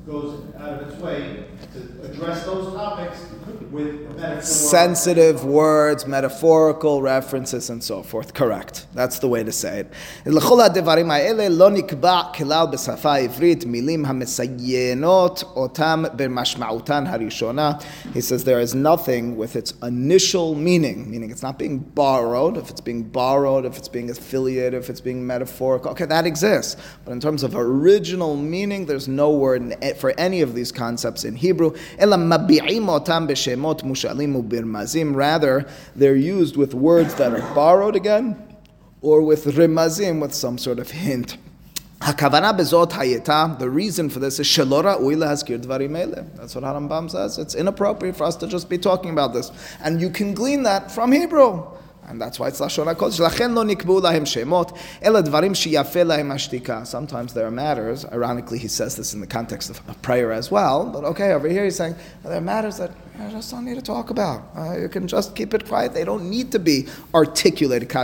goes 0.08 0.42
out 0.60 0.74
of 0.82 0.90
its 0.90 0.98
way 1.02 1.44
to 1.74 1.80
address 2.10 2.44
those 2.46 2.74
topics 2.74 3.20
with 3.72 3.94
metaphor. 4.18 4.42
sensitive 4.42 5.46
words, 5.46 6.08
metaphorical 6.08 7.02
references, 7.02 7.70
and 7.70 7.84
so 7.84 8.02
forth. 8.02 8.34
Correct. 8.34 8.88
That's 8.96 9.20
the 9.20 9.28
way 9.28 9.44
to 9.44 9.52
say 9.52 9.82
it. 9.82 9.88
לכל 10.26 10.62
הדברים 10.62 11.12
האלה 11.12 11.50
לא 11.50 11.70
נקבע 11.70 12.22
כלל 12.34 12.66
בשפה 12.72 13.14
העברית 13.14 13.66
מילים 13.66 14.06
המסיינות 14.06 15.44
אותם 15.56 16.04
במשמעותן 16.16 17.04
הראשונה. 17.08 17.72
He 18.14 18.22
says 18.22 18.44
there 18.46 18.60
is 18.60 18.74
nothing 18.74 19.38
with 19.38 19.56
its 19.56 19.74
initial 19.84 20.56
meaning, 20.56 21.10
meaning 21.10 21.30
it's 21.30 21.44
not 21.44 21.58
being 21.60 21.80
borrowed. 21.94 22.58
If 22.58 22.70
it's 22.72 22.82
being 22.82 23.04
borrowed, 23.04 23.66
if 23.66 23.78
it's 23.78 23.88
being 23.90 24.10
affiliated, 24.10 24.74
if 24.84 24.90
it's 24.90 25.02
being 25.02 25.26
metaphorical, 25.28 25.92
okay, 25.92 26.06
that 26.06 26.26
exists. 26.26 26.76
But 27.06 27.12
in 27.12 27.20
terms 27.20 27.44
of 27.44 27.56
original 27.56 28.36
meaning, 28.36 28.86
there's 28.86 29.08
no 29.08 29.30
word 29.32 29.62
in- 29.62 29.78
for 29.97 30.13
any 30.19 30.41
of 30.43 30.55
these 30.55 30.73
concepts 30.73 31.25
in 31.25 31.37
Hebrew. 31.37 31.75
Rather, 35.15 35.67
they're 35.97 36.17
used 36.17 36.57
with 36.57 36.75
words 36.75 37.15
that 37.15 37.33
are 37.33 37.55
borrowed 37.55 37.97
again, 37.97 38.37
or 39.01 39.23
with 39.23 39.45
rimazim 39.45 40.21
with 40.21 40.35
some 40.35 40.59
sort 40.59 40.79
of 40.79 40.91
hint. 40.91 41.37
The 42.01 43.71
reason 43.71 44.11
for 44.11 44.19
this 44.19 44.39
is 44.39 44.47
shelora 44.47 44.99
uila 45.01 45.27
haskir 45.29 45.59
dvarimale. 45.59 46.37
That's 46.37 46.55
what 46.55 46.65
Harambam 46.65 47.11
says. 47.11 47.39
It's 47.39 47.55
inappropriate 47.55 48.17
for 48.17 48.25
us 48.25 48.37
to 48.37 48.47
just 48.47 48.69
be 48.69 48.77
talking 48.77 49.11
about 49.11 49.33
this, 49.33 49.51
and 49.83 50.01
you 50.01 50.11
can 50.11 50.35
glean 50.35 50.65
that 50.65 50.93
from 50.93 51.13
Hebrew. 51.13 51.65
And 52.09 52.21
that's 52.21 52.39
why 52.39 52.49
it's 52.49 52.61
Lashon 52.61 52.93
HaKodesh. 52.93 53.19
L'chen 53.21 53.55
lo 53.55 53.65
nikbu 53.65 54.01
lahem 54.03 54.23
shemot, 54.23 54.79
ela 55.01 55.23
dvarim 55.23 55.53
shiyafe 55.53 56.05
lahem 56.05 56.33
ashtika. 56.33 56.87
Sometimes 56.87 57.33
there 57.35 57.47
are 57.47 57.51
matters, 57.51 58.05
ironically 58.07 58.59
he 58.59 58.69
says 58.69 58.97
this 58.97 59.15
in 59.15 59.21
the 59.21 59.27
context 59.27 59.71
of 59.71 60.03
prayer 60.03 60.33
as 60.33 60.51
well, 60.51 60.85
but 60.87 61.05
okay, 61.05 61.33
over 61.33 61.49
here 61.49 61.65
he's 61.65 61.77
saying, 61.77 61.95
there 62.23 62.37
are 62.37 62.41
matters 62.41 62.77
that 62.79 62.91
I 63.19 63.31
just 63.31 63.51
don't 63.51 63.65
need 63.65 63.77
to 63.77 63.83
talk 63.83 64.11
about. 64.11 64.43
Uh, 64.57 64.77
you 64.77 64.89
can 64.89 65.07
just 65.07 65.37
keep 65.37 65.55
it 65.55 65.67
quiet. 65.69 65.95
They 65.95 66.05
don't 66.05 66.29
need 66.29 66.51
to 66.51 66.59
be 66.59 66.89
articulated. 67.15 67.95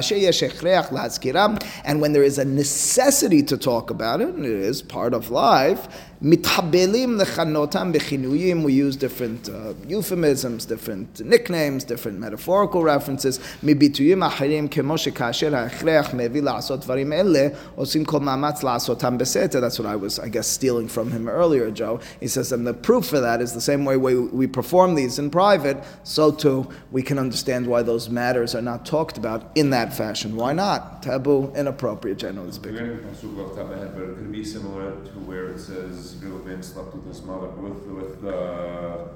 And 1.84 2.00
when 2.00 2.12
there 2.12 2.22
is 2.22 2.38
a 2.38 2.44
necessity 2.44 3.42
to 3.42 3.58
talk 3.58 3.90
about 3.90 4.20
it, 4.20 4.28
and 4.28 4.44
it 4.46 4.52
is 4.52 4.82
part 4.82 5.12
of 5.12 5.30
life, 5.30 5.88
Lechanotam 6.22 7.92
bechinuyim. 7.94 8.62
We 8.64 8.72
use 8.72 8.96
different 8.96 9.48
uh, 9.48 9.74
euphemisms, 9.86 10.66
different 10.66 11.20
nicknames, 11.24 11.84
different 11.84 12.18
metaphorical 12.18 12.82
references. 12.82 13.38
Mibituyim 13.62 14.28
achirim 14.28 14.68
kemoshe 14.68 15.12
kasher 15.12 15.50
ha'achreach 15.50 16.10
mevi 16.10 16.42
la'asot 16.42 16.84
varim 16.84 17.14
ele 17.14 17.56
osim 17.76 18.06
kol 18.06 18.20
mamatz 18.20 18.62
la'asotam. 18.62 19.18
That's 19.20 19.78
what 19.78 19.86
I 19.86 19.96
was, 19.96 20.18
I 20.18 20.28
guess, 20.28 20.46
stealing 20.46 20.88
from 20.88 21.10
him 21.10 21.28
earlier, 21.28 21.70
Joe. 21.70 22.00
He 22.20 22.28
says, 22.28 22.52
and 22.52 22.66
the 22.66 22.72
proof 22.74 23.06
for 23.06 23.20
that 23.20 23.40
is 23.40 23.52
the 23.52 23.60
same 23.60 23.84
way 23.84 23.96
we, 23.96 24.16
we 24.16 24.46
perform 24.46 24.94
these 24.94 25.18
in 25.18 25.30
private, 25.30 25.82
so 26.04 26.30
too 26.30 26.68
we 26.90 27.02
can 27.02 27.18
understand 27.18 27.66
why 27.66 27.82
those 27.82 28.08
matters 28.08 28.54
are 28.54 28.62
not 28.62 28.86
talked 28.86 29.18
about 29.18 29.50
in 29.54 29.70
that 29.70 29.92
fashion. 29.92 30.36
Why 30.36 30.52
not? 30.52 31.02
Taboo, 31.02 31.52
inappropriate, 31.54 32.18
generally 32.18 32.52
speaking. 32.52 32.78
It 32.78 33.02
could 33.02 34.32
be 34.32 34.44
similar 34.44 34.90
to 34.92 35.18
where 35.20 35.46
it 35.48 35.58
says 35.58 36.09
Reuben 36.16 36.62
slept 36.62 36.94
with 36.94 37.06
his 37.06 37.22
mother, 37.22 37.48
with, 37.48 37.86
with, 37.86 38.24
uh, 38.24 39.08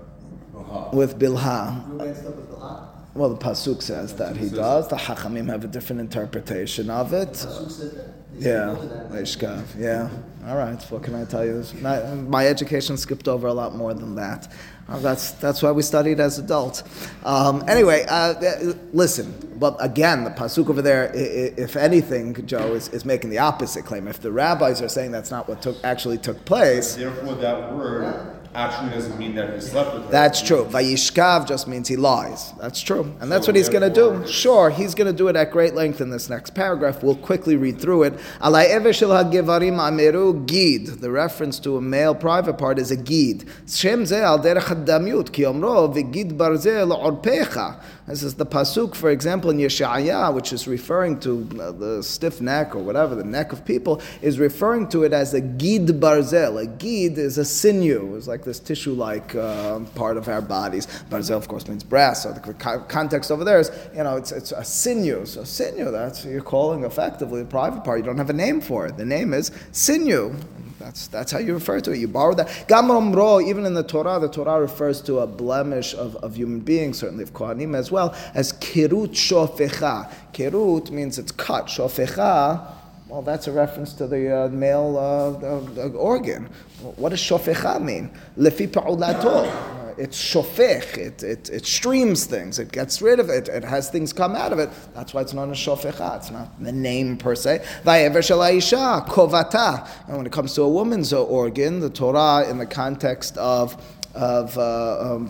Bilhah. 0.53 0.95
With 0.95 1.19
Bilha. 1.19 1.89
Reuben 1.89 2.15
slept 2.15 2.37
with 2.37 2.51
Bilhah? 2.51 2.89
Well, 3.15 3.31
the 3.31 3.37
pasuk 3.37 3.81
says 3.83 4.15
that 4.17 4.37
he 4.37 4.49
does. 4.49 4.89
The 4.89 4.97
Hachamim 4.97 5.49
have 5.49 5.65
a 5.65 5.69
different 5.69 6.01
interpretation 6.01 6.91
of 6.91 7.13
it. 7.13 7.31
Pasuk 7.31 7.71
says 7.71 7.93
that? 7.95 8.24
Yeah, 8.39 8.75
that. 8.75 9.65
Yeah. 9.79 10.11
All 10.47 10.57
right. 10.57 10.83
What 10.91 11.03
can 11.03 11.15
I 11.15 11.25
tell 11.25 11.45
you? 11.45 11.65
My, 11.81 12.01
my 12.15 12.47
education 12.47 12.97
skipped 12.97 13.29
over 13.29 13.47
a 13.47 13.55
lot 13.55 13.75
more 13.75 13.95
than 13.95 14.15
that. 14.17 14.53
Uh, 14.87 14.99
that's 14.99 15.31
that's 15.33 15.63
why 15.63 15.71
we 15.71 15.81
studied 15.83 16.21
as 16.21 16.39
adults. 16.39 16.83
Um, 17.25 17.65
anyway, 17.67 18.05
uh, 18.05 18.35
uh, 18.35 18.75
listen. 18.93 19.33
But 19.57 19.77
again, 19.81 20.25
the 20.25 20.31
pasuk 20.31 20.69
over 20.69 20.83
there, 20.83 21.11
if 21.15 21.77
anything, 21.77 22.47
Joe 22.47 22.75
is, 22.75 22.89
is 22.89 23.05
making 23.05 23.31
the 23.31 23.39
opposite 23.39 23.87
claim. 23.87 24.07
If 24.09 24.21
the 24.21 24.31
rabbis 24.31 24.83
are 24.83 24.89
saying 24.89 25.13
that's 25.13 25.31
not 25.31 25.49
what 25.49 25.63
took 25.63 25.77
actually 25.85 26.19
took 26.19 26.45
place, 26.45 26.97
Therefore, 26.97 27.37
that 27.37 27.73
word 27.75 28.37
actually 28.55 28.91
doesn't 28.91 29.19
mean 29.19 29.35
that 29.35 29.55
he 29.55 29.61
slept 29.61 29.95
with 29.95 30.05
her. 30.05 30.11
That's 30.11 30.41
true. 30.41 30.65
Vayishkav 30.65 31.47
just 31.47 31.67
means 31.67 31.89
he 31.89 31.97
lies. 31.97 32.53
That's 32.53 32.81
true. 32.81 33.13
And 33.21 33.31
that's 33.31 33.47
what 33.47 33.57
he's 33.57 33.69
going 33.69 33.83
to 33.83 33.91
do. 33.91 34.27
Sure, 34.27 34.71
he's 34.71 34.95
going 34.95 35.07
to 35.11 35.17
do 35.17 35.29
it 35.29 35.37
at 35.37 35.51
great 35.51 35.75
length 35.75 36.01
in 36.01 36.11
this 36.11 36.31
next 36.31 36.55
paragraph. 36.55 37.03
We'll 37.03 37.17
quickly 37.17 37.57
read 37.57 37.81
through 37.81 38.05
it. 38.05 38.15
Alai 38.41 38.69
ever 38.69 38.93
shel 38.93 39.11
hagevarim 39.11 39.79
ameru 39.79 40.47
gid. 40.47 40.87
The 41.01 41.11
reference 41.11 41.59
to 41.61 41.77
a 41.77 41.81
male 41.81 42.15
private 42.15 42.59
part 42.59 42.79
is 42.79 42.91
a 42.91 42.97
gid. 42.97 43.49
Shem 43.67 44.07
ze 44.07 44.17
al 44.17 44.39
derech 44.39 44.63
hadamyut 44.63 45.33
ki 45.33 45.43
omro 45.43 45.93
v'gid 45.95 46.37
barzel 46.37 46.97
orpecha. 46.97 47.81
This 48.07 48.23
is 48.23 48.35
the 48.35 48.45
pasuk, 48.45 48.95
for 48.95 49.09
example, 49.09 49.49
in 49.49 49.57
Yeshaya, 49.57 50.33
which 50.35 50.53
is 50.53 50.69
referring 50.69 51.19
to 51.21 51.49
uh, 51.59 51.73
the 51.73 52.03
stiff 52.03 52.43
neck 52.43 52.77
or 52.77 52.81
whatever, 52.81 53.15
the 53.15 53.25
neck 53.25 53.51
of 53.53 53.65
people, 53.65 54.03
is 54.21 54.39
referring 54.39 54.89
to 54.89 55.05
it 55.05 55.15
as 55.15 55.33
a 55.33 55.41
gid 55.41 55.87
barzel. 55.87 56.63
A 56.63 56.67
gid 56.67 57.17
is 57.17 57.39
a 57.39 57.47
sinew. 57.47 58.15
It's 58.15 58.29
like 58.29 58.45
this 58.45 58.61
tissue-like 58.61 59.35
uh, 59.35 59.81
part 59.95 60.19
of 60.19 60.29
our 60.29 60.43
bodies. 60.43 60.87
Barzel, 61.09 61.37
of 61.37 61.49
course, 61.49 61.67
means 61.67 61.83
brass. 61.83 62.25
So 62.25 62.33
the 62.33 62.53
context 62.89 63.31
over 63.31 63.43
there 63.43 63.59
is, 63.59 63.71
you 63.97 64.03
know, 64.03 64.17
it's, 64.17 64.33
it's 64.33 64.53
a 64.53 64.65
sinew. 64.65 65.25
So 65.25 65.43
sinew, 65.43 65.91
that's 65.91 66.27
you're 66.27 66.43
calling 66.43 66.85
effectively 66.85 67.41
the 67.43 67.49
private 67.49 67.85
part. 67.85 68.01
You 68.01 68.05
don't 68.05 68.19
have 68.19 68.29
a 68.29 68.35
name 68.35 68.61
for 68.61 68.87
it. 68.87 68.99
The 68.99 69.07
name 69.07 69.33
is 69.33 69.51
sinew. 69.73 70.35
That's, 70.79 71.07
that's 71.07 71.31
how 71.31 71.39
you 71.39 71.55
refer 71.55 71.81
to 71.81 71.93
it. 71.93 71.99
You 71.99 72.09
borrow 72.09 72.35
that. 72.35 72.67
Gam 72.69 72.89
omro, 72.89 73.47
even 73.47 73.65
in 73.65 73.75
the 73.75 73.83
Torah, 73.83 74.19
the 74.19 74.29
Torah 74.29 74.61
refers 74.61 75.01
to 75.03 75.21
a 75.21 75.27
blemish 75.27 75.95
of, 75.95 76.17
of 76.17 76.37
human 76.37 76.61
beings, 76.61 76.99
certainly 76.99 77.23
of 77.23 77.33
Kohanim 77.33 77.77
as 77.77 77.91
well, 77.93 78.15
as 78.35 78.53
kirut 78.55 79.11
shofecha. 79.11 80.13
Kirut 80.33 80.91
means 80.91 81.19
it's 81.19 81.33
cut. 81.33 81.67
Shofecha, 81.67 82.67
well, 83.09 83.23
that's 83.23 83.47
a 83.47 83.53
reference 83.53 83.93
to 83.95 84.07
the 84.09 84.47
uh, 84.47 84.49
male 84.49 84.99
uh, 84.99 85.89
organ. 85.91 86.49
What 86.97 87.11
does 87.11 87.21
shofecha 87.21 87.81
mean? 87.81 88.11
Lefi 88.37 88.67
pa'ulato. 88.67 89.84
It's 89.99 90.21
shofech. 90.21 90.99
It, 90.99 91.23
it, 91.23 91.51
it 91.51 91.67
streams 91.67 92.27
things. 92.27 92.59
It 92.59 92.73
gets 92.73 93.01
rid 93.03 93.21
of 93.21 93.29
it. 93.29 93.49
It 93.49 93.65
has 93.65 93.91
things 93.91 94.13
come 94.13 94.35
out 94.35 94.53
of 94.53 94.59
it. 94.59 94.71
That's 94.95 95.15
why 95.15 95.23
it's 95.23 95.33
known 95.33 95.51
as 95.51 95.57
shofecha. 95.59 96.17
It's 96.17 96.31
not 96.31 96.63
the 96.63 96.73
name 96.73 97.17
per 97.17 97.35
se. 97.35 97.65
Vayever 97.85 98.23
shel 98.23 98.43
ha'isha, 98.43 99.07
kovata. 99.07 99.89
And 100.09 100.17
when 100.17 100.27
it 100.27 100.33
comes 100.33 100.55
to 100.55 100.63
a 100.63 100.69
woman's 100.69 101.13
organ, 101.13 101.81
the 101.81 101.91
Torah, 101.91 102.49
in 102.49 102.59
the 102.59 102.67
context 102.67 103.37
of 103.39 103.77
of 104.15 104.57
uh, 104.57 105.17
um, 105.17 105.29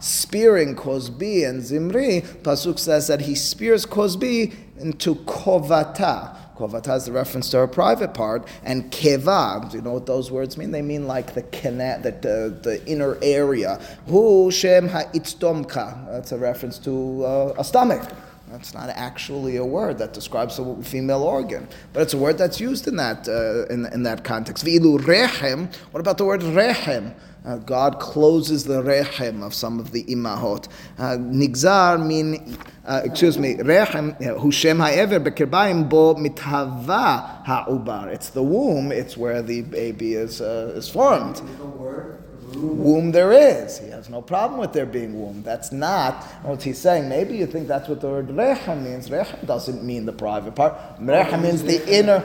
spearing 0.00 0.76
Cosbi 0.76 1.48
and 1.48 1.60
Zimri, 1.60 2.20
Pasuk 2.42 2.78
says 2.78 3.08
that 3.08 3.22
he 3.22 3.34
spears 3.34 3.84
Cosbi 3.84 4.54
into 4.78 5.16
Kovata. 5.16 6.36
Kovata 6.56 6.96
is 6.96 7.06
the 7.06 7.12
reference 7.12 7.50
to 7.50 7.58
her 7.58 7.66
private 7.66 8.14
part, 8.14 8.46
and 8.62 8.90
Keva, 8.90 9.70
do 9.70 9.76
you 9.76 9.82
know 9.82 9.92
what 9.92 10.06
those 10.06 10.30
words 10.30 10.56
mean? 10.56 10.70
They 10.70 10.82
mean 10.82 11.06
like 11.06 11.34
the 11.34 11.42
cana- 11.42 12.00
the, 12.02 12.12
the, 12.12 12.58
the 12.62 12.86
inner 12.86 13.18
area. 13.22 13.80
Hu 14.06 14.50
Shem 14.50 14.88
Ha'itztomka. 14.88 16.06
That's 16.10 16.32
a 16.32 16.38
reference 16.38 16.78
to 16.80 17.24
uh, 17.24 17.54
a 17.58 17.64
stomach. 17.64 18.08
That's 18.48 18.72
not 18.72 18.88
actually 18.90 19.56
a 19.56 19.64
word 19.64 19.98
that 19.98 20.12
describes 20.12 20.58
a 20.58 20.76
female 20.82 21.22
organ, 21.22 21.66
but 21.92 22.02
it's 22.02 22.14
a 22.14 22.18
word 22.18 22.38
that's 22.38 22.60
used 22.60 22.86
in 22.86 22.96
that 22.96 23.26
uh, 23.26 23.66
in, 23.72 23.86
in 23.86 24.04
that 24.04 24.22
context. 24.22 24.64
V'ilu 24.64 24.98
rechem. 25.00 25.74
What 25.90 26.00
about 26.00 26.18
the 26.18 26.24
word 26.24 26.42
rechem? 26.42 27.14
Uh, 27.44 27.56
God 27.58 27.98
closes 28.00 28.64
the 28.64 28.82
rechem 28.82 29.42
of 29.42 29.54
some 29.54 29.78
of 29.78 29.90
the 29.90 30.04
imahot. 30.04 30.68
Uh, 30.98 31.16
Nigzar 31.18 32.04
mean, 32.04 32.56
uh, 32.86 33.00
excuse 33.04 33.38
me, 33.38 33.54
rechem, 33.54 34.14
hu 34.38 34.52
shem 34.52 34.78
ha'ever 34.78 35.18
bekirbayim 35.20 35.88
bo 35.88 36.14
mitava 36.14 37.44
ha'ubar. 37.44 38.08
It's 38.08 38.30
the 38.30 38.42
womb. 38.42 38.92
It's 38.92 39.16
where 39.16 39.40
the 39.42 39.62
baby 39.62 40.14
is 40.14 40.40
uh, 40.40 40.74
is 40.76 40.88
formed 40.88 41.36
There's 41.36 41.58
no 41.58 41.64
word 41.64 42.22
for 42.52 42.58
room. 42.58 42.84
womb 42.84 43.12
there 43.12 43.32
is. 43.32 43.78
He 43.78 43.88
has 43.88 44.10
no 44.10 44.20
problem 44.20 44.60
with 44.60 44.72
there 44.74 44.84
being 44.84 45.18
womb. 45.18 45.42
That's 45.42 45.72
not 45.72 46.22
what 46.42 46.62
he's 46.62 46.78
saying. 46.78 47.08
Maybe 47.08 47.36
you 47.36 47.46
think 47.46 47.68
that's 47.68 47.88
what 47.88 48.02
the 48.02 48.08
word 48.08 48.28
rechem 48.28 48.82
means. 48.82 49.08
Rechem 49.08 49.46
doesn't 49.46 49.82
mean 49.82 50.04
the 50.04 50.12
private 50.12 50.54
part. 50.54 50.74
Rechem 51.00 51.42
means 51.42 51.62
the 51.62 51.80
inner. 51.90 52.20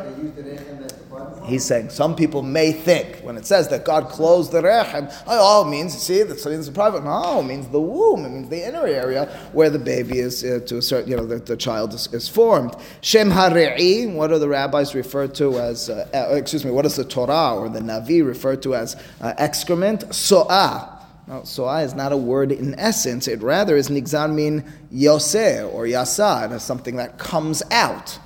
He's 1.49 1.65
saying 1.65 1.89
some 1.89 2.15
people 2.15 2.41
may 2.41 2.71
think 2.71 3.17
when 3.17 3.37
it 3.37 3.45
says 3.45 3.67
that 3.69 3.83
God 3.83 4.09
closed 4.09 4.51
the 4.51 4.61
rechem, 4.61 5.13
oh, 5.27 5.65
means 5.65 5.97
see 5.97 6.23
that 6.23 6.45
means 6.45 6.67
the 6.67 6.71
private. 6.71 7.03
No, 7.03 7.41
means 7.41 7.67
the 7.67 7.81
womb. 7.81 8.25
It 8.25 8.29
means 8.29 8.49
the 8.49 8.67
inner 8.67 8.85
area 8.85 9.25
where 9.51 9.69
the 9.69 9.79
baby 9.79 10.19
is 10.19 10.43
uh, 10.43 10.59
to 10.67 10.77
a 10.77 10.81
certain, 10.81 11.09
you 11.09 11.17
know, 11.17 11.25
the, 11.25 11.37
the 11.37 11.57
child 11.57 11.93
is, 11.93 12.11
is 12.13 12.29
formed. 12.29 12.75
Shem 13.01 13.31
hare'i. 13.31 14.13
What 14.13 14.31
are 14.31 14.39
the 14.39 14.47
rabbis 14.47 14.95
referred 14.95 15.35
to 15.35 15.59
as? 15.59 15.89
Uh, 15.89 16.07
uh, 16.13 16.35
excuse 16.35 16.63
me. 16.63 16.71
What 16.71 16.85
is 16.85 16.95
the 16.95 17.05
Torah 17.05 17.55
or 17.55 17.69
the 17.69 17.79
Navi 17.79 18.25
referred 18.25 18.61
to 18.63 18.75
as 18.75 18.95
uh, 19.21 19.33
excrement? 19.37 20.13
So'ah. 20.13 20.97
Now, 21.27 21.43
so'ah 21.43 21.81
is 21.81 21.93
not 21.93 22.11
a 22.11 22.17
word 22.17 22.51
in 22.51 22.77
essence. 22.79 23.27
It 23.27 23.41
rather 23.43 23.77
is 23.77 23.89
nigzar 23.89 24.33
min 24.33 24.65
yoseh 24.91 25.71
or 25.71 25.85
yasa. 25.85 26.59
Something 26.59 26.95
that 26.95 27.19
comes 27.19 27.61
out. 27.71 28.17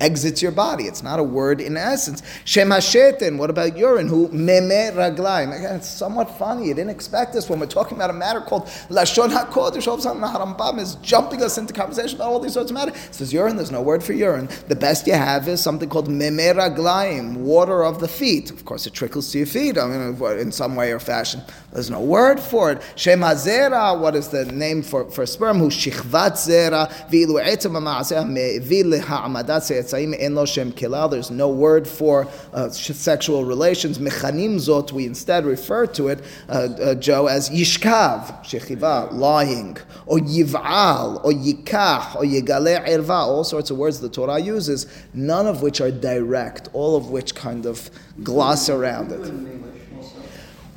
Exits 0.00 0.40
your 0.40 0.52
body. 0.52 0.84
It's 0.84 1.02
not 1.02 1.18
a 1.18 1.24
word 1.24 1.60
in 1.60 1.76
essence. 1.76 2.22
Shem 2.44 2.68
hashetin. 2.68 3.36
What 3.36 3.50
about 3.50 3.76
urine? 3.76 4.06
Who 4.06 4.28
meme 4.28 4.94
raglaim? 4.94 5.50
Again, 5.56 5.74
it's 5.74 5.88
somewhat 5.88 6.38
funny. 6.38 6.68
You 6.68 6.74
didn't 6.74 6.90
expect 6.90 7.32
this 7.32 7.48
when 7.48 7.58
we're 7.58 7.66
talking 7.66 7.96
about 7.96 8.10
a 8.10 8.12
matter 8.12 8.40
called 8.40 8.66
lashon 8.90 9.30
hakodesh. 9.30 9.88
All 9.88 9.94
of 9.94 10.00
a 10.00 10.02
sudden, 10.02 10.22
Harambam 10.22 10.78
is 10.78 10.94
jumping 10.96 11.42
us 11.42 11.58
into 11.58 11.72
conversation 11.72 12.16
about 12.16 12.28
all 12.28 12.38
these 12.38 12.52
sorts 12.52 12.70
of 12.70 12.74
matters. 12.74 12.94
It 13.06 13.14
says 13.16 13.32
urine. 13.32 13.56
There's 13.56 13.72
no 13.72 13.82
word 13.82 14.04
for 14.04 14.12
urine. 14.12 14.48
The 14.68 14.76
best 14.76 15.06
you 15.08 15.14
have 15.14 15.48
is 15.48 15.60
something 15.60 15.88
called 15.88 16.08
meme 16.08 16.36
raglaim, 16.36 17.38
water 17.38 17.84
of 17.84 17.98
the 17.98 18.08
feet. 18.08 18.52
Of 18.52 18.64
course, 18.64 18.86
it 18.86 18.92
trickles 18.92 19.32
to 19.32 19.38
your 19.38 19.48
feet. 19.48 19.78
I 19.78 19.86
mean, 19.86 20.22
in 20.38 20.52
some 20.52 20.76
way 20.76 20.92
or 20.92 21.00
fashion. 21.00 21.42
There's 21.72 21.90
no 21.90 22.00
word 22.00 22.38
for 22.38 22.70
it. 22.70 22.82
Shem 22.94 23.20
hazera. 23.20 23.98
What 23.98 24.14
is 24.14 24.28
the 24.28 24.44
name 24.44 24.82
for, 24.82 25.10
for 25.10 25.26
sperm? 25.26 25.58
Who 25.58 25.70
shichvat 25.70 26.32
zera. 26.32 26.88
V'ilu 27.10 27.44
etzem 27.44 27.72
ha'ma'aseh 27.72 28.28
me'evil 28.28 29.00
leha'amadat 29.00 29.87
There's 29.90 31.30
no 31.30 31.48
word 31.48 31.86
for 31.86 32.28
uh, 32.52 32.68
sexual 32.70 33.44
relations. 33.44 33.98
Mechanim 33.98 34.56
zot. 34.56 34.92
We 34.92 35.06
instead 35.06 35.44
refer 35.44 35.86
to 35.86 36.08
it, 36.08 36.24
uh, 36.48 36.52
uh, 36.52 36.94
Joe, 36.94 37.26
as 37.26 37.50
yishkav, 37.50 38.44
shechiva, 38.44 39.12
lying, 39.12 39.76
or 40.06 40.18
yiv'al, 40.18 41.24
or 41.24 41.32
yikach, 41.32 42.16
or 42.16 42.22
yigale 42.22 42.86
erva. 42.86 43.26
All 43.26 43.44
sorts 43.44 43.70
of 43.70 43.78
words 43.78 44.00
the 44.00 44.08
Torah 44.08 44.38
uses, 44.38 44.86
none 45.14 45.46
of 45.46 45.62
which 45.62 45.80
are 45.80 45.90
direct, 45.90 46.68
all 46.72 46.96
of 46.96 47.10
which 47.10 47.34
kind 47.34 47.66
of 47.66 47.90
gloss 48.22 48.68
around 48.68 49.12
it. 49.12 49.67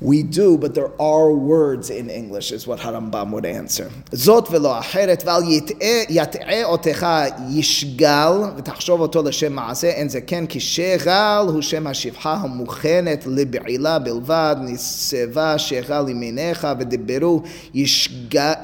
In 0.02 0.08
English 0.08 0.08
also. 0.08 0.10
We 0.12 0.22
do, 0.22 0.58
but 0.58 0.74
there 0.74 0.92
are 1.00 1.30
words 1.52 1.88
in 1.90 2.10
English, 2.10 2.52
is 2.52 2.66
what 2.66 2.78
Harambam 2.80 3.30
would 3.32 3.46
answer. 3.46 3.88
זאת 4.12 4.48
ולא 4.50 4.78
אחרת, 4.78 5.22
ועל 5.26 5.42
יטעה- 5.48 6.04
יטעה 6.08 6.64
אותך 6.64 7.06
ישגל, 7.50 8.32
ותחשוב 8.56 9.00
אותו 9.00 9.22
לשם 9.22 9.52
מעשה, 9.52 9.86
אין 9.88 10.08
זה 10.08 10.20
כן, 10.20 10.46
כי 10.46 10.60
שגל 10.60 11.44
הוא 11.48 11.62
שם 11.62 11.86
השפחה 11.86 12.34
המוכנת 12.34 13.24
לבעילה 13.26 13.98
בלבד, 13.98 14.56
נסבה 14.60 15.58
שגל 15.58 16.08
ימיניך, 16.08 16.66
ודיברו 16.78 17.42
ישג- 17.74 18.54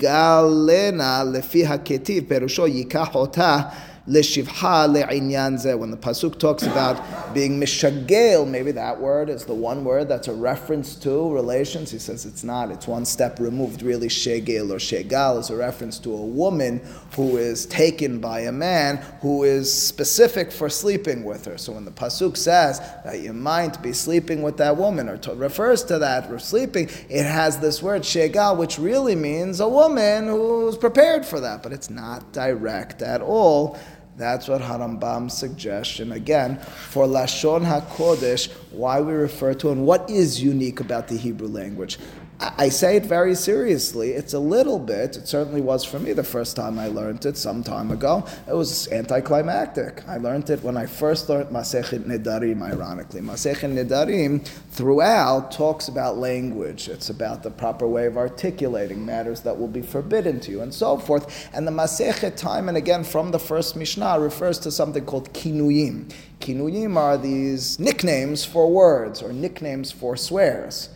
ישגלנה 0.00 1.24
לפי 1.32 1.66
הכתיב, 1.66 2.24
פירושו 2.28 2.66
ייקח 2.66 3.08
אותה. 3.14 3.58
Leshivha 4.07 4.87
le'inyanze, 4.87 5.75
when 5.79 5.89
the 5.89 5.97
Pasuk 5.97 6.37
talks 6.37 6.61
about 6.61 7.33
being 7.33 7.59
mishagel, 7.59 8.47
maybe 8.47 8.71
that 8.71 9.01
word 9.01 9.29
is 9.29 9.45
the 9.45 9.53
one 9.53 9.83
word 9.83 10.07
that's 10.07 10.27
a 10.27 10.33
reference 10.33 10.95
to 10.97 11.33
relations. 11.33 11.89
He 11.89 11.97
says 11.97 12.23
it's 12.23 12.43
not, 12.43 12.69
it's 12.69 12.85
one 12.85 13.03
step 13.03 13.39
removed. 13.39 13.81
Really, 13.81 14.07
shegel 14.07 14.71
or 14.71 14.77
shegal 14.77 15.39
is 15.39 15.49
a 15.49 15.55
reference 15.55 15.97
to 15.99 16.13
a 16.13 16.23
woman 16.23 16.81
who 17.15 17.37
is 17.37 17.65
taken 17.65 18.19
by 18.19 18.41
a 18.41 18.51
man 18.51 18.97
who 19.21 19.43
is 19.43 19.73
specific 19.73 20.51
for 20.51 20.69
sleeping 20.69 21.23
with 21.23 21.45
her. 21.45 21.57
So 21.57 21.73
when 21.73 21.85
the 21.85 21.91
Pasuk 21.91 22.37
says 22.37 22.79
that 23.03 23.21
you 23.21 23.33
might 23.33 23.81
be 23.81 23.91
sleeping 23.91 24.43
with 24.43 24.57
that 24.57 24.77
woman, 24.77 25.09
or 25.09 25.17
to, 25.17 25.33
refers 25.33 25.83
to 25.85 25.97
that, 25.97 26.29
or 26.29 26.37
sleeping, 26.37 26.89
it 27.09 27.23
has 27.23 27.57
this 27.57 27.81
word 27.81 28.03
shegal, 28.03 28.55
which 28.55 28.77
really 28.77 29.15
means 29.15 29.59
a 29.61 29.67
woman 29.67 30.27
who's 30.27 30.77
prepared 30.77 31.25
for 31.25 31.39
that, 31.39 31.63
but 31.63 31.73
it's 31.73 31.89
not 31.89 32.31
direct 32.33 33.01
at 33.01 33.21
all. 33.21 33.79
That's 34.17 34.47
what 34.47 34.61
Harambam's 34.61 35.37
suggestion 35.37 36.13
again 36.13 36.57
for 36.59 37.05
Lashon 37.05 37.65
HaKodesh, 37.65 38.49
why 38.71 39.01
we 39.01 39.11
refer 39.11 39.53
to 39.55 39.71
and 39.71 39.85
what 39.85 40.09
is 40.09 40.41
unique 40.41 40.79
about 40.79 41.09
the 41.09 41.17
Hebrew 41.17 41.49
language. 41.49 41.99
I 42.39 42.67
say 42.67 42.97
it 42.97 43.05
very 43.05 43.33
seriously. 43.33 44.11
It's 44.11 44.33
a 44.33 44.39
little 44.39 44.77
bit, 44.77 45.15
it 45.15 45.27
certainly 45.27 45.61
was 45.61 45.85
for 45.85 45.99
me 45.99 46.11
the 46.11 46.23
first 46.23 46.55
time 46.57 46.77
I 46.77 46.87
learned 46.87 47.25
it 47.25 47.37
some 47.37 47.63
time 47.63 47.91
ago. 47.91 48.25
It 48.45 48.53
was 48.53 48.91
anticlimactic. 48.91 50.05
I 50.07 50.17
learned 50.17 50.49
it 50.49 50.61
when 50.61 50.75
I 50.75 50.85
first 50.85 51.29
learned 51.29 51.49
Masechet 51.49 52.03
Nedarim, 52.03 52.61
ironically. 52.61 53.21
Masechet 53.21 53.71
Nedarim 53.71 54.45
throughout 54.71 55.51
talks 55.53 55.87
about 55.87 56.17
language. 56.17 56.89
It's 56.89 57.09
about 57.09 57.41
the 57.41 57.51
proper 57.51 57.87
way 57.87 58.05
of 58.05 58.17
articulating 58.17 59.05
matters 59.05 59.39
that 59.41 59.57
will 59.57 59.69
be 59.69 59.81
forbidden 59.81 60.41
to 60.41 60.51
you 60.51 60.61
and 60.61 60.73
so 60.73 60.97
forth. 60.97 61.49
And 61.53 61.65
the 61.65 61.71
Masechet, 61.71 62.35
time 62.35 62.67
and 62.67 62.77
again 62.77 63.05
from 63.05 63.31
the 63.31 63.39
first 63.39 63.77
Mishnah, 63.77 64.19
refers 64.19 64.59
to 64.59 64.71
something 64.71 65.05
called 65.05 65.31
kinuyim. 65.33 66.11
Kinuyim 66.41 66.97
are 66.97 67.17
these 67.17 67.79
nicknames 67.79 68.43
for 68.43 68.69
words 68.69 69.21
or 69.21 69.31
nicknames 69.31 69.91
for 69.91 70.17
swears. 70.17 70.89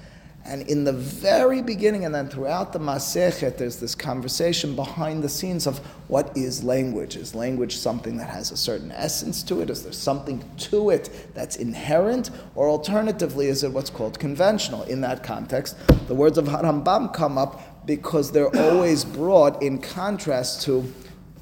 And 0.49 0.63
in 0.67 0.83
the 0.83 0.93
very 0.93 1.61
beginning 1.61 2.05
and 2.05 2.15
then 2.15 2.27
throughout 2.27 2.73
the 2.73 2.79
Masechet, 2.79 3.59
there's 3.59 3.75
this 3.75 3.93
conversation 3.93 4.75
behind 4.75 5.23
the 5.23 5.29
scenes 5.29 5.67
of 5.67 5.77
what 6.07 6.35
is 6.35 6.63
language? 6.63 7.15
Is 7.15 7.35
language 7.35 7.77
something 7.77 8.17
that 8.17 8.29
has 8.29 8.51
a 8.51 8.57
certain 8.57 8.91
essence 8.91 9.43
to 9.43 9.61
it? 9.61 9.69
Is 9.69 9.83
there 9.83 9.91
something 9.91 10.43
to 10.57 10.89
it 10.89 11.29
that's 11.35 11.57
inherent? 11.57 12.31
Or 12.55 12.67
alternatively, 12.67 13.45
is 13.45 13.63
it 13.63 13.71
what's 13.71 13.91
called 13.91 14.17
conventional? 14.17 14.81
In 14.83 15.01
that 15.01 15.23
context, 15.23 15.77
the 16.07 16.15
words 16.15 16.39
of 16.39 16.45
Harambam 16.45 17.13
come 17.13 17.37
up 17.37 17.85
because 17.85 18.31
they're 18.31 18.55
always 18.57 19.05
brought 19.05 19.61
in 19.61 19.77
contrast 19.77 20.63
to 20.63 20.91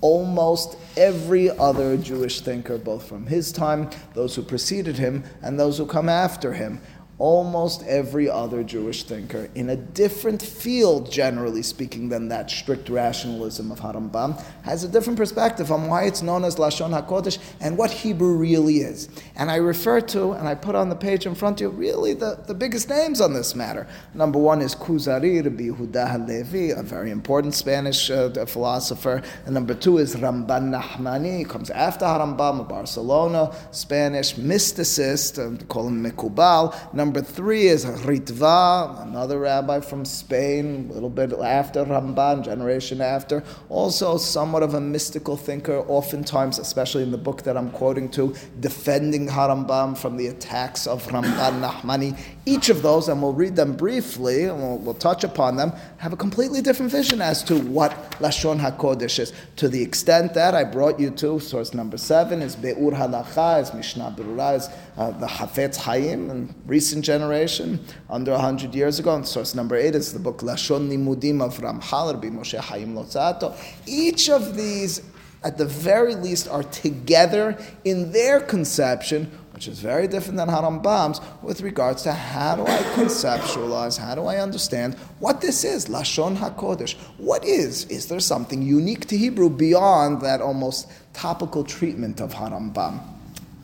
almost 0.01 0.77
every 0.95 1.49
other 1.49 1.97
Jewish 1.97 2.41
thinker, 2.41 2.77
both 2.77 3.07
from 3.07 3.25
his 3.25 3.51
time, 3.51 3.89
those 4.13 4.35
who 4.35 4.41
preceded 4.41 4.97
him, 4.97 5.23
and 5.41 5.59
those 5.59 5.77
who 5.77 5.85
come 5.85 6.09
after 6.09 6.53
him. 6.53 6.81
Almost 7.19 7.81
every 7.87 8.29
other 8.29 8.63
Jewish 8.63 9.01
thinker, 9.03 9.49
in 9.55 9.71
a 9.71 9.75
different 9.75 10.39
field, 10.39 11.11
generally 11.11 11.63
speaking, 11.63 12.09
than 12.09 12.27
that 12.27 12.51
strict 12.51 12.89
rationalism 12.89 13.71
of 13.71 13.79
Harambam, 13.79 14.39
has 14.61 14.83
a 14.83 14.87
different 14.87 15.17
perspective 15.17 15.71
on 15.71 15.87
why 15.87 16.03
it's 16.03 16.21
known 16.21 16.43
as 16.43 16.57
Lashon 16.57 16.91
HaKodesh 16.91 17.39
and 17.59 17.75
what 17.75 17.89
Hebrew 17.89 18.37
really 18.37 18.81
is. 18.81 19.09
And 19.35 19.49
I 19.49 19.55
refer 19.55 19.99
to, 20.01 20.33
and 20.33 20.47
I 20.47 20.53
put 20.53 20.75
on 20.75 20.89
the 20.89 20.95
page 20.95 21.25
in 21.25 21.33
front 21.33 21.59
of 21.59 21.61
you, 21.61 21.69
really 21.69 22.13
the, 22.13 22.37
the 22.45 22.53
biggest 22.53 22.87
names 22.87 23.19
on 23.19 23.33
this 23.33 23.55
matter. 23.55 23.87
Number 24.13 24.37
one 24.37 24.61
is 24.61 24.75
Kuzari, 24.75 25.43
Rabbi 25.43 25.69
Yehuda 25.69 26.11
Halevi, 26.11 26.69
a 26.69 26.83
very 26.83 27.09
important 27.09 27.55
Spanish 27.55 28.11
uh, 28.11 28.29
philosopher. 28.45 29.23
And 29.45 29.55
number 29.55 29.73
two 29.73 29.97
is 29.97 30.15
Ramban 30.15 30.69
Nahmani, 30.79 31.49
comes 31.49 31.71
after 31.71 32.05
Harambam, 32.05 32.59
of 32.59 32.69
Barcelona, 32.69 33.55
Spanish 33.71 34.35
mysticist, 34.35 35.39
uh, 35.39 35.65
call 35.65 35.87
him 35.87 36.03
Mekubal. 36.03 36.75
Number 36.93 37.06
three 37.13 37.67
is 37.67 37.85
Ritva, 37.85 39.03
another 39.03 39.39
rabbi 39.39 39.79
from 39.79 40.05
Spain, 40.05 40.87
a 40.89 40.93
little 40.93 41.09
bit 41.09 41.31
after 41.33 41.85
Ramban, 41.85 42.43
generation 42.43 43.01
after. 43.01 43.43
Also, 43.69 44.17
somewhat 44.17 44.63
of 44.63 44.73
a 44.73 44.81
mystical 44.81 45.37
thinker, 45.37 45.79
oftentimes, 45.87 46.59
especially 46.59 47.03
in 47.03 47.11
the 47.11 47.17
book 47.17 47.43
that 47.43 47.57
I'm 47.57 47.71
quoting 47.71 48.09
to, 48.09 48.35
defending 48.59 49.27
Harambam 49.27 49.97
from 49.97 50.17
the 50.17 50.27
attacks 50.27 50.87
of 50.87 51.05
Ramban 51.07 51.61
Nahmani. 51.61 52.17
Each 52.45 52.69
of 52.69 52.81
those, 52.81 53.09
and 53.09 53.21
we'll 53.21 53.33
read 53.33 53.55
them 53.55 53.75
briefly, 53.75 54.45
and 54.45 54.57
we'll, 54.59 54.77
we'll 54.77 54.93
touch 54.93 55.23
upon 55.23 55.55
them, 55.55 55.73
have 55.97 56.13
a 56.13 56.17
completely 56.17 56.61
different 56.61 56.91
vision 56.91 57.21
as 57.21 57.43
to 57.43 57.59
what 57.59 57.91
Lashon 58.19 58.59
HaKodesh 58.59 59.19
is. 59.19 59.33
To 59.57 59.67
the 59.67 59.81
extent 59.81 60.33
that 60.33 60.55
I 60.55 60.63
brought 60.63 60.99
you 60.99 61.11
to 61.11 61.39
source 61.39 61.73
number 61.73 61.97
seven 61.97 62.41
is 62.41 62.55
Be'ur 62.55 62.91
Halacha, 62.91 63.61
is 63.61 63.73
Mishnah 63.73 64.15
Berurah, 64.17 64.57
is 64.57 64.69
uh, 64.97 65.11
the 65.11 65.27
Hafetz 65.27 65.77
Hayim, 65.77 66.29
and 66.31 66.53
recent 66.65 66.96
generation, 67.01 67.79
under 68.09 68.31
100 68.31 68.73
years 68.75 68.99
ago. 68.99 69.15
And 69.15 69.25
source 69.25 69.55
number 69.55 69.75
eight 69.75 69.95
is 69.95 70.13
the 70.13 70.19
book 70.19 70.39
Lashon 70.39 70.89
Limudim 70.89 71.41
of 71.41 71.57
Ramchal, 71.59 72.13
Rabbi 72.13 72.29
Moshe 72.29 72.59
Hayim 72.59 72.93
Luzzatto. 72.93 73.55
Each 73.85 74.29
of 74.29 74.55
these, 74.55 75.01
at 75.43 75.57
the 75.57 75.65
very 75.65 76.15
least, 76.15 76.47
are 76.47 76.63
together 76.63 77.57
in 77.83 78.11
their 78.11 78.39
conception, 78.39 79.31
which 79.53 79.67
is 79.67 79.79
very 79.79 80.07
different 80.07 80.37
than 80.37 80.49
Harambam's, 80.49 81.19
with 81.41 81.61
regards 81.61 82.03
to 82.03 82.13
how 82.13 82.55
do 82.55 82.61
I 82.63 82.77
conceptualize, 82.95 83.97
how 83.97 84.13
do 84.13 84.25
I 84.25 84.37
understand 84.37 84.93
what 85.19 85.41
this 85.41 85.63
is, 85.63 85.87
Lashon 85.87 86.37
HaKodesh. 86.37 86.95
What 87.17 87.43
is? 87.43 87.85
Is 87.85 88.07
there 88.07 88.19
something 88.19 88.61
unique 88.61 89.07
to 89.07 89.17
Hebrew 89.17 89.49
beyond 89.49 90.21
that 90.21 90.41
almost 90.41 90.91
topical 91.13 91.63
treatment 91.63 92.21
of 92.21 92.35
Harambam? 92.35 93.16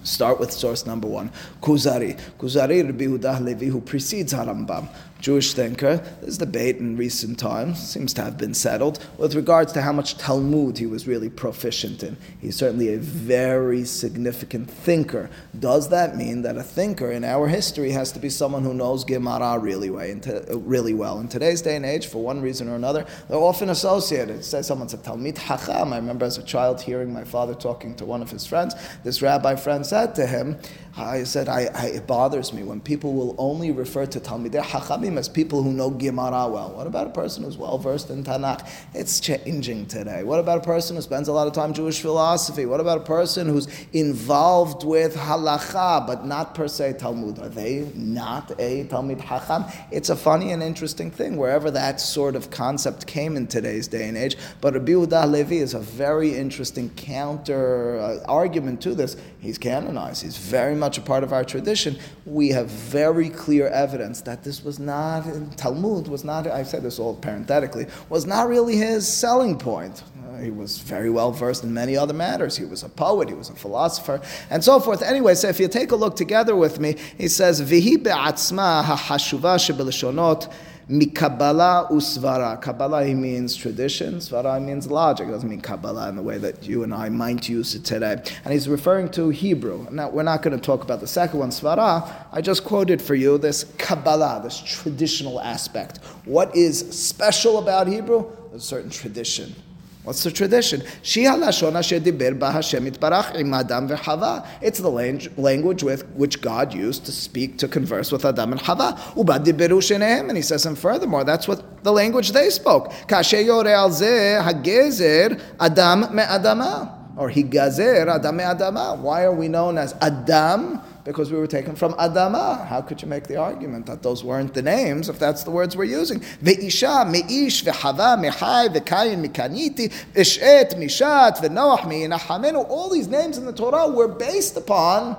Start 0.03 0.39
with 0.39 0.51
source 0.51 0.85
number 0.85 1.07
one, 1.07 1.31
Kuzari. 1.61 2.19
Kuzari 2.37 2.85
Rabbi 2.85 3.05
Hudah 3.05 3.43
Levi, 3.43 3.67
who 3.67 3.81
precedes 3.81 4.33
Harambam. 4.33 4.87
Jewish 5.23 5.53
thinker. 5.53 6.03
There's 6.19 6.37
debate 6.37 6.79
in 6.79 6.97
recent 6.97 7.39
times, 7.39 7.81
seems 7.81 8.13
to 8.15 8.23
have 8.23 8.37
been 8.37 8.53
settled, 8.53 8.99
with 9.17 9.35
regards 9.35 9.71
to 9.71 9.81
how 9.81 9.93
much 9.93 10.17
Talmud 10.17 10.77
he 10.77 10.85
was 10.85 11.07
really 11.07 11.29
proficient 11.29 12.03
in. 12.03 12.17
He's 12.41 12.57
certainly 12.57 12.93
a 12.93 12.97
very 12.97 13.85
significant 13.85 14.69
thinker. 14.69 15.29
Does 15.57 15.87
that 15.89 16.17
mean 16.17 16.41
that 16.41 16.57
a 16.57 16.61
thinker 16.61 17.09
in 17.09 17.23
our 17.23 17.47
history 17.47 17.91
has 17.91 18.11
to 18.11 18.19
be 18.19 18.27
someone 18.27 18.63
who 18.63 18.73
knows 18.73 19.05
Gemara 19.05 19.57
really, 19.59 19.89
way, 19.89 20.13
really 20.49 20.93
well? 20.93 21.21
In 21.21 21.29
today's 21.29 21.61
day 21.61 21.77
and 21.77 21.85
age, 21.85 22.07
for 22.07 22.21
one 22.21 22.41
reason 22.41 22.67
or 22.67 22.75
another, 22.75 23.05
they're 23.29 23.37
often 23.37 23.69
associated. 23.69 24.43
Say 24.43 24.61
someone's 24.61 24.93
a 24.93 24.97
Talmid 24.97 25.37
Hacham. 25.37 25.93
I 25.93 25.95
remember 25.95 26.25
as 26.25 26.37
a 26.37 26.43
child 26.43 26.81
hearing 26.81 27.13
my 27.13 27.23
father 27.23 27.55
talking 27.55 27.95
to 27.95 28.03
one 28.03 28.21
of 28.21 28.29
his 28.29 28.45
friends. 28.45 28.75
This 29.05 29.21
rabbi 29.21 29.55
friend 29.55 29.85
said 29.85 30.15
to 30.15 30.27
him, 30.27 30.59
I 30.95 31.23
said, 31.23 31.49
I, 31.49 31.69
I, 31.73 31.85
it 31.87 32.05
bothers 32.05 32.53
me 32.53 32.61
when 32.61 32.79
people 32.79 33.13
will 33.13 33.33
only 33.39 33.71
refer 33.71 34.05
to 34.05 34.19
Talmidei 34.19 34.61
Hachamim 34.61 35.17
as 35.17 35.27
people 35.27 35.63
who 35.63 35.73
know 35.73 35.89
Gemara 35.89 36.47
well. 36.47 36.71
What 36.71 36.85
about 36.85 37.07
a 37.07 37.09
person 37.09 37.43
who's 37.43 37.57
well 37.57 37.79
versed 37.79 38.11
in 38.11 38.23
Tanakh? 38.23 38.69
It's 38.93 39.19
changing 39.19 39.87
today. 39.87 40.23
What 40.23 40.39
about 40.39 40.59
a 40.59 40.61
person 40.61 40.95
who 40.95 41.01
spends 41.01 41.27
a 41.27 41.33
lot 41.33 41.47
of 41.47 41.53
time 41.53 41.73
Jewish 41.73 41.99
philosophy? 41.99 42.67
What 42.67 42.79
about 42.79 42.99
a 42.99 43.03
person 43.05 43.47
who's 43.47 43.67
involved 43.91 44.83
with 44.83 45.15
halacha 45.15 46.05
but 46.05 46.27
not 46.27 46.53
per 46.53 46.67
se 46.67 46.93
Talmud? 46.99 47.39
Are 47.39 47.49
they 47.49 47.91
not 47.95 48.51
a 48.59 48.83
Talmid 48.83 49.19
Hacham? 49.19 49.73
It's 49.89 50.09
a 50.09 50.15
funny 50.15 50.51
and 50.51 50.61
interesting 50.61 51.09
thing 51.09 51.37
wherever 51.37 51.71
that 51.71 52.01
sort 52.01 52.35
of 52.35 52.51
concept 52.51 53.07
came 53.07 53.35
in 53.35 53.47
today's 53.47 53.87
day 53.87 54.07
and 54.07 54.15
age. 54.15 54.37
But 54.61 54.75
Rabbi 54.75 54.91
Udah 54.91 55.25
Levi 55.27 55.55
is 55.55 55.73
a 55.73 55.79
very 55.79 56.35
interesting 56.35 56.91
counter 56.91 57.97
uh, 57.97 58.23
argument 58.27 58.79
to 58.81 58.93
this. 58.93 59.17
He's 59.39 59.57
canonized. 59.57 60.21
He's 60.21 60.37
very 60.37 60.75
much 60.83 60.97
a 60.97 61.01
part 61.01 61.23
of 61.23 61.31
our 61.31 61.45
tradition. 61.45 61.97
We 62.25 62.49
have 62.49 62.67
very 62.67 63.29
clear 63.29 63.67
evidence 63.69 64.19
that 64.23 64.43
this 64.43 64.65
was 64.67 64.79
not 64.79 65.25
in 65.25 65.49
Talmud 65.51 66.09
was 66.09 66.25
not. 66.25 66.45
I 66.45 66.63
said 66.63 66.83
this 66.83 66.99
all 66.99 67.15
parenthetically 67.15 67.85
was 68.09 68.25
not 68.25 68.49
really 68.49 68.75
his 68.75 69.07
selling 69.07 69.57
point. 69.57 70.03
Uh, 70.03 70.39
he 70.39 70.51
was 70.51 70.79
very 70.79 71.09
well 71.09 71.31
versed 71.31 71.63
in 71.63 71.73
many 71.73 71.95
other 71.95 72.13
matters. 72.13 72.57
He 72.57 72.65
was 72.65 72.83
a 72.83 72.89
poet. 72.89 73.29
He 73.29 73.35
was 73.43 73.49
a 73.49 73.55
philosopher, 73.55 74.19
and 74.49 74.61
so 74.61 74.81
forth. 74.81 75.01
Anyway, 75.01 75.35
so 75.35 75.47
if 75.47 75.57
you 75.57 75.69
take 75.69 75.91
a 75.91 75.95
look 76.03 76.17
together 76.17 76.53
with 76.53 76.75
me, 76.81 76.97
he 77.17 77.29
says, 77.29 77.61
"Vihi 77.61 77.95
be'atzma 78.03 78.83
shebelishonot." 78.83 80.51
Mikabala 80.89 81.89
usvara. 81.89 82.61
Kabbalah 82.61 83.05
means 83.05 83.55
tradition. 83.55 84.15
Svara 84.15 84.61
means 84.61 84.87
logic. 84.87 85.27
It 85.27 85.31
doesn't 85.31 85.49
mean 85.49 85.61
Kabbalah 85.61 86.09
in 86.09 86.15
the 86.15 86.21
way 86.21 86.37
that 86.37 86.63
you 86.63 86.83
and 86.83 86.93
I 86.93 87.09
might 87.09 87.47
use 87.47 87.73
it 87.73 87.85
today. 87.85 88.21
And 88.43 88.53
he's 88.53 88.67
referring 88.67 89.09
to 89.11 89.29
Hebrew. 89.29 89.87
Now 89.91 90.09
we're 90.09 90.23
not 90.23 90.41
going 90.41 90.57
to 90.57 90.63
talk 90.63 90.83
about 90.83 90.99
the 90.99 91.07
second 91.07 91.39
one, 91.39 91.49
Svara. 91.49 92.25
I 92.31 92.41
just 92.41 92.63
quoted 92.65 93.01
for 93.01 93.15
you 93.15 93.37
this 93.37 93.63
Kabbalah, 93.77 94.41
this 94.43 94.61
traditional 94.61 95.39
aspect. 95.39 95.99
What 96.25 96.55
is 96.55 96.79
special 96.97 97.59
about 97.59 97.87
Hebrew? 97.87 98.29
A 98.53 98.59
certain 98.59 98.89
tradition. 98.89 99.55
What's 100.03 100.23
the 100.23 100.31
tradition? 100.31 100.83
She 101.01 101.23
halashona 101.23 101.81
shedibir 101.81 102.37
baha 102.37 102.59
shemit 102.59 102.97
barach 102.97 103.33
imadam 103.35 103.87
virhava. 103.89 104.45
It's 104.61 104.79
the 104.79 104.89
language 104.89 105.81
with 105.81 106.05
which 106.09 106.41
God 106.41 106.73
used 106.73 107.05
to 107.05 107.13
speak, 107.13 107.57
to 107.59 107.69
converse 107.69 108.11
with 108.11 108.25
Adam 108.25 108.51
and 108.51 108.59
Hava. 108.61 108.99
And 109.15 110.37
he 110.37 110.41
says, 110.41 110.65
and 110.65 110.77
furthermore, 110.77 111.23
that's 111.23 111.47
what 111.47 111.83
the 111.85 111.93
language 111.93 112.33
they 112.33 112.49
spoke. 112.49 112.91
Kashe 113.07 113.45
yore 113.45 113.67
al 113.67 113.91
hagezer 113.91 115.39
Adam 115.59 116.13
me'adama. 116.13 116.99
Or 117.15 117.29
higazer 117.29 118.07
Adam 118.07 118.39
Adama. 118.39 118.97
Why 118.97 119.23
are 119.23 119.31
we 119.31 119.47
known 119.47 119.77
as 119.77 119.93
Adam? 120.01 120.81
Because 121.05 121.31
we 121.31 121.37
were 121.37 121.47
taken 121.47 121.75
from 121.75 121.93
Adama. 121.93 122.65
How 122.67 122.81
could 122.81 123.01
you 123.01 123.07
make 123.07 123.27
the 123.27 123.35
argument 123.35 123.85
that 123.87 124.03
those 124.03 124.23
weren't 124.23 124.53
the 124.53 124.61
names 124.61 125.09
if 125.09 125.19
that's 125.19 125.43
the 125.43 125.51
words 125.51 125.75
we're 125.75 125.83
using? 125.83 126.19
Ve'isha, 126.19 127.09
me'ish, 127.09 127.63
ve'hava, 127.63 128.19
me'hai, 128.19 128.69
ve'kayin, 128.69 129.25
mikaniti, 129.25 129.91
ishet, 130.13 130.75
mishat, 130.75 131.37
ve'noach, 131.37 131.87
me'inachamenu. 131.87 132.67
All 132.69 132.89
these 132.89 133.07
names 133.07 133.37
in 133.37 133.45
the 133.45 133.53
Torah 133.53 133.87
were 133.87 134.07
based 134.07 134.55
upon 134.57 135.17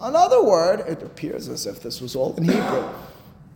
another 0.00 0.42
word. 0.42 0.80
It 0.80 1.02
appears 1.02 1.48
as 1.48 1.66
if 1.66 1.82
this 1.82 2.00
was 2.00 2.14
all 2.14 2.36
in 2.36 2.44
Hebrew. 2.44 2.88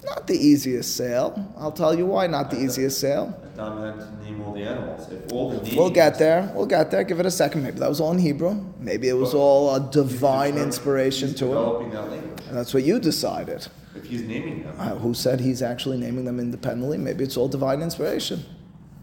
Not 0.04 0.26
the 0.26 0.36
easiest 0.36 0.96
sale. 0.96 1.52
I'll 1.58 1.72
tell 1.72 1.96
you 1.96 2.06
why 2.06 2.26
not 2.26 2.50
the 2.50 2.58
easiest 2.58 3.00
sale. 3.00 3.38
Name 3.60 4.42
all 4.42 4.54
the 4.54 4.62
animals. 4.62 5.10
If 5.10 5.32
all 5.32 5.50
the 5.50 5.76
We'll 5.76 5.90
get 5.90 6.18
there. 6.18 6.50
We'll 6.54 6.66
get 6.66 6.90
there. 6.90 7.04
Give 7.04 7.20
it 7.20 7.26
a 7.26 7.30
second. 7.30 7.62
Maybe 7.62 7.78
that 7.78 7.88
was 7.88 8.00
all 8.00 8.12
in 8.12 8.18
Hebrew. 8.18 8.64
Maybe 8.78 9.08
it 9.08 9.16
was 9.16 9.34
all 9.34 9.74
a 9.74 9.80
divine 9.90 10.56
inspiration 10.56 11.34
to 11.34 11.46
it. 11.46 11.90
that. 11.92 12.46
And 12.48 12.56
that's 12.56 12.72
what 12.72 12.84
you 12.84 12.98
decided. 12.98 13.66
If 13.94 14.06
he's 14.06 14.22
naming 14.22 14.62
them. 14.62 14.74
Uh, 14.78 14.94
who 14.94 15.14
said 15.14 15.40
he's 15.40 15.62
actually 15.62 15.98
naming 15.98 16.24
them 16.24 16.40
independently? 16.40 16.96
Maybe 16.96 17.24
it's 17.24 17.36
all 17.36 17.48
divine 17.48 17.82
inspiration. 17.82 18.44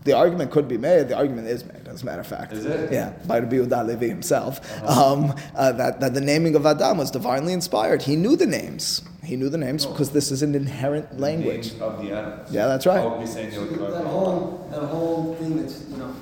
The 0.06 0.13
argument 0.13 0.52
could 0.52 0.70
be 0.70 0.78
made. 0.78 1.10
The 1.10 1.17
argument 1.17 1.50
is 1.50 1.65
made, 1.65 1.86
as 1.88 2.02
a 2.02 2.06
matter 2.06 2.22
of 2.22 2.28
fact. 2.28 2.54
Is 2.54 2.65
it? 2.65 2.93
Yeah, 2.93 3.12
by 3.26 3.39
Rabbi 3.39 3.58
Yehuda 3.58 3.86
Levi 3.86 4.08
himself, 4.08 4.62
um, 4.84 5.36
uh, 5.54 5.74
that, 5.74 6.00
that 6.00 6.13
the 6.13 6.22
naming 6.22 6.56
of 6.56 6.65
Adam 6.65 6.98
was 6.98 7.12
divinely 7.12 7.52
inspired. 7.52 8.04
He 8.04 8.15
knew 8.15 8.38
the 8.38 8.46
names. 8.46 9.02
He 9.28 9.36
knew 9.36 9.50
the 9.50 9.58
names 9.58 9.86
because 9.86 10.12
this 10.12 10.32
is 10.32 10.42
an 10.42 10.56
inherent 10.56 11.20
language. 11.20 11.72
Names 11.72 11.82
of 11.82 12.02
the 12.02 12.13
animals. 12.13 12.50
Yeah, 12.50 12.68
that's 12.68 12.86
right. 12.86 13.04
Oh, 13.04 13.26
saying 13.26 13.50
they 13.50 13.58
were 13.58 13.92
That 13.92 14.06
whole, 14.06 14.70
that 14.72 14.86
whole 14.86 15.36
thing 15.36 15.58
that's, 15.62 15.84
you 15.90 15.98
know, 15.98 16.16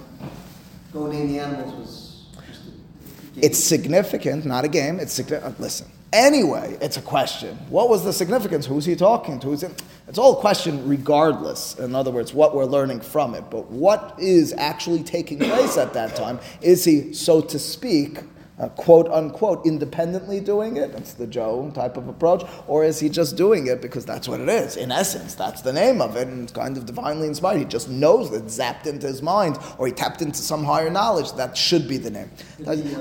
go 0.92 1.06
name 1.06 1.28
the 1.28 1.38
animals 1.38 1.76
was 1.76 2.26
just 2.48 2.62
a. 3.38 3.46
It's 3.46 3.64
significant, 3.64 4.44
not 4.44 4.66
a 4.66 4.68
game. 4.68 5.00
It's 5.00 5.14
significant. 5.14 5.54
Uh, 5.54 5.62
listen. 5.62 5.88
Anyway, 6.14 6.80
it's 6.82 6.98
a 6.98 7.02
question. 7.02 7.56
What 7.70 7.90
was 7.90 8.04
the 8.04 8.12
significance? 8.12 8.66
Who's 8.66 8.86
he 8.86 8.96
talking 8.96 9.40
to? 9.40 9.48
Who's 9.50 9.62
it? 9.62 9.84
It's 10.08 10.18
all 10.18 10.40
a 10.40 10.42
question, 10.42 10.90
regardless. 10.90 11.78
In 11.78 11.94
other 11.94 12.10
words, 12.10 12.34
what 12.34 12.56
we're 12.56 12.66
learning 12.66 13.02
from 13.02 13.36
it. 13.36 13.44
But 13.52 13.70
what 13.70 14.16
is 14.18 14.52
actually 14.58 15.04
taking 15.04 15.38
place 15.38 15.78
at 15.78 15.94
that 15.94 16.16
time? 16.16 16.40
Is 16.64 16.84
he, 16.84 17.14
so 17.14 17.40
to 17.42 17.60
speak, 17.60 18.22
uh, 18.58 18.70
quote 18.70 19.08
unquote, 19.10 19.66
independently 19.66 20.40
doing 20.40 20.78
it? 20.78 20.94
That's 20.94 21.14
the 21.14 21.28
Joe 21.28 21.72
type 21.74 21.98
of 21.98 22.08
approach. 22.08 22.44
Or 22.68 22.84
is 22.84 23.00
he 23.00 23.10
just 23.10 23.36
doing 23.36 23.68
it 23.68 23.82
because 23.82 24.06
that's 24.06 24.28
what 24.28 24.40
it 24.40 24.50
is? 24.50 24.78
In 24.78 24.92
essence, 24.92 25.36
that's 25.36 25.62
the 25.62 25.74
name 25.74 26.02
of 26.02 26.16
it, 26.16 26.28
and 26.28 26.44
it's 26.44 26.54
kind 26.54 26.78
of 26.78 26.86
divinely 26.86 27.28
inspired. 27.28 27.60
He 27.60 27.66
just 27.66 27.90
knows 27.90 28.32
it, 28.32 28.46
zapped 28.46 28.86
into 28.86 29.08
his 29.08 29.22
mind, 29.22 29.58
or 29.78 29.88
he 29.88 29.94
tapped 29.94 30.22
into 30.22 30.40
some 30.40 30.64
higher 30.64 30.90
knowledge. 30.90 31.34
That 31.34 31.58
should 31.58 31.88
be 31.88 31.98
the 31.98 32.12
name. 32.12 32.32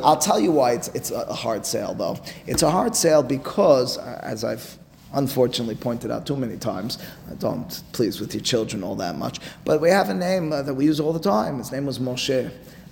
I'll 0.02 0.18
tell 0.18 0.40
you 0.40 0.50
why 0.50 0.72
it's, 0.72 0.88
it's 0.88 1.10
a 1.10 1.32
hard 1.32 1.64
sale, 1.64 1.94
though. 1.94 2.18
It's 2.46 2.62
a 2.62 2.70
hard 2.70 2.96
sale 2.96 3.22
because, 3.22 3.98
uh, 3.98 4.20
as 4.22 4.44
I've 4.44 4.78
unfortunately 5.14 5.76
pointed 5.76 6.10
out 6.10 6.26
too 6.26 6.36
many 6.36 6.56
times. 6.56 6.98
I 7.30 7.34
don't 7.34 7.82
please 7.92 8.20
with 8.20 8.34
your 8.34 8.42
children 8.42 8.82
all 8.82 8.96
that 8.96 9.16
much. 9.16 9.38
But 9.64 9.80
we 9.80 9.88
have 9.90 10.10
a 10.10 10.14
name 10.14 10.52
uh, 10.52 10.62
that 10.62 10.74
we 10.74 10.84
use 10.84 11.00
all 11.00 11.12
the 11.12 11.20
time. 11.20 11.58
His 11.58 11.72
name 11.72 11.86
was 11.86 11.98
Moshe. 11.98 12.50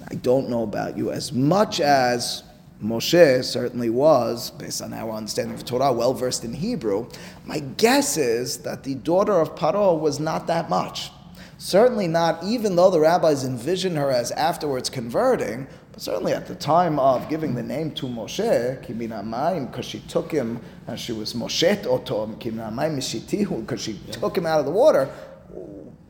I 0.08 0.14
don't 0.16 0.48
know 0.48 0.62
about 0.62 0.96
you 0.96 1.10
as 1.10 1.32
much 1.32 1.80
as 1.80 2.44
Moshe 2.82 3.44
certainly 3.44 3.90
was, 3.90 4.50
based 4.50 4.82
on 4.82 4.92
our 4.92 5.12
understanding 5.12 5.54
of 5.54 5.64
Torah, 5.64 5.92
well 5.92 6.14
versed 6.14 6.44
in 6.44 6.52
Hebrew. 6.52 7.08
My 7.44 7.60
guess 7.60 8.16
is 8.16 8.58
that 8.58 8.82
the 8.82 8.96
daughter 8.96 9.34
of 9.40 9.54
Paro 9.54 9.98
was 9.98 10.18
not 10.18 10.48
that 10.48 10.68
much. 10.68 11.10
Certainly 11.58 12.08
not, 12.08 12.42
even 12.42 12.74
though 12.74 12.90
the 12.90 12.98
rabbis 12.98 13.44
envision 13.44 13.94
her 13.94 14.10
as 14.10 14.32
afterwards 14.32 14.90
converting, 14.90 15.68
but 15.92 16.02
certainly 16.02 16.32
at 16.32 16.48
the 16.48 16.56
time 16.56 16.98
of 16.98 17.28
giving 17.28 17.54
the 17.54 17.62
name 17.62 17.92
to 17.92 18.06
Moshe, 18.06 18.80
because 19.70 19.86
she 19.86 20.00
took 20.00 20.32
him 20.32 20.60
and 20.88 20.98
she 20.98 21.12
was 21.12 21.34
Moshet 21.34 21.84
Otom, 21.84 22.36
Mishitihu, 22.36 23.60
because 23.60 23.80
she 23.80 24.00
took 24.10 24.36
him 24.36 24.44
out 24.44 24.58
of 24.58 24.66
the 24.66 24.72
water, 24.72 25.08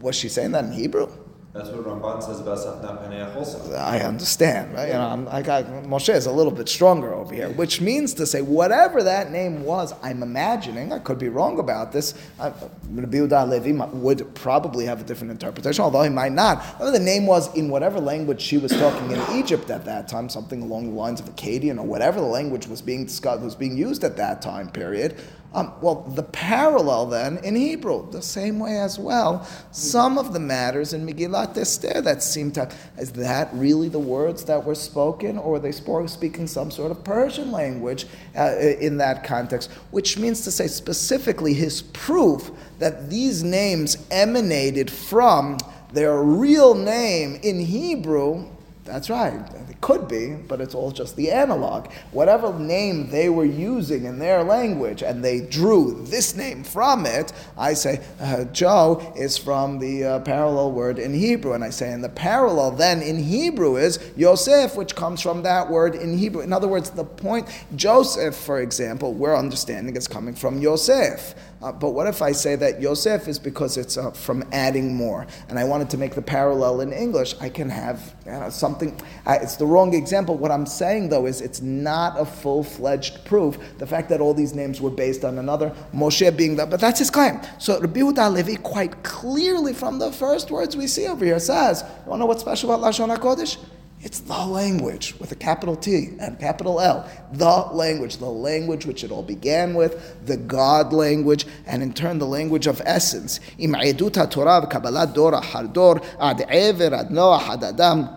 was 0.00 0.16
she 0.16 0.30
saying 0.30 0.52
that 0.52 0.64
in 0.64 0.72
Hebrew? 0.72 1.10
That's 1.52 1.68
what 1.68 1.84
Ramban 1.84 2.22
says 2.22 2.40
about 2.40 2.56
Safna. 2.56 3.76
I 3.76 4.00
understand, 4.00 4.72
right? 4.72 4.86
You 4.86 4.94
know, 4.94 5.02
I'm, 5.02 5.28
I 5.28 5.42
got, 5.42 5.66
Moshe 5.66 6.08
is 6.14 6.24
a 6.24 6.32
little 6.32 6.50
bit 6.50 6.66
stronger 6.66 7.12
over 7.12 7.34
here, 7.34 7.50
which 7.50 7.78
means 7.78 8.14
to 8.14 8.26
say 8.26 8.40
whatever 8.40 9.02
that 9.02 9.30
name 9.30 9.62
was, 9.62 9.92
I'm 10.02 10.22
imagining, 10.22 10.94
I 10.94 10.98
could 10.98 11.18
be 11.18 11.28
wrong 11.28 11.58
about 11.58 11.92
this, 11.92 12.14
Rabbi 12.38 13.44
Levi 13.44 13.84
would 13.92 14.34
probably 14.34 14.86
have 14.86 15.02
a 15.02 15.04
different 15.04 15.30
interpretation, 15.30 15.84
although 15.84 16.02
he 16.02 16.08
might 16.08 16.32
not. 16.32 16.64
Whatever 16.78 16.96
the 16.96 17.04
name 17.04 17.26
was 17.26 17.54
in 17.54 17.68
whatever 17.68 18.00
language 18.00 18.40
she 18.40 18.56
was 18.56 18.72
talking 18.72 19.10
in 19.10 19.20
Egypt 19.36 19.68
at 19.68 19.84
that 19.84 20.08
time, 20.08 20.30
something 20.30 20.62
along 20.62 20.86
the 20.86 20.98
lines 20.98 21.20
of 21.20 21.26
Akkadian 21.26 21.78
or 21.78 21.84
whatever 21.84 22.18
the 22.18 22.26
language 22.26 22.66
was 22.66 22.80
being 22.80 23.04
discussed, 23.04 23.42
was 23.42 23.54
being 23.54 23.76
used 23.76 24.04
at 24.04 24.16
that 24.16 24.40
time 24.40 24.70
period, 24.70 25.20
um, 25.54 25.72
well, 25.82 26.02
the 26.14 26.22
parallel 26.22 27.06
then 27.06 27.38
in 27.38 27.54
Hebrew, 27.54 28.10
the 28.10 28.22
same 28.22 28.58
way 28.58 28.78
as 28.78 28.98
well. 28.98 29.46
Some 29.70 30.16
of 30.16 30.32
the 30.32 30.40
matters 30.40 30.94
in 30.94 31.06
Megillat 31.06 31.56
Esther 31.56 32.00
that 32.00 32.22
seem 32.22 32.50
to 32.52 32.72
is 32.96 33.12
that 33.12 33.50
really 33.52 33.88
the 33.88 33.98
words 33.98 34.44
that 34.44 34.64
were 34.64 34.74
spoken, 34.74 35.36
or 35.36 35.52
were 35.52 35.58
they 35.58 35.72
speaking 35.72 36.46
some 36.46 36.70
sort 36.70 36.90
of 36.90 37.04
Persian 37.04 37.50
language 37.52 38.06
uh, 38.36 38.56
in 38.56 38.96
that 38.98 39.24
context? 39.24 39.70
Which 39.90 40.16
means 40.18 40.42
to 40.44 40.50
say 40.50 40.68
specifically 40.68 41.52
his 41.52 41.82
proof 41.82 42.50
that 42.78 43.10
these 43.10 43.42
names 43.42 43.98
emanated 44.10 44.90
from 44.90 45.58
their 45.92 46.22
real 46.22 46.74
name 46.74 47.38
in 47.42 47.60
Hebrew. 47.60 48.48
That's 48.84 49.08
right. 49.08 49.40
It 49.70 49.80
could 49.80 50.08
be, 50.08 50.34
but 50.34 50.60
it's 50.60 50.74
all 50.74 50.90
just 50.90 51.14
the 51.14 51.30
analog. 51.30 51.88
Whatever 52.10 52.52
name 52.58 53.10
they 53.10 53.28
were 53.28 53.44
using 53.44 54.06
in 54.06 54.18
their 54.18 54.42
language, 54.42 55.02
and 55.02 55.24
they 55.24 55.40
drew 55.40 56.02
this 56.04 56.34
name 56.34 56.64
from 56.64 57.06
it, 57.06 57.32
I 57.56 57.74
say 57.74 58.00
uh, 58.20 58.44
Joe 58.46 59.12
is 59.16 59.38
from 59.38 59.78
the 59.78 60.04
uh, 60.04 60.20
parallel 60.20 60.72
word 60.72 60.98
in 60.98 61.14
Hebrew, 61.14 61.52
and 61.52 61.62
I 61.62 61.70
say, 61.70 61.92
and 61.92 62.02
the 62.02 62.08
parallel 62.08 62.72
then 62.72 63.02
in 63.02 63.22
Hebrew 63.22 63.76
is 63.76 64.00
Yosef, 64.16 64.74
which 64.74 64.96
comes 64.96 65.20
from 65.20 65.44
that 65.44 65.70
word 65.70 65.94
in 65.94 66.18
Hebrew. 66.18 66.42
In 66.42 66.52
other 66.52 66.68
words, 66.68 66.90
the 66.90 67.04
point 67.04 67.48
Joseph, 67.76 68.34
for 68.34 68.60
example, 68.60 69.14
we're 69.14 69.36
understanding 69.36 69.94
is 69.94 70.08
coming 70.08 70.34
from 70.34 70.58
Yosef. 70.58 71.36
Uh, 71.62 71.70
but 71.70 71.90
what 71.90 72.06
if 72.08 72.22
I 72.22 72.32
say 72.32 72.56
that 72.56 72.80
Yosef 72.80 73.28
is 73.28 73.38
because 73.38 73.76
it's 73.76 73.96
uh, 73.96 74.10
from 74.10 74.42
adding 74.52 74.94
more, 74.94 75.26
and 75.48 75.58
I 75.58 75.64
wanted 75.64 75.90
to 75.90 75.98
make 75.98 76.14
the 76.14 76.22
parallel 76.22 76.80
in 76.80 76.92
English? 76.92 77.34
I 77.40 77.48
can 77.48 77.70
have 77.70 78.14
you 78.26 78.32
know, 78.32 78.50
something. 78.50 79.00
Uh, 79.26 79.38
it's 79.40 79.56
the 79.56 79.66
wrong 79.66 79.94
example. 79.94 80.36
What 80.36 80.50
I'm 80.50 80.66
saying 80.66 81.10
though 81.10 81.26
is 81.26 81.40
it's 81.40 81.60
not 81.60 82.18
a 82.20 82.24
full-fledged 82.24 83.24
proof. 83.24 83.58
The 83.78 83.86
fact 83.86 84.08
that 84.08 84.20
all 84.20 84.34
these 84.34 84.54
names 84.54 84.80
were 84.80 84.90
based 84.90 85.24
on 85.24 85.38
another 85.38 85.74
Moshe 85.94 86.36
being 86.36 86.56
that, 86.56 86.68
but 86.68 86.80
that's 86.80 86.98
his 86.98 87.10
claim. 87.10 87.40
So 87.58 87.80
Rabbi 87.80 88.00
Yehuda 88.00 88.32
Levi 88.32 88.56
quite 88.56 89.02
clearly 89.04 89.72
from 89.72 89.98
the 89.98 90.10
first 90.10 90.50
words 90.50 90.76
we 90.76 90.88
see 90.88 91.06
over 91.06 91.24
here 91.24 91.38
says, 91.38 91.82
"You 92.04 92.10
want 92.10 92.18
to 92.18 92.20
know 92.20 92.26
what's 92.26 92.40
special 92.40 92.72
about 92.72 92.84
Lashon 92.84 93.14
Hakodesh?" 93.14 93.56
It's 94.04 94.18
the 94.18 94.46
language 94.46 95.14
with 95.20 95.30
a 95.30 95.36
capital 95.36 95.76
T 95.76 96.08
and 96.18 96.36
capital 96.40 96.80
L. 96.80 97.08
The 97.34 97.68
language, 97.72 98.16
the 98.16 98.26
language 98.26 98.84
which 98.84 99.04
it 99.04 99.12
all 99.12 99.22
began 99.22 99.74
with, 99.74 100.26
the 100.26 100.36
God 100.36 100.92
language, 100.92 101.46
and 101.66 101.84
in 101.84 101.92
turn 101.92 102.18
the 102.18 102.26
language 102.26 102.66
of 102.66 102.82
essence. 102.84 103.38
Im 103.58 103.74
Torah 103.74 104.66
Kabbalah 104.66 105.06
Dora 105.06 105.40
Hardor 105.40 106.00
Ad 106.20 106.44
Ever 106.48 106.92
Ad 106.92 107.12
Noah 107.12 107.52
Ad 107.52 107.62
Adam 107.62 108.08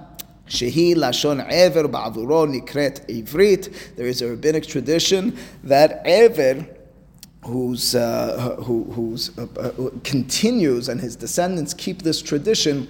Lashon 0.48 1.46
Ever 1.52 1.84
Ivrit. 1.84 3.96
There 3.96 4.08
is 4.08 4.24
a 4.24 4.30
rabbinic 4.30 4.66
tradition 4.66 5.38
that 5.64 6.02
Ever 6.04 6.66
who's, 7.44 7.94
uh, 7.94 8.56
who 8.64 8.86
who's, 8.86 9.38
uh, 9.38 9.46
uh, 9.60 9.92
continues 10.04 10.90
and 10.90 11.00
his 11.00 11.16
descendants 11.16 11.76
keep 11.76 12.02
this 12.02 12.24
tradition 12.24 12.88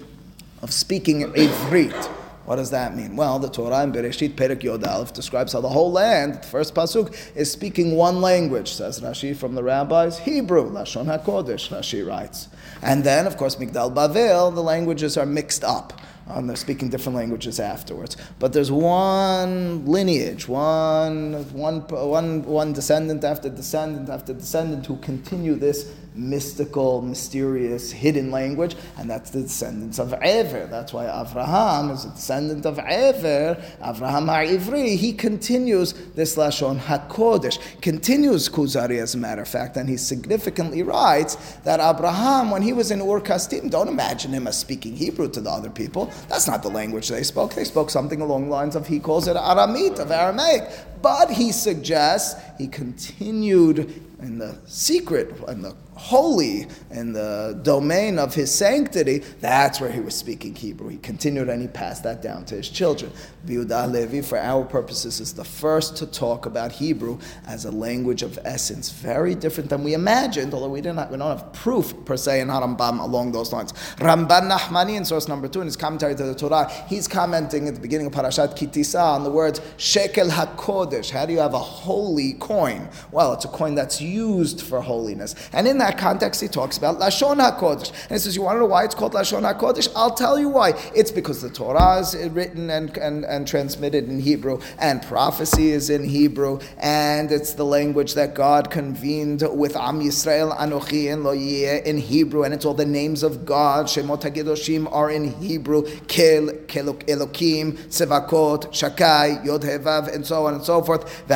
of 0.62 0.72
speaking 0.72 1.24
Ivrit. 1.34 2.10
What 2.46 2.56
does 2.56 2.70
that 2.70 2.96
mean? 2.96 3.16
Well, 3.16 3.40
the 3.40 3.48
Torah 3.48 3.82
in 3.82 3.92
Bereshit 3.92 4.34
Perek 4.36 4.62
Yod 4.62 4.84
Aleph 4.84 5.12
describes 5.12 5.52
how 5.52 5.60
the 5.60 5.68
whole 5.68 5.90
land, 5.90 6.34
the 6.34 6.46
first 6.46 6.76
pasuk, 6.76 7.14
is 7.34 7.50
speaking 7.50 7.96
one 7.96 8.20
language. 8.20 8.72
Says 8.72 9.00
Rashi 9.00 9.36
from 9.36 9.56
the 9.56 9.64
rabbis, 9.64 10.18
Hebrew, 10.20 10.70
Lashon 10.70 11.06
Hakodesh. 11.06 11.68
Rashi 11.68 12.06
writes, 12.06 12.48
and 12.82 13.02
then 13.02 13.26
of 13.26 13.36
course 13.36 13.56
Migdal 13.56 13.92
Bavel, 13.92 14.54
the 14.54 14.62
languages 14.62 15.16
are 15.16 15.26
mixed 15.26 15.64
up. 15.64 16.00
And 16.28 16.48
they're 16.48 16.56
speaking 16.56 16.88
different 16.88 17.14
languages 17.14 17.60
afterwards. 17.60 18.16
But 18.40 18.52
there's 18.52 18.70
one 18.70 19.86
lineage, 19.86 20.48
one, 20.48 21.34
one, 21.52 21.82
one, 21.82 22.42
one 22.42 22.72
descendant 22.72 23.22
after 23.22 23.48
descendant 23.48 24.08
after 24.08 24.34
descendant 24.34 24.86
who 24.86 24.96
continue 24.96 25.54
this 25.54 25.92
mystical, 26.16 27.02
mysterious, 27.02 27.92
hidden 27.92 28.30
language, 28.30 28.76
and 28.98 29.08
that's 29.08 29.30
the 29.30 29.42
descendants 29.42 29.98
of 29.98 30.12
Ever. 30.14 30.66
That's 30.66 30.92
why 30.92 31.04
Avraham 31.04 31.92
is 31.92 32.04
a 32.04 32.10
descendant 32.10 32.66
of 32.66 32.78
Ever. 32.78 33.62
Avraham 33.82 34.26
HaIvri, 34.26 34.96
he 34.96 35.12
continues 35.12 35.92
this 36.14 36.36
Lashon 36.36 36.78
HaKodesh, 36.78 37.58
continues 37.80 38.48
Kuzari 38.48 39.00
as 39.00 39.14
a 39.14 39.18
matter 39.18 39.42
of 39.42 39.48
fact, 39.48 39.76
and 39.76 39.88
he 39.88 39.96
significantly 39.96 40.82
writes 40.82 41.36
that 41.64 41.80
Abraham, 41.80 42.50
when 42.50 42.62
he 42.62 42.72
was 42.72 42.90
in 42.90 43.00
Ur 43.00 43.20
Kasdim, 43.20 43.70
don't 43.70 43.88
imagine 43.88 44.32
him 44.32 44.46
as 44.46 44.58
speaking 44.58 44.96
Hebrew 44.96 45.28
to 45.30 45.40
the 45.40 45.50
other 45.50 45.70
people. 45.70 46.10
That's 46.28 46.46
not 46.46 46.62
the 46.62 46.70
language 46.70 47.08
they 47.08 47.22
spoke. 47.22 47.54
They 47.54 47.64
spoke 47.64 47.90
something 47.90 48.20
along 48.20 48.44
the 48.44 48.50
lines 48.50 48.76
of, 48.76 48.86
he 48.86 49.00
calls 49.00 49.28
it 49.28 49.36
Aramite, 49.36 49.98
of 49.98 50.10
Aramaic. 50.10 50.70
But 51.02 51.30
he 51.30 51.52
suggests 51.52 52.40
he 52.58 52.68
continued 52.68 54.02
in 54.20 54.38
the 54.38 54.58
secret, 54.66 55.34
in 55.48 55.62
the 55.62 55.76
holy 55.96 56.66
in 56.90 57.12
the 57.12 57.58
domain 57.62 58.18
of 58.18 58.34
his 58.34 58.54
sanctity, 58.54 59.18
that's 59.40 59.80
where 59.80 59.90
he 59.90 60.00
was 60.00 60.14
speaking 60.14 60.54
Hebrew. 60.54 60.88
He 60.88 60.98
continued 60.98 61.48
and 61.48 61.60
he 61.60 61.68
passed 61.68 62.04
that 62.04 62.22
down 62.22 62.44
to 62.46 62.54
his 62.54 62.68
children. 62.68 63.10
Yehuda 63.46 63.90
Levi, 63.92 64.20
for 64.20 64.38
our 64.38 64.64
purposes, 64.64 65.20
is 65.20 65.32
the 65.32 65.44
first 65.44 65.96
to 65.96 66.06
talk 66.06 66.46
about 66.46 66.72
Hebrew 66.72 67.18
as 67.46 67.64
a 67.64 67.70
language 67.70 68.22
of 68.22 68.38
essence, 68.44 68.90
very 68.90 69.34
different 69.34 69.70
than 69.70 69.84
we 69.84 69.94
imagined, 69.94 70.52
although 70.52 70.68
we, 70.68 70.80
didn't 70.80 71.10
we 71.10 71.16
don't 71.16 71.38
have 71.38 71.52
proof 71.52 71.94
per 72.04 72.16
se 72.16 72.40
in 72.40 72.48
Harambam 72.48 73.00
along 73.00 73.32
those 73.32 73.52
lines. 73.52 73.72
Ramban 73.98 74.50
Nachmani 74.50 74.96
in 74.96 75.04
source 75.04 75.28
number 75.28 75.48
two 75.48 75.60
in 75.60 75.66
his 75.66 75.76
commentary 75.76 76.14
to 76.14 76.24
the 76.24 76.34
Torah, 76.34 76.70
he's 76.88 77.06
commenting 77.08 77.68
at 77.68 77.74
the 77.74 77.80
beginning 77.80 78.08
of 78.08 78.12
Parashat 78.12 78.56
Kitisa 78.56 79.00
on 79.00 79.24
the 79.24 79.30
words 79.30 79.60
Shekel 79.76 80.28
HaKodesh. 80.28 81.10
How 81.10 81.24
do 81.24 81.32
you 81.32 81.38
have 81.38 81.54
a 81.54 81.58
holy 81.58 82.34
coin? 82.34 82.88
Well, 83.12 83.32
it's 83.32 83.44
a 83.44 83.48
coin 83.48 83.74
that's 83.74 84.00
used 84.00 84.62
for 84.62 84.80
holiness. 84.80 85.34
And 85.52 85.66
in 85.66 85.78
that 85.78 85.85
that 85.86 85.98
context, 85.98 86.40
he 86.40 86.48
talks 86.48 86.76
about 86.76 86.98
Lashon 86.98 87.38
HaKodesh. 87.38 87.90
And 88.02 88.12
he 88.12 88.18
says, 88.18 88.34
You 88.34 88.42
want 88.42 88.56
to 88.56 88.60
know 88.60 88.66
why 88.66 88.84
it's 88.84 88.94
called 88.94 89.14
Lashon 89.14 89.42
HaKodesh? 89.42 89.88
I'll 89.94 90.14
tell 90.14 90.38
you 90.38 90.48
why. 90.48 90.72
It's 90.94 91.12
because 91.12 91.40
the 91.42 91.50
Torah 91.50 91.98
is 91.98 92.16
written 92.30 92.70
and, 92.70 92.96
and, 92.98 93.24
and 93.24 93.46
transmitted 93.46 94.08
in 94.08 94.18
Hebrew, 94.20 94.60
and 94.78 95.02
prophecy 95.02 95.70
is 95.70 95.90
in 95.90 96.04
Hebrew, 96.04 96.58
and 96.78 97.30
it's 97.30 97.54
the 97.54 97.64
language 97.64 98.14
that 98.14 98.34
God 98.34 98.70
convened 98.70 99.42
with 99.52 99.76
Am 99.76 100.00
Yisrael, 100.00 100.56
Anochi, 100.56 101.12
and 101.12 101.22
Lo 101.22 101.32
in 101.32 101.98
Hebrew, 101.98 102.42
and 102.42 102.52
it's 102.52 102.64
all 102.64 102.74
the 102.74 102.84
names 102.84 103.22
of 103.22 103.46
God. 103.46 103.86
Shemot 103.86 104.22
HaGedoshim 104.22 104.90
are 104.92 105.10
in 105.10 105.32
Hebrew. 105.34 105.82
Kel, 106.08 106.48
Kelok, 106.66 107.04
Elokim, 107.06 107.74
Sevakot, 107.88 108.72
Shakai, 108.72 109.44
Yod 109.44 109.62
Hevav, 109.62 110.12
and 110.12 110.26
so 110.26 110.46
on 110.46 110.54
and 110.54 110.64
so 110.64 110.82
forth. 110.82 111.26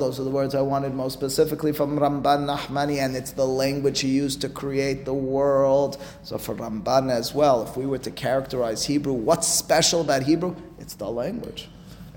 Those 0.00 0.20
are 0.20 0.24
the 0.24 0.30
words 0.30 0.54
I 0.54 0.60
wanted 0.60 0.89
most 0.94 1.14
specifically 1.14 1.72
from 1.72 1.98
Ramban 1.98 2.46
Nahmani, 2.46 2.98
and 2.98 3.16
it's 3.16 3.32
the 3.32 3.46
language 3.46 4.00
he 4.00 4.08
used 4.08 4.40
to 4.42 4.48
create 4.48 5.04
the 5.04 5.14
world. 5.14 6.00
So 6.22 6.38
for 6.38 6.54
Ramban 6.54 7.10
as 7.10 7.34
well, 7.34 7.62
if 7.62 7.76
we 7.76 7.86
were 7.86 7.98
to 7.98 8.10
characterize 8.10 8.84
Hebrew, 8.84 9.12
what's 9.12 9.48
special 9.48 10.00
about 10.00 10.24
Hebrew? 10.24 10.54
It's 10.78 10.94
the 10.94 11.10
language. 11.10 11.68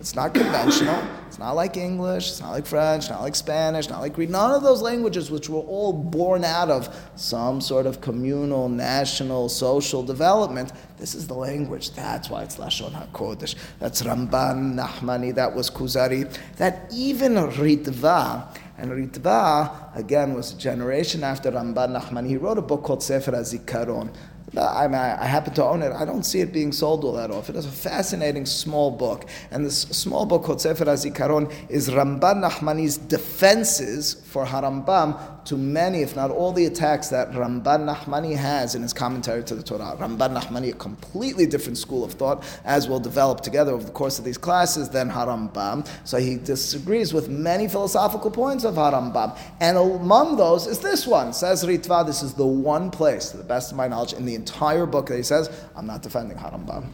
It's 0.03 0.15
not 0.15 0.34
conventional. 0.34 1.01
It's 1.28 1.39
not 1.39 1.53
like 1.53 1.78
English. 1.78 2.28
It's 2.28 2.41
not 2.41 2.51
like 2.51 2.65
French. 2.65 3.09
Not 3.09 3.21
like 3.21 3.36
Spanish. 3.36 3.88
Not 3.88 4.01
like 4.01 4.11
Greek. 4.11 4.30
None 4.30 4.51
of 4.51 4.61
those 4.61 4.82
languages, 4.82 5.32
which 5.32 5.47
were 5.47 5.61
all 5.61 5.93
born 5.93 6.43
out 6.43 6.69
of 6.69 6.93
some 7.15 7.61
sort 7.61 7.86
of 7.86 8.01
communal, 8.01 8.67
national, 8.67 9.47
social 9.47 10.03
development. 10.03 10.74
This 10.97 11.15
is 11.15 11.26
the 11.28 11.36
language. 11.36 11.91
That's 11.91 12.30
why 12.30 12.43
it's 12.43 12.57
Lashon 12.57 12.91
Hakodesh. 12.91 13.55
That's 13.80 14.01
Ramban 14.01 14.76
Nahmani. 14.76 15.34
That 15.36 15.55
was 15.55 15.69
Kuzari. 15.69 16.30
That 16.57 16.91
even 16.91 17.36
Ritva 17.36 18.53
and 18.78 18.91
Ritva, 18.91 19.95
again, 19.95 20.34
was 20.34 20.53
a 20.53 20.57
generation 20.57 21.24
after 21.24 21.51
Ramban 21.51 21.99
Nachmani. 21.99 22.28
He 22.28 22.38
wrote 22.38 22.57
a 22.57 22.61
book 22.61 22.84
called 22.84 23.03
Sefer 23.03 23.32
HaZikaron. 23.32 24.09
I, 24.57 24.88
mean, 24.88 24.95
I, 24.95 25.26
happen 25.26 25.53
to 25.55 25.63
own 25.63 25.82
it. 25.82 25.91
I 25.91 26.05
don't 26.05 26.24
see 26.24 26.41
it 26.41 26.53
being 26.53 26.71
sold 26.71 27.03
all 27.03 27.13
that 27.13 27.32
often. 27.32 27.55
It's 27.55 27.65
a 27.65 27.71
fascinating 27.71 28.45
small 28.45 28.91
book. 28.91 29.26
And 29.49 29.65
this 29.65 29.82
small 29.82 30.26
book 30.26 30.43
called 30.43 30.61
Sefer 30.61 30.86
HaZikaron 30.86 31.51
is 31.69 31.89
Ramban 31.89 32.43
Nachmani's 32.43 32.97
defenses 32.97 34.22
for 34.34 34.46
Harambam 34.46 35.46
to 35.46 35.56
many, 35.56 36.02
if 36.02 36.16
not 36.16 36.32
all, 36.32 36.52
the 36.52 36.66
attacks 36.66 37.10
that 37.10 37.30
Ramban 37.34 37.86
Nahmani 37.86 38.36
has 38.36 38.74
in 38.74 38.82
his 38.82 38.92
commentary 38.92 39.44
to 39.44 39.54
the 39.54 39.62
Torah. 39.62 39.96
Ramban 40.00 40.36
Nahmani, 40.36 40.72
a 40.72 40.76
completely 40.76 41.46
different 41.46 41.78
school 41.78 42.04
of 42.04 42.14
thought, 42.14 42.44
as 42.66 42.90
we'll 42.90 43.00
develop 43.00 43.42
together 43.42 43.72
over 43.72 43.86
the 43.86 43.92
course 43.92 44.18
of 44.18 44.26
these 44.26 44.40
classes, 44.40 44.90
than 44.90 45.10
Harambam. 45.12 45.88
So 46.04 46.18
he 46.18 46.38
disagrees 46.38 47.14
with 47.14 47.30
many 47.30 47.68
philosophical 47.68 48.32
points 48.32 48.64
of 48.64 48.74
Harambam. 48.74 49.38
And 49.60 49.78
among 49.78 50.38
those 50.38 50.66
is 50.66 50.80
this 50.80 51.06
one. 51.06 51.32
Says 51.32 51.64
Ritva, 51.64 52.04
this 52.04 52.24
is 52.24 52.34
the 52.34 52.48
one 52.48 52.90
place, 52.90 53.30
to 53.30 53.38
the 53.38 53.44
best 53.44 53.70
of 53.70 53.78
my 53.78 53.88
knowledge, 53.88 54.14
in 54.14 54.26
the 54.26 54.34
entire 54.34 54.88
book 54.88 55.06
that 55.08 55.18
he 55.18 55.24
says, 55.24 55.52
I'm 55.76 55.86
not 55.86 56.02
defending 56.02 56.38
Harambam. 56.38 56.88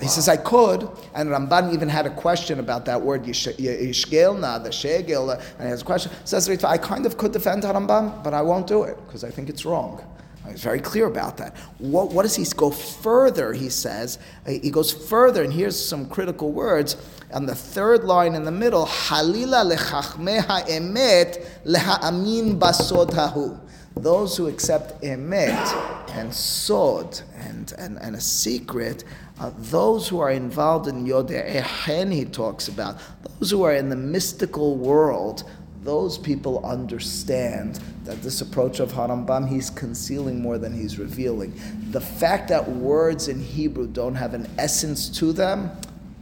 He 0.00 0.06
says, 0.06 0.28
I 0.28 0.36
could, 0.36 0.88
and 1.14 1.28
Ramban 1.28 1.72
even 1.74 1.88
had 1.88 2.06
a 2.06 2.10
question 2.10 2.60
about 2.60 2.84
that 2.84 3.02
word, 3.02 3.24
Yishgelna, 3.24 4.62
the 4.62 4.70
Shegel, 4.70 5.32
and 5.32 5.62
he 5.62 5.68
has 5.68 5.82
a 5.82 5.84
question. 5.84 6.12
Says, 6.24 6.48
I 6.64 6.78
kind 6.78 7.04
of 7.04 7.18
could 7.18 7.32
defend 7.32 7.64
Rambam, 7.64 8.22
but 8.22 8.32
I 8.32 8.42
won't 8.42 8.68
do 8.68 8.84
it, 8.84 8.96
because 9.06 9.24
I 9.24 9.30
think 9.30 9.48
it's 9.48 9.64
wrong. 9.64 10.00
He's 10.48 10.62
very 10.62 10.80
clear 10.80 11.06
about 11.06 11.36
that. 11.38 11.56
What, 11.78 12.12
what 12.12 12.22
does 12.22 12.36
he 12.36 12.44
go 12.56 12.70
further? 12.70 13.52
He 13.52 13.68
says, 13.68 14.18
he 14.46 14.70
goes 14.70 14.92
further, 14.92 15.42
and 15.42 15.52
here's 15.52 15.76
some 15.76 16.08
critical 16.08 16.52
words. 16.52 16.96
On 17.34 17.44
the 17.44 17.54
third 17.54 18.04
line 18.04 18.34
in 18.34 18.44
the 18.44 18.52
middle, 18.52 18.86
Halila 18.86 19.76
lechachmeha 19.76 20.66
emet 20.68 21.44
leha'amin 21.66 22.58
basod 22.58 23.10
hahu 23.10 23.58
those 23.98 24.36
who 24.36 24.46
accept 24.46 25.02
emet 25.02 26.08
and 26.14 26.32
sod 26.34 27.20
and, 27.36 27.72
and, 27.78 27.98
and 27.98 28.16
a 28.16 28.20
secret 28.20 29.04
uh, 29.40 29.52
those 29.56 30.08
who 30.08 30.18
are 30.18 30.30
involved 30.30 30.88
in 30.88 31.06
Yodeh 31.06 32.12
he 32.12 32.24
talks 32.24 32.66
about, 32.68 32.98
those 33.38 33.50
who 33.50 33.62
are 33.62 33.74
in 33.74 33.88
the 33.88 33.96
mystical 33.96 34.76
world, 34.76 35.48
those 35.84 36.18
people 36.18 36.64
understand 36.66 37.78
that 38.04 38.20
this 38.20 38.40
approach 38.40 38.80
of 38.80 38.92
Harambam, 38.92 39.48
he's 39.48 39.70
concealing 39.70 40.42
more 40.42 40.58
than 40.58 40.72
he's 40.72 40.98
revealing. 40.98 41.52
The 41.92 42.00
fact 42.00 42.48
that 42.48 42.68
words 42.68 43.28
in 43.28 43.40
Hebrew 43.40 43.86
don't 43.86 44.16
have 44.16 44.34
an 44.34 44.48
essence 44.58 45.08
to 45.18 45.32
them, 45.32 45.70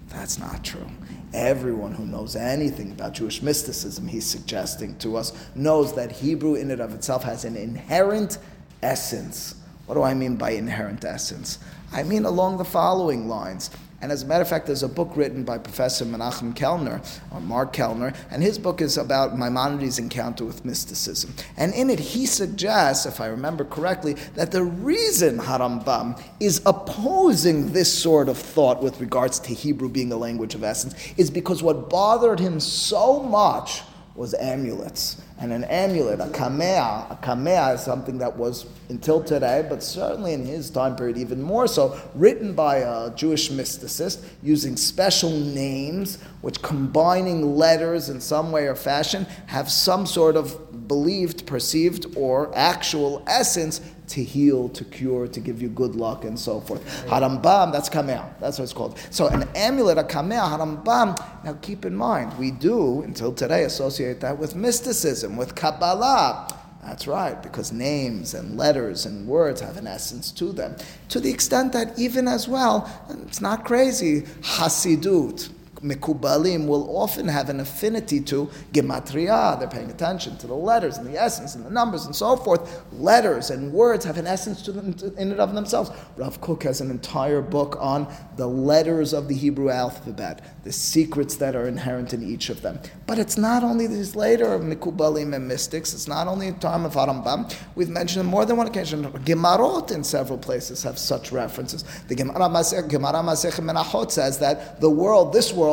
that's 0.09 0.39
not 0.39 0.63
true. 0.63 0.87
Everyone 1.35 1.93
who 1.93 2.07
knows 2.07 2.37
anything 2.37 2.93
about 2.93 3.15
Jewish 3.15 3.43
mysticism, 3.43 4.09
he's 4.09 4.27
suggesting 4.27 4.97
to 4.99 5.17
us, 5.17 5.33
knows 5.55 5.95
that 5.95 6.13
Hebrew 6.13 6.55
in 6.55 6.71
and 6.71 6.81
of 6.81 6.95
itself 6.95 7.25
has 7.25 7.45
an 7.45 7.57
inherent 7.57 8.39
essence. 8.83 9.55
What 9.87 9.97
do 9.97 10.03
I 10.03 10.15
mean 10.15 10.37
by 10.37 10.51
inherent 10.51 11.05
essence? 11.05 11.59
I 11.93 12.03
mean 12.03 12.25
along 12.25 12.59
the 12.59 12.65
following 12.65 13.29
lines. 13.29 13.71
And 14.03 14.13
as 14.13 14.23
a 14.23 14.27
matter 14.27 14.43
of 14.43 14.49
fact, 14.49 14.67
there's 14.67 14.83
a 14.83 14.89
book 14.89 15.17
written 15.17 15.43
by 15.43 15.57
Professor 15.57 16.05
Menachem 16.05 16.55
Kellner, 16.55 17.01
or 17.31 17.41
Mark 17.41 17.73
Kellner, 17.73 18.13
and 18.31 18.43
his 18.43 18.59
book 18.59 18.83
is 18.83 18.99
about 18.99 19.39
Maimonides' 19.39 19.99
encounter 19.99 20.45
with 20.45 20.65
mysticism. 20.67 21.35
And 21.57 21.73
in 21.73 21.89
it, 21.89 21.99
he 21.99 22.27
suggests, 22.27 23.07
if 23.07 23.21
I 23.21 23.27
remember 23.27 23.65
correctly, 23.65 24.15
that 24.35 24.51
the 24.51 24.65
reason 24.65 25.39
Harambam 25.39 26.23
is 26.41 26.61
opposing 26.67 27.73
this 27.73 27.93
sort 27.93 28.29
of 28.29 28.37
thought 28.37 28.83
with 28.83 29.01
regards 29.01 29.39
to 29.41 29.55
Hebrew 29.55 29.89
being 29.89 30.13
a 30.13 30.17
language 30.17 30.55
of 30.55 30.63
essence 30.63 30.95
is 31.17 31.31
because 31.31 31.63
what 31.63 31.89
bothered 31.89 32.39
him 32.39 32.61
so 32.61 33.23
much 33.23 33.83
was 34.15 34.35
amulets. 34.35 35.23
And 35.39 35.53
an 35.53 35.65
amulet, 35.65 36.21
a 36.21 36.27
kamea, 36.27 37.11
a 37.11 37.17
kamea 37.17 37.75
is 37.75 37.83
something 37.83 38.19
that 38.19 38.37
was 38.37 38.65
until 38.89 39.23
today, 39.23 39.67
but 39.69 39.83
certainly 39.83 40.33
in 40.33 40.47
his 40.47 40.71
time 40.71 40.97
period 40.97 41.19
even 41.19 41.43
more 41.43 41.67
so, 41.67 42.01
written 42.15 42.55
by 42.55 42.77
a 42.77 43.15
Jewish 43.15 43.51
mysticist 43.51 44.25
using 44.43 44.77
special 44.77 45.31
names, 45.31 46.17
which 46.41 46.63
combining 46.63 47.57
letters 47.57 48.09
in 48.09 48.19
some 48.19 48.51
way 48.51 48.67
or 48.67 48.75
fashion 48.75 49.27
have 49.47 49.71
some 49.71 50.07
sort 50.07 50.37
of 50.37 50.89
believed, 50.89 51.47
perceived, 51.47 52.07
or 52.17 52.51
actual 52.57 53.23
essence 53.27 53.83
to 54.09 54.23
heal, 54.23 54.69
to 54.71 54.85
cure, 54.85 55.27
to 55.29 55.41
give 55.41 55.61
you 55.61 55.69
good 55.69 55.95
luck, 55.95 56.25
and 56.25 56.39
so 56.39 56.61
forth. 56.61 56.85
Harambam, 57.07 57.73
that's 57.73 57.89
kamea. 57.89 58.25
That's 58.41 58.59
what 58.59 58.65
it's 58.65 58.73
called. 58.73 58.99
So 59.11 59.27
an 59.29 59.49
amulet, 59.55 59.99
a 59.99 60.05
kamea, 60.05 60.49
harambam. 60.49 61.45
Now 61.45 61.55
keep 61.63 61.85
in 61.85 61.95
mind, 61.95 62.37
we 62.39 62.51
do, 62.51 63.03
until 63.03 63.33
today, 63.33 63.65
associate 63.65 64.21
that 64.21 64.39
with 64.39 64.55
mysticism, 64.55 65.37
with 65.37 65.55
Kabbalah. 65.55 66.49
That's 66.83 67.09
right, 67.09 67.43
because 67.43 67.73
names 67.73 68.33
and 68.35 68.57
letters 68.57 69.07
and 69.07 69.27
words 69.27 69.61
have 69.61 69.77
an 69.77 69.89
essence 69.89 70.31
to 70.33 70.53
them. 70.53 70.77
To 71.09 71.19
the 71.19 71.31
extent 71.31 71.73
that 71.73 71.99
even 71.99 72.29
as 72.29 72.47
well, 72.47 72.89
it's 73.27 73.41
not 73.41 73.65
crazy, 73.65 74.23
Hasidut, 74.23 75.51
Mekubalim 75.83 76.67
will 76.67 76.97
often 76.97 77.29
have 77.29 77.49
an 77.49 77.61
affinity 77.61 78.21
to 78.21 78.47
gematria. 78.73 79.59
They're 79.59 79.69
paying 79.69 79.91
attention 79.91 80.37
to 80.39 80.47
the 80.47 80.55
letters 80.55 80.97
and 80.99 81.07
the 81.07 81.21
essence 81.21 81.55
and 81.55 81.65
the 81.65 81.71
numbers 81.71 82.07
and 82.07 82.15
so 82.15 82.37
forth. 82.37 82.85
Letters 82.93 83.51
and 83.51 83.73
words 83.73 84.05
have 84.05 84.19
an 84.19 84.27
essence 84.27 84.63
to 84.63 84.73
them 84.73 84.97
in 85.17 85.31
and 85.33 85.41
of 85.41 85.55
themselves. 85.55 85.91
Rav 86.17 86.41
Kook 86.41 86.63
has 86.65 86.81
an 86.81 86.91
entire 86.91 87.43
book 87.43 87.77
on 87.81 88.13
the 88.37 88.47
letters 88.47 89.13
of 89.13 89.29
the 89.29 89.35
Hebrew 89.35 89.71
alphabet, 89.71 90.65
the 90.65 90.73
secrets 90.73 91.37
that 91.37 91.55
are 91.55 91.69
inherent 91.69 92.13
in 92.13 92.23
each 92.23 92.49
of 92.49 92.63
them. 92.63 92.79
But 93.07 93.19
it's 93.19 93.37
not 93.37 93.63
only 93.63 93.87
these 93.87 94.17
later 94.17 94.59
Mekubalim 94.59 95.35
and 95.35 95.47
mystics. 95.47 95.95
It's 95.95 96.09
not 96.09 96.27
only 96.27 96.49
in 96.49 96.59
time 96.59 96.85
of 96.85 96.95
Harambam. 96.95 97.55
We've 97.75 97.89
mentioned 97.89 98.25
on 98.25 98.31
more 98.31 98.45
than 98.45 98.57
one 98.57 98.67
occasion. 98.67 99.05
Gemarot 99.25 99.91
in 99.91 100.05
several 100.05 100.39
places 100.39 100.83
have 100.83 100.99
such 100.99 101.33
references. 101.33 101.85
The 102.09 102.15
Gemara 102.15 102.49
Masech 102.49 102.89
Menachot 102.89 104.11
says 104.11 104.39
that 104.39 104.81
the 104.81 104.91
world, 104.91 105.33
this 105.33 105.53
world 105.53 105.66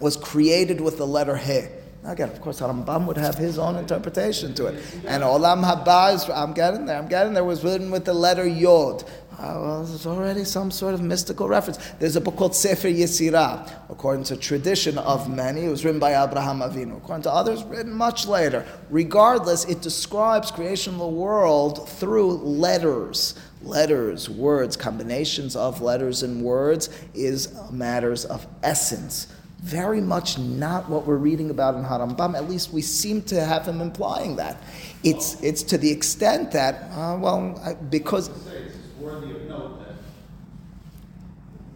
was 0.00 0.16
created 0.16 0.80
with 0.80 0.98
the 0.98 1.06
letter 1.06 1.36
He. 1.36 1.62
Again, 2.04 2.28
of 2.28 2.40
course, 2.40 2.60
Rambam 2.60 3.06
would 3.06 3.16
have 3.16 3.36
his 3.36 3.58
own 3.58 3.76
interpretation 3.76 4.54
to 4.54 4.66
it. 4.66 4.74
And 5.06 5.24
Olam 5.24 5.64
Haba 5.64 6.14
is, 6.14 6.30
I'm 6.30 6.52
getting 6.52 6.86
there, 6.86 6.96
I'm 6.96 7.08
getting 7.08 7.34
there, 7.34 7.42
was 7.42 7.64
written 7.64 7.90
with 7.90 8.04
the 8.04 8.14
letter 8.14 8.46
Yod. 8.46 9.02
Uh, 9.32 9.58
well, 9.60 9.84
there's 9.84 10.06
already 10.06 10.44
some 10.44 10.70
sort 10.70 10.94
of 10.94 11.02
mystical 11.02 11.48
reference. 11.48 11.78
There's 11.98 12.16
a 12.16 12.20
book 12.20 12.36
called 12.36 12.54
Sefer 12.54 12.88
Yetzirah, 12.88 13.90
according 13.90 14.24
to 14.24 14.36
tradition 14.36 14.96
of 14.98 15.28
many. 15.28 15.64
It 15.64 15.68
was 15.68 15.84
written 15.84 16.00
by 16.00 16.22
Abraham 16.22 16.60
Avinu. 16.60 16.96
According 16.96 17.24
to 17.24 17.32
others, 17.32 17.62
written 17.64 17.92
much 17.92 18.26
later. 18.26 18.64
Regardless, 18.88 19.64
it 19.64 19.82
describes 19.82 20.50
creation 20.50 20.94
of 20.94 21.00
the 21.00 21.08
world 21.08 21.88
through 21.88 22.34
letters 22.34 23.34
letters, 23.66 24.28
words, 24.30 24.76
combinations 24.76 25.56
of 25.56 25.82
letters 25.82 26.22
and 26.22 26.42
words 26.42 26.90
is 27.14 27.52
matters 27.70 28.24
of 28.24 28.46
essence. 28.62 29.28
Very 29.62 30.00
much 30.00 30.38
not 30.38 30.88
what 30.88 31.06
we're 31.06 31.16
reading 31.16 31.50
about 31.50 31.74
in 31.74 31.82
Harambam. 31.82 32.36
At 32.36 32.48
least 32.48 32.72
we 32.72 32.82
seem 32.82 33.22
to 33.22 33.44
have 33.44 33.66
him 33.66 33.80
implying 33.80 34.36
that. 34.36 34.62
It's, 35.02 35.42
it's 35.42 35.62
to 35.64 35.78
the 35.78 35.90
extent 35.90 36.52
that, 36.52 36.90
uh, 36.92 37.18
well, 37.18 37.78
because. 37.90 38.28
It's 38.28 38.76
worthy 39.00 39.32
of 39.32 39.42
note 39.48 39.80
that 39.80 39.94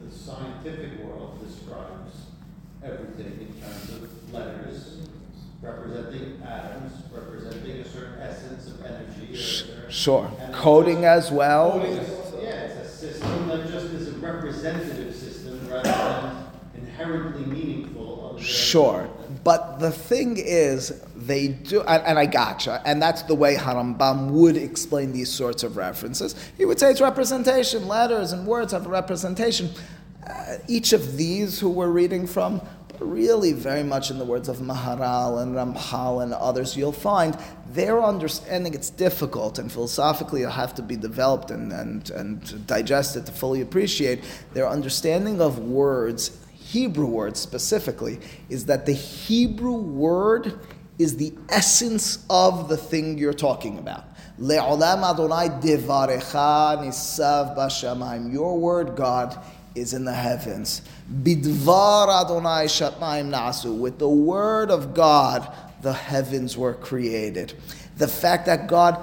the 0.05 0.15
scientific 0.15 1.03
world 1.05 1.39
describes 1.47 2.15
everything 2.85 3.49
in 3.49 3.63
terms 3.63 3.91
of 3.91 4.33
letters 4.33 4.99
representing 5.63 6.41
atoms, 6.47 6.93
representing 7.13 7.81
a 7.81 7.89
certain 7.89 8.21
essence 8.21 8.69
of 8.69 8.85
energy. 8.85 9.35
Or, 9.35 9.91
Sure. 9.91 10.31
Coding 10.61 11.07
as 11.07 11.31
well. 11.31 11.73
Coding 11.73 11.93
is, 11.93 12.35
yeah, 12.35 12.49
it's 12.49 12.77
a 12.77 12.89
system 12.89 13.49
that 13.49 13.67
just 13.67 13.87
is 13.87 14.09
a 14.09 14.19
representative 14.19 15.15
system 15.15 15.67
rather 15.67 15.89
than 16.75 16.83
inherently 16.83 17.47
meaningful. 17.47 18.39
Sure. 18.39 19.09
But 19.43 19.79
the 19.79 19.91
thing 19.91 20.37
is, 20.37 21.01
they 21.17 21.49
do, 21.49 21.81
and, 21.83 22.03
and, 22.05 22.19
I 22.19 22.27
gotcha, 22.27 22.83
and 22.85 23.01
that's 23.01 23.23
the 23.23 23.35
way 23.35 23.55
Harambam 23.55 24.31
would 24.33 24.57
explain 24.57 25.13
these 25.13 25.31
sorts 25.31 25.63
of 25.63 25.79
references. 25.79 26.35
He 26.59 26.67
would 26.67 26.79
say 26.79 26.91
it's 26.91 27.01
representation, 27.01 27.89
letters 27.89 28.33
and 28.33 28.47
words 28.47 28.73
have 28.73 28.85
a 28.85 28.91
representation. 28.91 29.71
Uh, 30.27 30.59
each 30.69 30.93
of 30.93 31.17
these 31.17 31.59
who 31.59 31.71
we're 31.71 31.89
reading 31.89 32.27
from 32.27 32.61
really 33.01 33.53
very 33.53 33.83
much 33.83 34.11
in 34.11 34.19
the 34.19 34.25
words 34.25 34.49
of 34.49 34.59
Maharal 34.59 35.43
and 35.43 35.55
Ramchal 35.55 36.23
and 36.23 36.33
others, 36.35 36.77
you'll 36.77 36.93
find 36.93 37.37
their 37.73 38.03
understanding, 38.03 38.75
it's 38.75 38.91
difficult 38.91 39.59
and 39.59 39.71
philosophically 39.71 40.43
it'll 40.43 40.53
have 40.53 40.75
to 40.77 40.83
be 40.83 40.97
developed 40.97 41.51
and, 41.51 41.73
and, 41.73 42.11
and 42.11 42.67
digested 42.67 43.27
to 43.27 43.33
fully 43.33 43.61
appreciate 43.61 44.23
their 44.53 44.69
understanding 44.69 45.41
of 45.41 45.59
words, 45.59 46.39
Hebrew 46.55 47.07
words 47.07 47.41
specifically, 47.41 48.21
is 48.49 48.67
that 48.67 48.87
the 48.87 48.93
Hebrew 48.93 49.77
word 49.77 50.59
is 50.99 51.17
the 51.17 51.33
essence 51.49 52.25
of 52.29 52.69
the 52.69 52.77
thing 52.77 53.17
you're 53.17 53.33
talking 53.33 53.79
about. 53.79 54.05
Le'olam 54.39 55.03
Adonai 55.03 55.49
devarecha 55.61 56.79
nisav 56.79 57.57
b'shamayim. 57.57 58.33
Your 58.33 58.59
word, 58.59 58.97
God, 58.97 59.39
is 59.75 59.95
in 59.95 60.05
the 60.05 60.13
heavens. 60.13 60.83
Bidvar 61.13 62.25
Adonai 62.25 62.67
Shatmaim 62.67 63.31
Nasu. 63.31 63.77
With 63.77 63.99
the 63.99 64.09
word 64.09 64.71
of 64.71 64.95
God, 64.95 65.53
the 65.83 65.93
heavens 65.93 66.57
were 66.57 66.75
created. 66.75 67.55
The 67.97 68.09
fact 68.09 68.47
that 68.47 68.69
God 68.69 68.97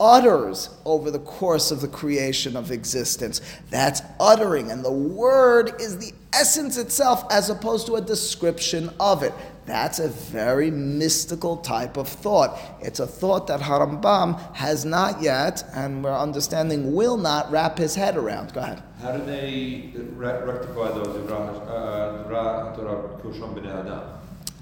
utters 0.00 0.70
over 0.84 1.10
the 1.10 1.18
course 1.20 1.70
of 1.70 1.80
the 1.80 1.88
creation 1.88 2.56
of 2.56 2.72
existence, 2.72 3.40
that's 3.70 4.02
uttering, 4.18 4.70
and 4.70 4.84
the 4.84 4.90
word 4.90 5.80
is 5.80 5.98
the 5.98 6.12
essence 6.32 6.76
itself 6.76 7.24
as 7.30 7.50
opposed 7.50 7.86
to 7.86 7.94
a 7.96 8.00
description 8.00 8.90
of 8.98 9.22
it. 9.22 9.32
That's 9.66 9.98
a 9.98 10.08
very 10.08 10.70
mystical 10.70 11.56
type 11.56 11.96
of 11.96 12.08
thought. 12.08 12.58
It's 12.80 13.00
a 13.00 13.06
thought 13.06 13.48
that 13.48 13.60
Harambam 13.60 14.54
has 14.54 14.84
not 14.84 15.20
yet, 15.20 15.64
and 15.74 16.04
we're 16.04 16.16
understanding 16.16 16.94
will 16.94 17.16
not 17.16 17.50
wrap 17.50 17.76
his 17.76 17.96
head 17.96 18.16
around. 18.16 18.54
Go 18.54 18.60
ahead. 18.60 18.82
How 19.02 19.12
do 19.12 19.24
they 19.24 19.90
rectify 20.14 20.92
those 20.92 21.30
uh, 21.30 22.24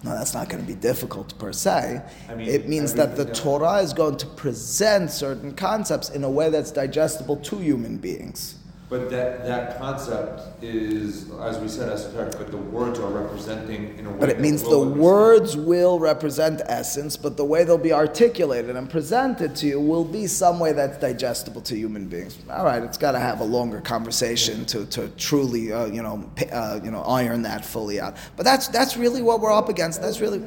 no, 0.04 0.10
that's 0.10 0.34
not 0.34 0.50
going 0.50 0.62
to 0.62 0.66
be 0.70 0.78
difficult 0.78 1.38
per 1.38 1.50
se. 1.50 2.02
I 2.28 2.34
mean, 2.34 2.46
it 2.46 2.68
means 2.68 2.92
that 2.92 3.16
the 3.16 3.24
Torah 3.24 3.78
is 3.78 3.94
going 3.94 4.18
to 4.18 4.26
present 4.26 5.10
certain 5.10 5.54
concepts 5.54 6.10
in 6.10 6.24
a 6.24 6.30
way 6.30 6.50
that's 6.50 6.70
digestible 6.70 7.38
to 7.38 7.56
human 7.56 7.96
beings. 7.96 8.56
But 8.94 9.10
that, 9.10 9.44
that 9.44 9.76
concept 9.76 10.62
is, 10.62 11.28
as 11.40 11.58
we 11.58 11.66
said, 11.66 11.88
esoteric, 11.88 12.38
but 12.38 12.52
the 12.52 12.56
words 12.56 13.00
are 13.00 13.10
representing 13.10 13.98
in 13.98 14.06
a 14.06 14.10
way. 14.12 14.18
But 14.20 14.28
it 14.28 14.38
means 14.38 14.62
the 14.62 14.78
words 14.78 15.56
will 15.56 15.98
represent 15.98 16.62
essence, 16.66 17.16
but 17.16 17.36
the 17.36 17.44
way 17.44 17.64
they'll 17.64 17.76
be 17.76 17.92
articulated 17.92 18.76
and 18.76 18.88
presented 18.88 19.56
to 19.56 19.66
you 19.66 19.80
will 19.80 20.04
be 20.04 20.28
some 20.28 20.60
way 20.60 20.70
that's 20.70 20.96
digestible 20.98 21.60
to 21.62 21.76
human 21.76 22.06
beings. 22.06 22.38
All 22.48 22.64
right, 22.64 22.84
it's 22.84 22.96
got 22.96 23.12
to 23.12 23.18
have 23.18 23.40
a 23.40 23.44
longer 23.44 23.80
conversation 23.80 24.64
to, 24.66 24.86
to 24.86 25.08
truly, 25.16 25.72
uh, 25.72 25.86
you 25.86 26.00
know, 26.00 26.30
uh, 26.52 26.78
you 26.84 26.92
know, 26.92 27.02
iron 27.02 27.42
that 27.42 27.64
fully 27.64 28.00
out. 28.00 28.16
But 28.36 28.44
that's 28.44 28.68
that's 28.68 28.96
really 28.96 29.22
what 29.22 29.40
we're 29.40 29.52
up 29.52 29.68
against. 29.68 30.02
That's 30.02 30.20
really. 30.20 30.40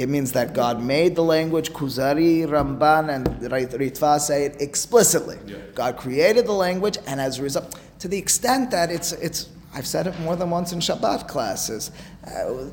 It 0.00 0.08
means 0.08 0.32
that 0.32 0.54
God 0.54 0.82
made 0.82 1.14
the 1.14 1.22
language. 1.22 1.74
Kuzari, 1.74 2.46
Ramban, 2.46 3.14
and 3.14 3.26
Ritva 3.26 4.18
say 4.18 4.46
it 4.46 4.56
explicitly. 4.58 5.36
Yeah. 5.46 5.58
God 5.74 5.98
created 5.98 6.46
the 6.46 6.54
language, 6.54 6.96
and 7.06 7.20
as 7.20 7.38
a 7.38 7.42
result, 7.42 7.78
to 7.98 8.08
the 8.08 8.16
extent 8.16 8.70
that 8.70 8.90
it's, 8.90 9.12
it's 9.12 9.50
I've 9.74 9.86
said 9.86 10.06
it 10.06 10.18
more 10.20 10.36
than 10.36 10.48
once 10.48 10.72
in 10.72 10.78
Shabbat 10.78 11.28
classes, 11.28 11.90
uh, 12.26 12.70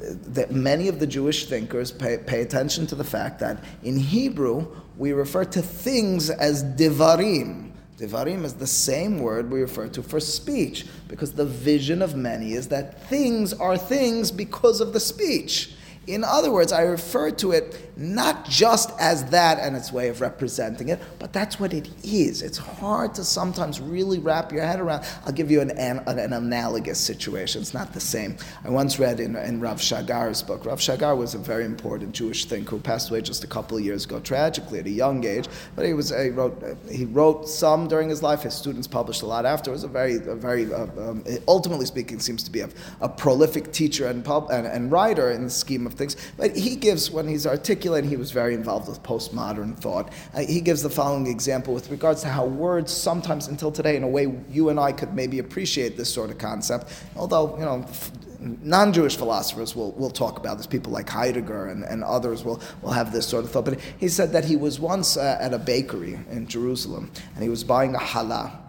that 0.00 0.50
many 0.50 0.88
of 0.88 1.00
the 1.00 1.06
Jewish 1.06 1.46
thinkers 1.46 1.90
pay, 1.90 2.18
pay 2.18 2.42
attention 2.42 2.86
to 2.88 2.94
the 2.94 3.04
fact 3.04 3.40
that 3.40 3.56
in 3.82 3.96
Hebrew, 3.96 4.66
we 4.98 5.12
refer 5.12 5.46
to 5.46 5.62
things 5.62 6.28
as 6.28 6.62
divarim. 6.62 7.70
Divarim 7.96 8.44
is 8.44 8.52
the 8.52 8.66
same 8.66 9.18
word 9.20 9.50
we 9.50 9.62
refer 9.62 9.88
to 9.88 10.02
for 10.02 10.20
speech, 10.20 10.84
because 11.08 11.32
the 11.32 11.46
vision 11.46 12.02
of 12.02 12.14
many 12.16 12.52
is 12.52 12.68
that 12.68 13.02
things 13.08 13.54
are 13.54 13.78
things 13.78 14.30
because 14.30 14.82
of 14.82 14.92
the 14.92 15.00
speech. 15.00 15.72
In 16.06 16.22
other 16.22 16.52
words, 16.52 16.72
I 16.72 16.82
refer 16.82 17.32
to 17.32 17.50
it 17.50 17.82
not 17.96 18.44
just 18.48 18.92
as 19.00 19.24
that 19.30 19.58
and 19.58 19.74
its 19.74 19.90
way 19.90 20.08
of 20.08 20.20
representing 20.20 20.90
it, 20.90 21.00
but 21.18 21.32
that's 21.32 21.58
what 21.58 21.72
it 21.72 21.88
is. 22.04 22.42
It's 22.42 22.58
hard 22.58 23.14
to 23.14 23.24
sometimes 23.24 23.80
really 23.80 24.18
wrap 24.18 24.52
your 24.52 24.62
head 24.62 24.78
around. 24.78 25.04
I'll 25.24 25.32
give 25.32 25.50
you 25.50 25.60
an, 25.60 25.70
an, 25.72 25.98
an 26.06 26.32
analogous 26.32 27.00
situation. 27.00 27.62
It's 27.62 27.74
not 27.74 27.92
the 27.92 28.00
same. 28.00 28.36
I 28.64 28.70
once 28.70 28.98
read 29.00 29.18
in, 29.18 29.34
in 29.34 29.60
Rav 29.60 29.78
Shagar's 29.78 30.42
book. 30.42 30.64
Rav 30.64 30.78
Shagar 30.78 31.16
was 31.16 31.34
a 31.34 31.38
very 31.38 31.64
important 31.64 32.12
Jewish 32.12 32.44
thinker 32.44 32.72
who 32.72 32.80
passed 32.80 33.10
away 33.10 33.22
just 33.22 33.42
a 33.42 33.48
couple 33.48 33.76
of 33.76 33.84
years 33.84 34.04
ago, 34.04 34.20
tragically 34.20 34.78
at 34.78 34.86
a 34.86 34.90
young 34.90 35.24
age. 35.24 35.48
But 35.74 35.86
he 35.86 35.94
was 35.94 36.10
he 36.10 36.30
wrote 36.30 36.62
he 36.88 37.06
wrote 37.06 37.48
some 37.48 37.88
during 37.88 38.08
his 38.10 38.22
life. 38.22 38.42
His 38.42 38.54
students 38.54 38.86
published 38.86 39.22
a 39.22 39.26
lot 39.26 39.44
afterwards. 39.44 39.82
A 39.82 39.88
very 39.88 40.16
a 40.16 40.36
very 40.36 40.72
uh, 40.72 40.84
um, 40.98 41.24
ultimately 41.48 41.86
speaking, 41.86 42.20
seems 42.20 42.42
to 42.44 42.50
be 42.50 42.60
a, 42.60 42.68
a 43.00 43.08
prolific 43.08 43.72
teacher 43.72 44.06
and, 44.06 44.24
pub, 44.24 44.50
and, 44.50 44.66
and 44.66 44.92
writer 44.92 45.30
in 45.30 45.44
the 45.44 45.50
scheme 45.50 45.86
of 45.86 45.95
things. 45.96 46.16
But 46.36 46.56
he 46.56 46.76
gives 46.76 47.10
when 47.10 47.26
he's 47.28 47.46
articulate. 47.46 48.04
He 48.04 48.16
was 48.16 48.30
very 48.30 48.54
involved 48.54 48.88
with 48.88 49.02
postmodern 49.02 49.78
thought. 49.78 50.12
Uh, 50.34 50.40
he 50.40 50.60
gives 50.60 50.82
the 50.82 50.90
following 50.90 51.26
example 51.26 51.74
with 51.74 51.90
regards 51.90 52.22
to 52.22 52.28
how 52.28 52.44
words 52.44 52.92
sometimes, 52.92 53.48
until 53.48 53.72
today, 53.72 53.96
in 53.96 54.02
a 54.02 54.08
way 54.08 54.32
you 54.50 54.68
and 54.68 54.78
I 54.78 54.92
could 54.92 55.14
maybe 55.14 55.38
appreciate 55.38 55.96
this 55.96 56.12
sort 56.12 56.30
of 56.30 56.38
concept. 56.38 56.92
Although, 57.16 57.56
you 57.58 57.64
know, 57.64 57.84
f- 57.88 58.10
non-Jewish 58.40 59.16
philosophers 59.16 59.74
will, 59.74 59.92
will 59.92 60.10
talk 60.10 60.38
about 60.38 60.56
this. 60.58 60.66
People 60.66 60.92
like 60.92 61.08
Heidegger 61.08 61.68
and, 61.68 61.84
and 61.84 62.04
others 62.04 62.44
will, 62.44 62.60
will 62.82 62.92
have 62.92 63.12
this 63.12 63.26
sort 63.26 63.44
of 63.44 63.50
thought. 63.50 63.64
But 63.64 63.80
he 63.98 64.08
said 64.08 64.32
that 64.32 64.44
he 64.44 64.56
was 64.56 64.78
once 64.78 65.16
uh, 65.16 65.38
at 65.40 65.54
a 65.54 65.58
bakery 65.58 66.18
in 66.30 66.46
Jerusalem, 66.46 67.10
and 67.34 67.42
he 67.42 67.48
was 67.48 67.64
buying 67.64 67.94
a 67.94 67.98
challah 67.98 68.65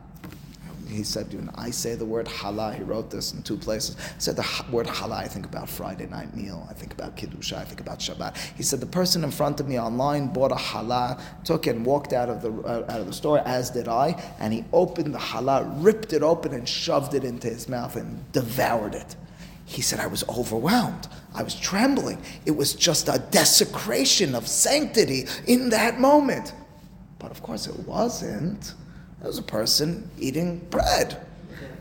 he 0.88 1.04
said, 1.04 1.34
know, 1.34 1.52
I 1.56 1.70
say 1.70 1.96
the 1.96 2.06
word 2.06 2.28
halah. 2.28 2.74
He 2.74 2.84
wrote 2.84 3.10
this 3.10 3.34
in 3.34 3.44
two 3.44 3.58
places. 3.58 3.96
He 3.96 4.20
said 4.20 4.36
the 4.36 4.66
word 4.72 4.88
halah. 4.88 5.18
I 5.18 5.28
think 5.28 5.46
about 5.46 5.70
Friday 5.70 6.08
night 6.08 6.36
meal. 6.36 6.66
I 6.70 6.74
think 6.74 6.94
about 6.94 7.16
kiddusha. 7.18 7.58
I 7.58 7.64
think 7.64 7.80
about 7.80 8.00
Shabbat. 8.00 8.38
He 8.56 8.64
said 8.64 8.80
the 8.80 8.86
person 8.86 9.24
in 9.24 9.32
front 9.32 9.60
of 9.60 9.68
me 9.68 9.80
online 9.80 10.28
bought 10.28 10.52
a 10.52 10.56
halah, 10.56 11.22
took 11.44 11.68
it, 11.68 11.76
and 11.76 11.86
walked 11.86 12.14
out 12.14 12.30
of 12.30 12.42
the 12.42 12.52
uh, 12.52 12.86
out 12.90 13.00
of 13.00 13.08
the 13.08 13.14
store, 13.14 13.40
as 13.40 13.70
did 13.70 13.88
I. 13.88 14.22
And 14.40 14.54
he 14.54 14.64
opened 14.74 15.14
the 15.14 15.20
halah, 15.20 15.64
ripped 15.78 16.14
it 16.14 16.24
open, 16.24 16.54
and 16.54 16.68
shoved 16.68 17.14
it 17.14 17.24
into 17.24 17.48
his 17.48 17.68
mouth 17.68 17.96
and 17.96 18.32
devoured 18.32 18.96
it. 18.96 19.16
He 19.66 19.82
said, 19.82 20.00
I 20.00 20.08
was 20.08 20.24
overwhelmed. 20.30 21.10
I 21.34 21.44
was 21.44 21.54
trembling. 21.54 22.22
It 22.46 22.52
was 22.52 22.74
just 22.74 23.10
a 23.10 23.20
desecration 23.32 24.34
of 24.34 24.48
sanctity 24.48 25.28
in 25.46 25.70
that 25.70 26.00
moment. 26.00 26.54
But 27.20 27.32
of 27.32 27.44
course, 27.44 27.68
it 27.68 27.78
wasn't. 27.86 28.74
It 29.22 29.28
was 29.28 29.38
a 29.40 29.44
person 29.44 30.10
eating 30.20 30.60
bread. 30.70 31.27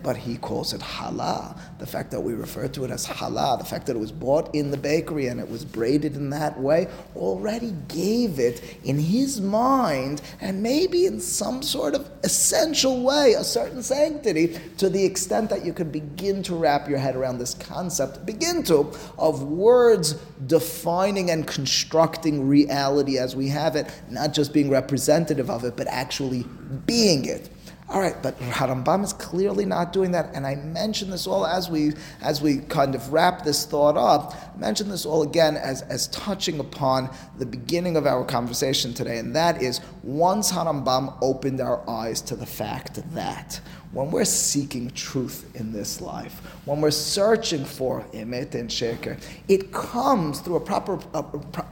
But 0.06 0.18
he 0.18 0.36
calls 0.36 0.72
it 0.72 0.80
halah. 0.80 1.60
The 1.80 1.86
fact 1.86 2.12
that 2.12 2.20
we 2.20 2.34
refer 2.34 2.68
to 2.68 2.84
it 2.84 2.92
as 2.92 3.04
halah, 3.04 3.58
the 3.58 3.64
fact 3.64 3.86
that 3.86 3.96
it 3.96 3.98
was 3.98 4.12
bought 4.12 4.54
in 4.54 4.70
the 4.70 4.76
bakery 4.76 5.26
and 5.26 5.40
it 5.40 5.50
was 5.50 5.64
braided 5.64 6.14
in 6.14 6.30
that 6.30 6.60
way, 6.60 6.86
already 7.16 7.74
gave 7.88 8.38
it 8.38 8.62
in 8.84 9.00
his 9.00 9.40
mind 9.40 10.22
and 10.40 10.62
maybe 10.62 11.06
in 11.06 11.18
some 11.18 11.60
sort 11.60 11.96
of 11.96 12.08
essential 12.22 13.02
way 13.02 13.32
a 13.32 13.42
certain 13.42 13.82
sanctity 13.82 14.56
to 14.78 14.88
the 14.88 15.04
extent 15.04 15.50
that 15.50 15.64
you 15.64 15.72
could 15.72 15.90
begin 15.90 16.40
to 16.44 16.54
wrap 16.54 16.88
your 16.88 16.98
head 16.98 17.16
around 17.16 17.38
this 17.38 17.54
concept, 17.54 18.24
begin 18.24 18.62
to, 18.62 18.92
of 19.18 19.42
words 19.42 20.12
defining 20.46 21.32
and 21.32 21.48
constructing 21.48 22.46
reality 22.46 23.18
as 23.18 23.34
we 23.34 23.48
have 23.48 23.74
it, 23.74 23.92
not 24.08 24.32
just 24.32 24.52
being 24.52 24.70
representative 24.70 25.50
of 25.50 25.64
it, 25.64 25.76
but 25.76 25.88
actually 25.88 26.44
being 26.86 27.24
it. 27.24 27.50
All 27.88 28.00
right, 28.00 28.20
but 28.20 28.36
Harambam 28.40 29.04
is 29.04 29.12
clearly 29.12 29.64
not 29.64 29.92
doing 29.92 30.10
that, 30.10 30.34
and 30.34 30.44
I 30.44 30.56
mention 30.56 31.08
this 31.08 31.24
all 31.24 31.46
as 31.46 31.70
we 31.70 31.92
as 32.20 32.42
we 32.42 32.58
kind 32.58 32.96
of 32.96 33.12
wrap 33.12 33.44
this 33.44 33.64
thought 33.64 33.96
up. 33.96 34.34
I 34.34 34.58
mention 34.58 34.88
this 34.88 35.06
all 35.06 35.22
again 35.22 35.56
as, 35.56 35.82
as 35.82 36.08
touching 36.08 36.58
upon 36.58 37.08
the 37.38 37.46
beginning 37.46 37.96
of 37.96 38.04
our 38.04 38.24
conversation 38.24 38.92
today, 38.92 39.18
and 39.18 39.36
that 39.36 39.62
is 39.62 39.80
once 40.02 40.50
Harambam 40.50 41.16
opened 41.22 41.60
our 41.60 41.88
eyes 41.88 42.20
to 42.22 42.34
the 42.34 42.46
fact 42.46 43.00
that 43.14 43.60
when 43.92 44.10
we're 44.10 44.24
seeking 44.24 44.90
truth 44.90 45.48
in 45.54 45.72
this 45.72 46.00
life, 46.00 46.40
when 46.64 46.80
we're 46.80 46.90
searching 46.90 47.64
for 47.64 48.04
emet 48.12 48.56
and 48.56 48.68
sheker, 48.68 49.16
it 49.46 49.72
comes 49.72 50.40
through 50.40 50.56
a 50.56 50.60
proper 50.60 50.98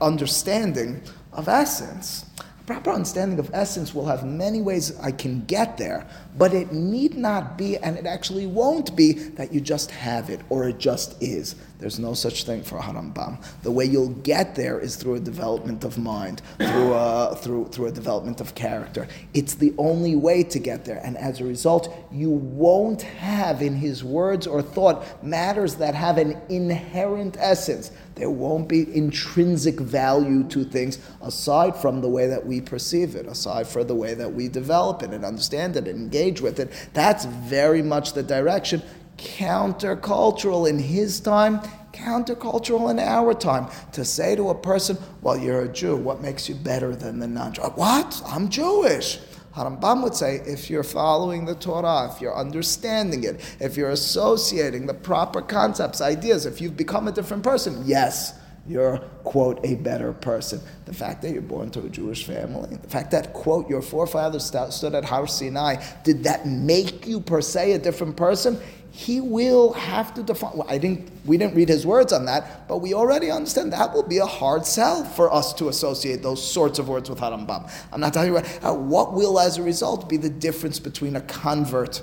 understanding 0.00 1.02
of 1.32 1.48
essence 1.48 2.26
proper 2.66 2.90
understanding 2.90 3.38
of 3.38 3.50
essence 3.52 3.94
will 3.94 4.06
have 4.06 4.24
many 4.24 4.62
ways 4.62 4.98
I 5.00 5.12
can 5.12 5.44
get 5.44 5.76
there, 5.76 6.06
but 6.38 6.54
it 6.54 6.72
need 6.72 7.14
not 7.14 7.58
be, 7.58 7.76
and 7.76 7.96
it 7.96 8.06
actually 8.06 8.46
won't 8.46 8.96
be, 8.96 9.12
that 9.12 9.52
you 9.52 9.60
just 9.60 9.90
have 9.90 10.30
it 10.30 10.40
or 10.48 10.68
it 10.68 10.78
just 10.78 11.22
is. 11.22 11.56
There's 11.78 11.98
no 11.98 12.14
such 12.14 12.44
thing 12.44 12.62
for 12.62 12.78
Harambam. 12.78 13.44
The 13.62 13.70
way 13.70 13.84
you'll 13.84 14.08
get 14.08 14.54
there 14.54 14.80
is 14.80 14.96
through 14.96 15.16
a 15.16 15.20
development 15.20 15.84
of 15.84 15.98
mind, 15.98 16.40
through 16.56 16.94
a, 16.94 17.36
through, 17.36 17.66
through 17.66 17.86
a 17.86 17.92
development 17.92 18.40
of 18.40 18.54
character. 18.54 19.06
It's 19.34 19.54
the 19.54 19.74
only 19.76 20.16
way 20.16 20.42
to 20.44 20.58
get 20.58 20.86
there, 20.86 21.00
and 21.04 21.18
as 21.18 21.40
a 21.40 21.44
result, 21.44 21.94
you 22.10 22.30
won't 22.30 23.02
have 23.02 23.60
in 23.60 23.74
his 23.74 24.02
words 24.02 24.46
or 24.46 24.62
thought 24.62 25.22
matters 25.22 25.74
that 25.74 25.94
have 25.94 26.16
an 26.16 26.40
inherent 26.48 27.36
essence. 27.38 27.90
There 28.14 28.30
won't 28.30 28.68
be 28.68 28.94
intrinsic 28.94 29.80
value 29.80 30.44
to 30.44 30.64
things 30.64 30.98
aside 31.20 31.76
from 31.76 32.00
the 32.00 32.08
way 32.08 32.28
that 32.28 32.46
we 32.46 32.60
perceive 32.60 33.16
it, 33.16 33.26
aside 33.26 33.66
from 33.66 33.88
the 33.88 33.94
way 33.94 34.14
that 34.14 34.32
we 34.32 34.48
develop 34.48 35.02
it 35.02 35.10
and 35.10 35.24
understand 35.24 35.76
it 35.76 35.88
and 35.88 35.98
engage 35.98 36.40
with 36.40 36.60
it. 36.60 36.70
That's 36.92 37.24
very 37.24 37.82
much 37.82 38.12
the 38.12 38.22
direction. 38.22 38.82
Countercultural 39.16 40.68
in 40.68 40.78
his 40.78 41.18
time, 41.18 41.60
countercultural 41.92 42.90
in 42.90 42.98
our 42.98 43.34
time. 43.34 43.68
To 43.92 44.04
say 44.04 44.36
to 44.36 44.50
a 44.50 44.54
person, 44.54 44.96
well, 45.22 45.36
you're 45.36 45.62
a 45.62 45.68
Jew, 45.68 45.96
what 45.96 46.20
makes 46.20 46.48
you 46.48 46.54
better 46.54 46.94
than 46.94 47.18
the 47.18 47.26
non 47.26 47.52
Jew? 47.52 47.62
What? 47.62 48.22
I'm 48.26 48.48
Jewish. 48.48 49.18
Harambam 49.55 50.02
would 50.02 50.14
say 50.14 50.36
if 50.46 50.68
you're 50.68 50.82
following 50.82 51.44
the 51.44 51.55
Torah, 51.55 52.11
if 52.12 52.20
you're 52.20 52.36
understanding 52.36 53.22
it, 53.22 53.40
if 53.61 53.76
you're 53.76 53.90
associating 53.90 54.86
the 54.86 54.94
proper 54.94 55.40
concepts, 55.40 56.00
ideas, 56.00 56.44
if 56.44 56.61
you've 56.61 56.76
become 56.76 57.07
a 57.07 57.12
different 57.12 57.44
person, 57.44 57.82
yes, 57.84 58.38
you're, 58.66 58.98
quote, 59.24 59.60
a 59.64 59.74
better 59.74 60.12
person. 60.12 60.60
The 60.86 60.94
fact 60.94 61.22
that 61.22 61.32
you're 61.32 61.42
born 61.42 61.70
to 61.72 61.80
a 61.80 61.88
Jewish 61.88 62.24
family, 62.24 62.76
the 62.76 62.88
fact 62.88 63.10
that, 63.10 63.32
quote, 63.34 63.68
your 63.68 63.82
forefathers 63.82 64.44
stood 64.70 64.94
at 64.94 65.04
Har 65.04 65.26
Sinai, 65.26 65.84
did 66.02 66.24
that 66.24 66.46
make 66.46 67.06
you 67.06 67.20
per 67.20 67.42
se 67.42 67.72
a 67.72 67.78
different 67.78 68.16
person? 68.16 68.58
He 68.90 69.20
will 69.20 69.72
have 69.72 70.14
to 70.14 70.22
define. 70.22 70.52
Well, 70.56 70.68
I 70.68 70.78
didn't. 70.78 71.10
We 71.24 71.36
didn't 71.36 71.56
read 71.56 71.68
his 71.68 71.84
words 71.84 72.12
on 72.12 72.26
that, 72.26 72.68
but 72.68 72.78
we 72.78 72.94
already 72.94 73.28
understand 73.28 73.72
that 73.72 73.92
will 73.92 74.04
be 74.04 74.18
a 74.18 74.26
hard 74.26 74.64
sell 74.64 75.04
for 75.04 75.32
us 75.32 75.52
to 75.54 75.68
associate 75.68 76.22
those 76.22 76.40
sorts 76.40 76.78
of 76.78 76.88
words 76.88 77.10
with 77.10 77.18
Harambam. 77.18 77.68
I'm 77.92 78.00
not 78.00 78.12
telling 78.14 78.28
you 78.28 78.34
what. 78.34 78.60
Uh, 78.64 78.72
what 78.72 79.12
will, 79.12 79.40
as 79.40 79.58
a 79.58 79.64
result, 79.64 80.08
be 80.08 80.16
the 80.16 80.30
difference 80.30 80.78
between 80.78 81.16
a 81.16 81.20
convert 81.22 82.02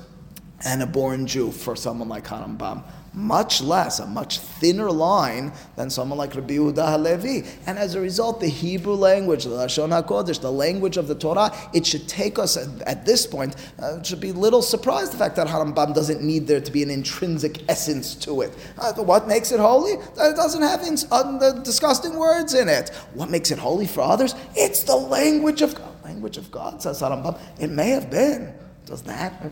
and 0.66 0.84
a 0.84 0.86
born 0.86 1.28
Jew 1.28 1.52
for 1.52 1.78
someone 1.78 2.10
like 2.10 2.26
Harambam? 2.26 2.84
Much 3.14 3.62
less, 3.62 4.00
a 4.00 4.08
much 4.08 4.40
thinner 4.40 4.90
line 4.90 5.52
than 5.76 5.90
someone 5.90 6.18
like 6.18 6.34
Rabbi 6.34 6.54
Yehuda 6.54 6.92
Halevi. 6.92 7.44
And 7.68 7.78
as 7.78 7.96
a 7.96 8.02
result, 8.02 8.40
the 8.40 8.48
Hebrew 8.48 8.94
language, 8.94 9.44
the 9.44 9.50
Lashon 9.50 9.90
HaKodesh, 9.90 10.40
the 10.40 10.52
language 10.52 10.98
of 10.98 11.08
the 11.08 11.16
Torah, 11.16 11.52
it 11.74 11.86
should 11.86 12.08
take 12.08 12.40
us 12.40 12.56
at, 12.56 12.82
at 12.84 13.06
this 13.06 13.28
point, 13.28 13.56
uh, 13.80 14.02
should 14.02 14.22
be 14.22 14.32
little 14.32 14.62
surprised 14.62 15.12
the 15.12 15.18
fact 15.18 15.36
that 15.36 15.48
Harambam 15.48 15.94
doesn't 15.94 16.22
need 16.22 16.48
there 16.48 16.62
to 16.62 16.72
be 16.72 16.84
an 16.84 16.90
intrinsic 16.90 17.70
essence 17.70 18.16
to 18.16 18.42
it. 18.42 18.54
Uh, 18.78 18.94
what 18.94 19.28
makes 19.28 19.52
it 19.52 19.60
holy? 19.60 19.92
It 19.92 20.16
doesn't 20.16 20.62
have 20.62 20.82
ins- 20.84 21.12
uh, 21.12 21.62
disgusting 21.64 22.16
words 22.16 22.54
in 22.54 22.70
it. 22.70 22.90
What 23.14 23.30
makes 23.30 23.52
it 23.52 23.60
holy 23.60 23.88
for 23.88 24.02
others? 24.02 24.36
It's 24.56 24.84
the 24.84 24.96
language 24.96 25.62
of 25.62 25.76
God. 25.76 25.90
Language 26.06 26.38
of 26.38 26.50
God, 26.50 26.82
says 26.82 27.02
Harambam. 27.02 27.40
It 27.60 27.70
may 27.70 27.90
have 27.90 28.10
been. 28.10 28.54
Does 28.86 29.04
that 29.04 29.52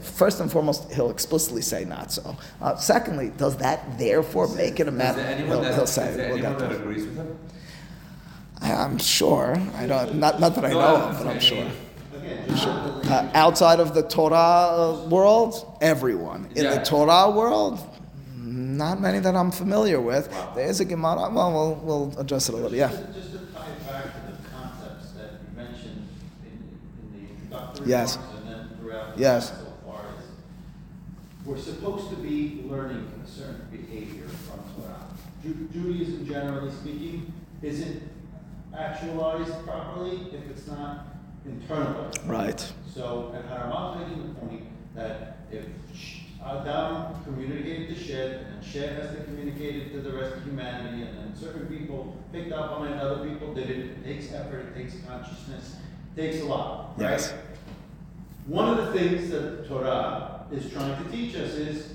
First 0.00 0.40
and 0.40 0.50
foremost, 0.50 0.92
he'll 0.92 1.10
explicitly 1.10 1.62
say 1.62 1.84
not 1.84 2.12
so. 2.12 2.36
Uh, 2.60 2.76
secondly, 2.76 3.32
does 3.36 3.56
that 3.56 3.98
therefore 3.98 4.46
make 4.54 4.78
it 4.78 4.86
a 4.88 4.92
matter? 4.92 5.18
Is 5.20 5.26
there 5.26 5.34
anyone, 5.34 5.48
he'll, 5.50 5.60
that, 5.62 5.74
he'll 5.74 5.86
say, 5.86 6.08
is 6.10 6.16
there 6.16 6.28
we'll 6.28 6.38
anyone 6.38 6.58
get 6.58 6.68
that 6.70 6.80
agrees 6.80 7.04
with 7.04 7.16
him? 7.16 7.38
I, 8.60 8.70
am 8.70 8.98
sure. 8.98 9.56
I 9.76 9.86
don't. 9.88 10.14
Not, 10.16 10.38
not 10.38 10.54
that 10.54 10.64
I 10.64 10.70
No, 10.70 10.78
know 10.78 10.96
I'm 10.96 11.10
of, 11.10 11.18
but 11.18 11.26
I'm 11.26 11.40
sure. 11.40 11.66
Again, 12.14 12.48
Uh, 13.08 13.30
outside 13.34 13.80
of 13.80 13.92
the 13.94 14.02
Torah 14.02 14.36
uh, 14.36 15.08
world, 15.08 15.76
everyone. 15.80 16.48
In 16.54 16.64
Yeah. 16.64 16.76
the 16.78 16.84
Torah 16.84 17.28
world, 17.30 17.80
not 18.36 19.00
many 19.00 19.18
that 19.18 19.34
I'm 19.34 19.50
familiar 19.50 20.00
with. 20.00 20.28
There 20.54 20.66
is 20.68 20.78
a 20.78 20.84
Gemara. 20.84 21.28
Well, 21.30 21.52
we'll, 21.52 21.74
we'll 21.82 22.20
address 22.20 22.48
it 22.48 22.54
a 22.54 22.56
little. 22.58 22.76
Yeah. 22.76 22.88
Just 22.90 23.02
to- 23.02 23.12
Just 23.14 23.32
to 23.32 23.38
tie 23.52 23.66
it 23.66 23.88
back 23.88 24.04
to 24.04 24.32
the 24.32 24.48
concepts 24.50 25.10
that 25.12 25.30
you 25.42 25.56
mentioned 25.56 26.08
in, 26.44 26.52
in 27.02 27.26
the 27.26 27.30
introductory 27.34 27.86
Yes. 27.88 28.16
and 28.16 28.48
then 28.48 28.68
throughout 28.78 29.16
the 29.16 29.20
Yes. 29.20 29.50
class 29.50 29.58
so 29.60 29.90
far 29.90 30.00
is, 30.20 31.31
we're 31.44 31.56
supposed 31.58 32.10
to 32.10 32.16
be 32.16 32.64
learning 32.68 33.10
a 33.24 33.28
certain 33.28 33.66
behavior 33.70 34.28
from 34.28 34.60
Torah. 34.76 35.06
Ju- 35.42 35.68
Judaism, 35.72 36.26
generally 36.26 36.70
speaking, 36.70 37.32
isn't 37.62 38.02
actualized 38.76 39.52
properly 39.64 40.28
if 40.32 40.48
it's 40.50 40.66
not 40.66 41.06
internalized. 41.46 42.26
Right. 42.28 42.72
So, 42.94 43.32
and 43.34 43.44
Harambam 43.48 44.00
making 44.08 44.28
the 44.28 44.40
point 44.40 44.62
that 44.94 45.38
if 45.50 45.64
Adam 46.44 47.22
communicated 47.24 47.88
to 47.88 48.02
Shet, 48.02 48.30
and 48.42 48.46
then 48.46 48.62
Shet 48.62 48.92
has 49.00 49.16
to 49.16 49.24
communicate 49.24 49.76
it 49.76 49.92
to 49.92 50.00
the 50.00 50.12
rest 50.12 50.36
of 50.36 50.44
humanity, 50.44 51.02
and 51.02 51.16
then 51.18 51.36
certain 51.36 51.66
people 51.66 52.16
picked 52.32 52.52
up 52.52 52.72
on 52.72 52.88
it, 52.88 53.00
other 53.00 53.28
people 53.28 53.54
did 53.54 53.70
it, 53.70 53.78
it 53.78 54.04
takes 54.04 54.32
effort, 54.32 54.66
it 54.68 54.74
takes 54.74 54.94
consciousness, 55.06 55.76
it 56.16 56.20
takes 56.20 56.42
a 56.42 56.46
lot, 56.46 56.98
right? 56.98 57.10
Yes. 57.12 57.32
One 58.46 58.76
of 58.78 58.86
the 58.86 58.98
things 58.98 59.30
that 59.30 59.68
Torah 59.68 60.44
is 60.50 60.70
trying 60.72 61.02
to 61.04 61.10
teach 61.10 61.34
us 61.36 61.52
is, 61.54 61.92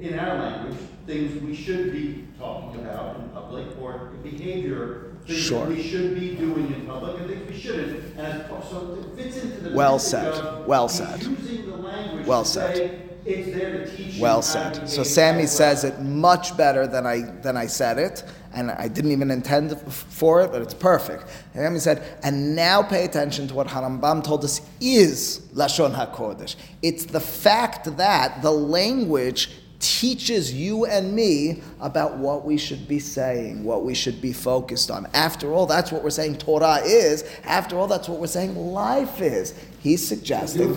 in 0.00 0.18
our 0.18 0.38
language, 0.38 0.76
things 1.06 1.40
we 1.42 1.54
should 1.54 1.92
be 1.92 2.26
talking 2.38 2.80
about 2.80 3.16
in 3.16 3.28
public, 3.30 3.66
or 3.80 4.10
behavior, 4.22 5.12
things 5.26 5.38
Sure. 5.40 5.66
we 5.66 5.82
should 5.82 6.14
be 6.14 6.34
doing 6.36 6.72
in 6.72 6.86
public, 6.86 7.18
and 7.20 7.28
things 7.28 7.50
we 7.50 7.58
shouldn't. 7.58 8.16
And 8.16 8.44
so 8.68 8.98
it 9.00 9.16
fits 9.20 9.42
into 9.42 9.60
the 9.68 9.74
Well 9.74 9.98
said. 9.98 10.32
of 10.32 10.66
Well 10.66 10.88
said. 10.88 11.22
using 11.22 11.66
the 11.70 11.76
language 11.76 12.26
Well 12.26 12.44
said. 12.44 13.10
It's 13.24 13.56
there 13.56 13.84
to 13.84 13.96
teach 13.96 14.18
Well 14.20 14.42
said. 14.42 14.88
So 14.88 15.02
Sammy 15.02 15.46
says 15.46 15.84
it 15.84 16.00
much 16.00 16.56
better 16.56 16.86
than 16.86 17.06
I 17.06 17.22
than 17.22 17.56
I 17.56 17.66
said 17.66 17.98
it, 17.98 18.22
and 18.52 18.70
I 18.70 18.88
didn't 18.88 19.12
even 19.12 19.30
intend 19.30 19.80
for 19.92 20.42
it, 20.42 20.52
but 20.52 20.62
it's 20.62 20.74
perfect. 20.74 21.24
Sammy 21.54 21.78
said, 21.78 22.18
and 22.22 22.54
now 22.54 22.82
pay 22.82 23.04
attention 23.04 23.48
to 23.48 23.54
what 23.54 23.66
Harambam 23.66 24.22
told 24.22 24.44
us 24.44 24.60
is 24.80 25.40
lashon 25.54 25.94
hakodesh. 25.94 26.56
It's 26.82 27.06
the 27.06 27.20
fact 27.20 27.96
that 27.96 28.42
the 28.42 28.50
language 28.50 29.50
teaches 29.80 30.54
you 30.54 30.86
and 30.86 31.14
me 31.14 31.62
about 31.80 32.16
what 32.16 32.44
we 32.44 32.56
should 32.56 32.88
be 32.88 32.98
saying, 32.98 33.64
what 33.64 33.84
we 33.84 33.94
should 33.94 34.20
be 34.20 34.32
focused 34.32 34.90
on. 34.90 35.06
After 35.12 35.52
all, 35.52 35.66
that's 35.66 35.92
what 35.92 36.02
we're 36.02 36.10
saying 36.10 36.38
Torah 36.38 36.80
is. 36.84 37.22
After 37.44 37.78
all, 37.78 37.86
that's 37.86 38.08
what 38.08 38.18
we're 38.18 38.26
saying 38.26 38.56
life 38.56 39.20
is. 39.20 39.54
He's 39.80 40.06
suggesting. 40.06 40.74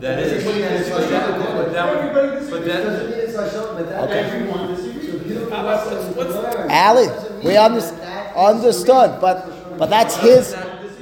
Beautiful 0.00 0.12
lesson. 0.12 0.16
That 0.16 0.18
is. 0.20 0.46
Everybody 0.46 0.62
has 0.62 0.90
But 0.90 1.10
that- 1.10 1.28
Lashon 1.28 1.56
but 1.56 1.72
that 1.72 2.50
But 2.50 2.64
that, 2.64 2.82
Doesn't 2.84 3.10
mean 3.10 3.18
it's 3.20 3.36
Lashon, 3.36 3.76
but 3.76 3.88
that. 3.88 4.00
Okay. 4.04 4.18
Everyone 4.20 4.74
disagrees. 4.74 5.06
So 5.06 5.12
with 5.18 5.26
you 5.26 5.36
it. 5.36 5.50
don't 5.50 5.52
Uh, 5.52 5.64
what's- 5.64 6.06
to 6.06 6.12
what's- 6.18 6.56
learn. 6.56 6.70
Ali, 6.70 7.08
we 7.42 7.48
mean 7.48 7.56
under, 7.56 7.80
that 7.80 7.96
that 8.00 8.26
is 8.26 8.32
the 8.32 8.38
understood, 8.40 9.20
but 9.20 9.78
but 9.78 9.90
that's 9.90 10.16
his. 10.16 10.54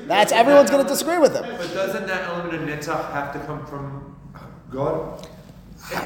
That's 0.07 0.32
everyone's 0.32 0.70
going 0.70 0.84
to 0.84 0.88
disagree 0.88 1.18
with 1.18 1.34
him. 1.34 1.44
But 1.59 1.74
doesn't 1.74 2.07
that 2.07 2.28
element 2.28 2.55
of 2.55 2.61
netzach 2.61 3.12
have 3.12 3.32
to 3.32 3.40
come 3.40 3.66
from 3.66 4.14
God? 4.72 5.26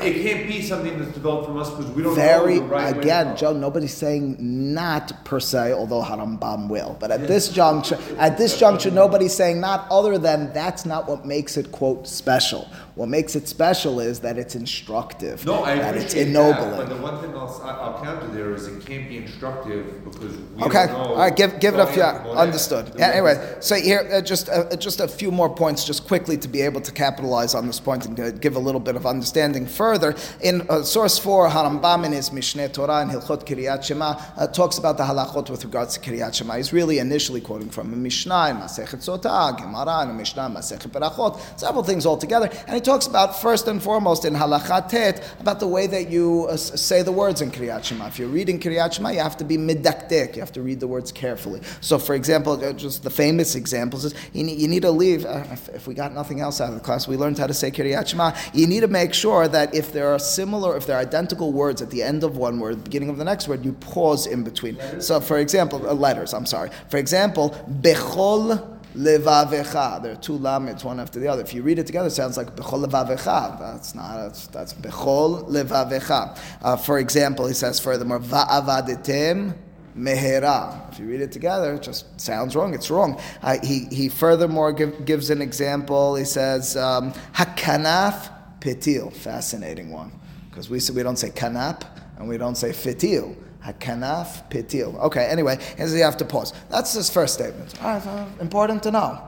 It, 0.03 0.23
can't 0.23 0.47
be 0.47 0.61
something 0.61 0.99
that's 0.99 1.13
developed 1.13 1.47
from 1.47 1.59
us 1.59 1.71
because 1.71 1.91
we 1.93 2.03
don't 2.03 2.15
Very 2.15 2.57
know 2.57 2.67
the 2.67 2.67
right 2.67 2.97
again. 2.97 3.35
Joe. 3.35 3.55
Nobody's 3.55 3.95
saying 3.95 4.37
not 4.39 5.25
per 5.25 5.41
se, 5.41 5.73
although 5.73 6.03
Harambam 6.03 6.69
will. 6.69 6.99
But 7.01 7.11
at 7.11 7.27
this 7.27 7.49
juncture, 7.49 7.99
at 8.19 8.37
this 8.37 8.59
juncture, 8.59 8.91
nobody's 8.91 9.35
saying 9.35 9.59
not 9.59 9.87
other 9.91 10.19
than 10.19 10.53
that's 10.53 10.85
not 10.85 11.09
what 11.09 11.25
makes 11.25 11.57
it 11.57 11.73
quote 11.73 12.07
special. 12.07 12.69
What 13.01 13.09
makes 13.09 13.35
it 13.35 13.49
special 13.49 13.99
is 13.99 14.21
that 14.21 14.37
it's 14.37 14.55
instructive, 14.55 15.47
No, 15.47 15.65
I 15.65 15.77
that 15.77 15.97
it's 15.97 16.13
appreciate 16.13 16.35
that, 16.35 16.39
ennobling. 16.39 16.77
but 16.81 16.89
the 16.95 17.01
one 17.01 17.19
thing 17.23 17.31
I'll, 17.35 17.49
I'll 17.65 18.05
counter 18.05 18.27
there 18.29 18.53
is 18.53 18.67
it 18.67 18.85
can't 18.85 19.09
be 19.09 19.17
instructive 19.17 20.05
because 20.05 20.37
we 20.37 20.63
Okay, 20.65 20.85
don't 20.87 20.93
know. 20.93 21.15
all 21.15 21.17
right, 21.17 21.35
give, 21.35 21.59
give 21.61 21.73
it 21.73 21.81
a 21.81 21.87
few, 21.87 22.03
going 22.03 22.37
understood. 22.37 22.93
Yeah, 22.99 23.09
anyway, 23.09 23.57
so 23.61 23.77
here, 23.77 24.07
uh, 24.13 24.21
just, 24.21 24.51
uh, 24.51 24.77
just 24.77 25.01
a 25.01 25.09
few 25.09 25.31
more 25.31 25.49
points, 25.49 25.87
just 25.87 26.07
quickly 26.07 26.37
to 26.37 26.47
be 26.49 26.61
able 26.61 26.83
to 26.83 26.93
capitalize 26.93 27.55
on 27.55 27.67
this 27.67 27.81
point 27.81 28.05
and 28.05 28.21
uh, 28.21 28.33
give 28.33 28.55
a 28.57 28.59
little 28.59 28.81
bit 28.83 28.97
of 28.97 29.07
understanding 29.07 29.65
further. 29.67 30.15
In 30.43 30.67
uh, 30.69 30.83
source 30.83 31.19
4, 31.19 31.49
Harambam 31.49 32.05
in 32.05 32.13
his 32.13 32.29
Mishneh 32.29 32.71
Torah 32.71 33.01
and 33.01 33.11
Hilchot 33.11 33.47
Kiryat 33.47 33.83
Shema 33.83 34.21
uh, 34.37 34.47
talks 34.49 34.77
about 34.77 34.99
the 34.99 35.05
halachot 35.05 35.49
with 35.49 35.65
regards 35.65 35.97
to 35.97 36.01
Kiryat 36.01 36.35
Shema. 36.35 36.57
He's 36.57 36.75
really 36.75 36.99
initially 36.99 37.41
quoting 37.41 37.71
from 37.71 37.95
a 37.95 37.97
Mishnah 37.97 38.51
in 38.51 38.57
Masechet 38.59 39.01
Sotah, 39.09 39.57
Gemara 39.57 40.03
in 40.03 40.11
a 40.11 40.13
Mishnah 40.13 40.45
in 40.45 40.53
Masechet 40.53 40.91
Berachot, 40.91 41.41
several 41.59 41.83
things 41.83 42.05
all 42.05 42.19
together. 42.19 42.51
And 42.67 42.75
he 42.75 42.90
talks 42.91 43.07
about, 43.07 43.41
first 43.41 43.69
and 43.69 43.81
foremost, 43.81 44.25
in 44.25 44.35
Halachat 44.35 44.89
Tet, 44.89 45.33
about 45.39 45.61
the 45.61 45.67
way 45.69 45.87
that 45.87 46.11
you 46.11 46.49
uh, 46.51 46.57
say 46.57 47.03
the 47.03 47.13
words 47.13 47.41
in 47.41 47.49
Kiryat 47.49 47.85
Shema. 47.85 48.09
If 48.09 48.19
you're 48.19 48.27
reading 48.29 48.59
Kiryat 48.59 48.95
Shema, 48.95 49.11
you 49.11 49.21
have 49.21 49.37
to 49.37 49.45
be 49.45 49.57
midakdek. 49.57 50.35
You 50.35 50.41
have 50.41 50.51
to 50.55 50.63
read 50.63 50.81
the 50.81 50.89
words 50.89 51.13
carefully. 51.13 51.61
So, 51.81 52.01
for 52.01 52.17
example, 52.17 52.53
uh, 52.53 52.73
just 52.73 53.05
the 53.05 53.11
famous 53.11 53.55
examples 53.55 54.05
is 54.07 54.15
you 54.33 54.43
need, 54.43 54.59
you 54.59 54.67
need 54.67 54.83
to 54.83 54.91
leave. 54.91 55.25
Uh, 55.25 55.45
if, 55.53 55.69
if 55.69 55.87
we 55.87 55.95
got 55.95 56.13
nothing 56.13 56.41
else 56.41 56.61
out 56.61 56.71
of 56.71 56.75
the 56.75 56.81
class, 56.81 57.07
we 57.07 57.17
learned 57.17 57.39
how 57.39 57.47
to 57.47 57.55
say 57.55 57.71
Kiryat 57.71 58.09
Shema. 58.09 58.33
You 58.53 58.67
need 58.67 58.81
to 58.81 58.89
make 58.89 59.15
sure 59.15 59.47
that 59.47 59.73
if 59.73 59.93
there 59.93 60.09
are 60.13 60.19
similar, 60.19 60.77
if 60.77 60.87
there 60.87 60.97
are 60.97 61.01
identical 61.01 61.53
words 61.53 61.81
at 61.83 61.91
the 61.91 62.03
end 62.03 62.25
of 62.25 62.39
one 62.39 62.59
word, 62.59 62.83
beginning 62.83 63.09
of 63.09 63.19
the 63.19 63.25
next 63.25 63.47
word, 63.47 63.65
you 63.65 63.75
pause 63.75 64.27
in 64.27 64.43
between. 64.43 64.77
So, 65.01 65.21
for 65.21 65.39
example, 65.39 65.89
uh, 65.89 65.95
letters. 65.95 66.35
I'm 66.35 66.47
sorry. 66.47 66.71
For 66.89 66.97
example, 66.97 67.51
bechol. 67.83 68.79
Levavecha. 68.97 70.03
There 70.03 70.13
are 70.13 70.17
two 70.17 70.37
lamets, 70.37 70.85
one 70.85 70.99
after 70.99 71.21
the 71.21 71.29
other. 71.29 71.43
If 71.43 71.55
you 71.55 71.63
read 71.63 71.79
it 71.79 71.87
together, 71.87 72.09
it 72.09 72.13
sounds 72.13 72.37
like 72.37 72.57
bechol 72.57 72.85
levavecha. 72.85 73.59
That's 73.59 73.95
not. 73.95 74.17
That's, 74.17 74.47
that's 74.49 74.75
bechol 74.75 75.49
levavecha. 75.49 76.37
Uh, 76.61 76.77
for 76.77 76.99
example, 76.99 77.47
he 77.47 77.55
says 77.55 77.79
furthermore, 77.79 78.19
va'avadetem 78.19 79.55
mehera. 79.97 80.91
If 80.93 80.99
you 80.99 81.07
read 81.07 81.21
it 81.21 81.31
together, 81.31 81.75
it 81.75 81.83
just 81.83 82.21
sounds 82.21 82.57
wrong. 82.57 82.75
It's 82.75 82.91
wrong. 82.91 83.21
Uh, 83.43 83.59
he, 83.63 83.87
he 83.93 84.09
furthermore 84.09 84.73
give, 84.73 85.05
gives 85.05 85.31
an 85.31 85.41
example. 85.41 86.17
He 86.17 86.25
says 86.25 86.77
um, 86.77 87.13
hakanaf 87.35 88.29
petil. 88.61 89.13
Fascinating 89.13 89.91
one, 89.91 90.11
because 90.49 90.69
we 90.69 90.81
we 90.95 91.03
don't 91.05 91.17
say 91.17 91.31
kanap 91.31 91.85
and 92.19 92.29
we 92.29 92.39
don't 92.39 92.57
say 92.57 92.71
fitil. 92.71 93.37
Hakanaf 93.65 94.51
pitil. 94.51 94.99
Okay, 95.01 95.27
anyway, 95.27 95.59
here's 95.77 95.95
you 95.95 96.03
have 96.03 96.17
to 96.19 96.25
pause. 96.25 96.53
That's 96.71 96.93
his 96.93 97.11
first 97.11 97.35
statement. 97.35 97.75
Right, 97.83 98.05
uh, 98.07 98.27
important 98.41 98.83
to 98.85 98.91
know. 98.91 99.23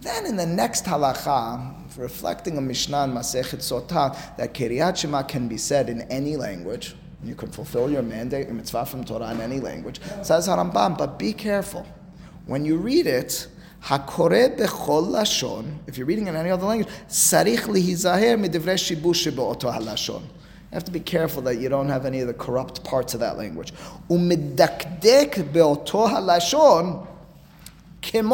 Then 0.00 0.26
in 0.26 0.36
the 0.36 0.46
next 0.46 0.84
halacha, 0.84 1.96
reflecting 1.96 2.58
a 2.58 2.60
Mishnah 2.60 3.04
in 3.04 3.12
Masechet 3.12 3.60
Sotah, 3.60 4.36
that 4.36 4.54
Kiryat 4.54 4.96
Shema 4.96 5.22
can 5.22 5.48
be 5.48 5.56
said 5.56 5.88
in 5.88 6.02
any 6.02 6.36
language. 6.36 6.94
You 7.24 7.34
can 7.34 7.50
fulfill 7.50 7.90
your 7.90 8.02
mandate, 8.02 8.46
your 8.46 8.54
mitzvah 8.54 8.86
from 8.86 9.04
Torah 9.04 9.30
in 9.32 9.40
any 9.40 9.58
language. 9.58 10.00
Says 10.22 10.48
Harambam, 10.48 10.98
but 10.98 11.18
be 11.18 11.32
careful. 11.32 11.86
When 12.44 12.64
you 12.64 12.76
read 12.76 13.06
it, 13.06 13.48
Hakore 13.82 14.56
bechol 14.56 15.08
lashon, 15.08 15.78
if 15.86 15.96
you're 15.96 16.06
reading 16.06 16.26
in 16.26 16.36
any 16.36 16.50
other 16.50 16.66
language, 16.66 16.92
sarich 17.08 17.60
lihizaher 17.60 18.36
midivrei 18.36 18.74
shibush 18.74 19.30
shebe'oto 19.30 19.72
halashon. 19.72 20.22
You 20.70 20.74
have 20.74 20.84
to 20.84 20.90
be 20.90 21.00
careful 21.00 21.42
that 21.42 21.56
you 21.56 21.68
don't 21.68 21.88
have 21.88 22.04
any 22.04 22.20
of 22.20 22.26
the 22.26 22.34
corrupt 22.34 22.84
parts 22.84 23.14
of 23.14 23.20
that 23.20 23.38
language. 23.38 23.72
Umidakdek 24.10 25.52
be'oto 25.52 26.08
and 28.12 28.26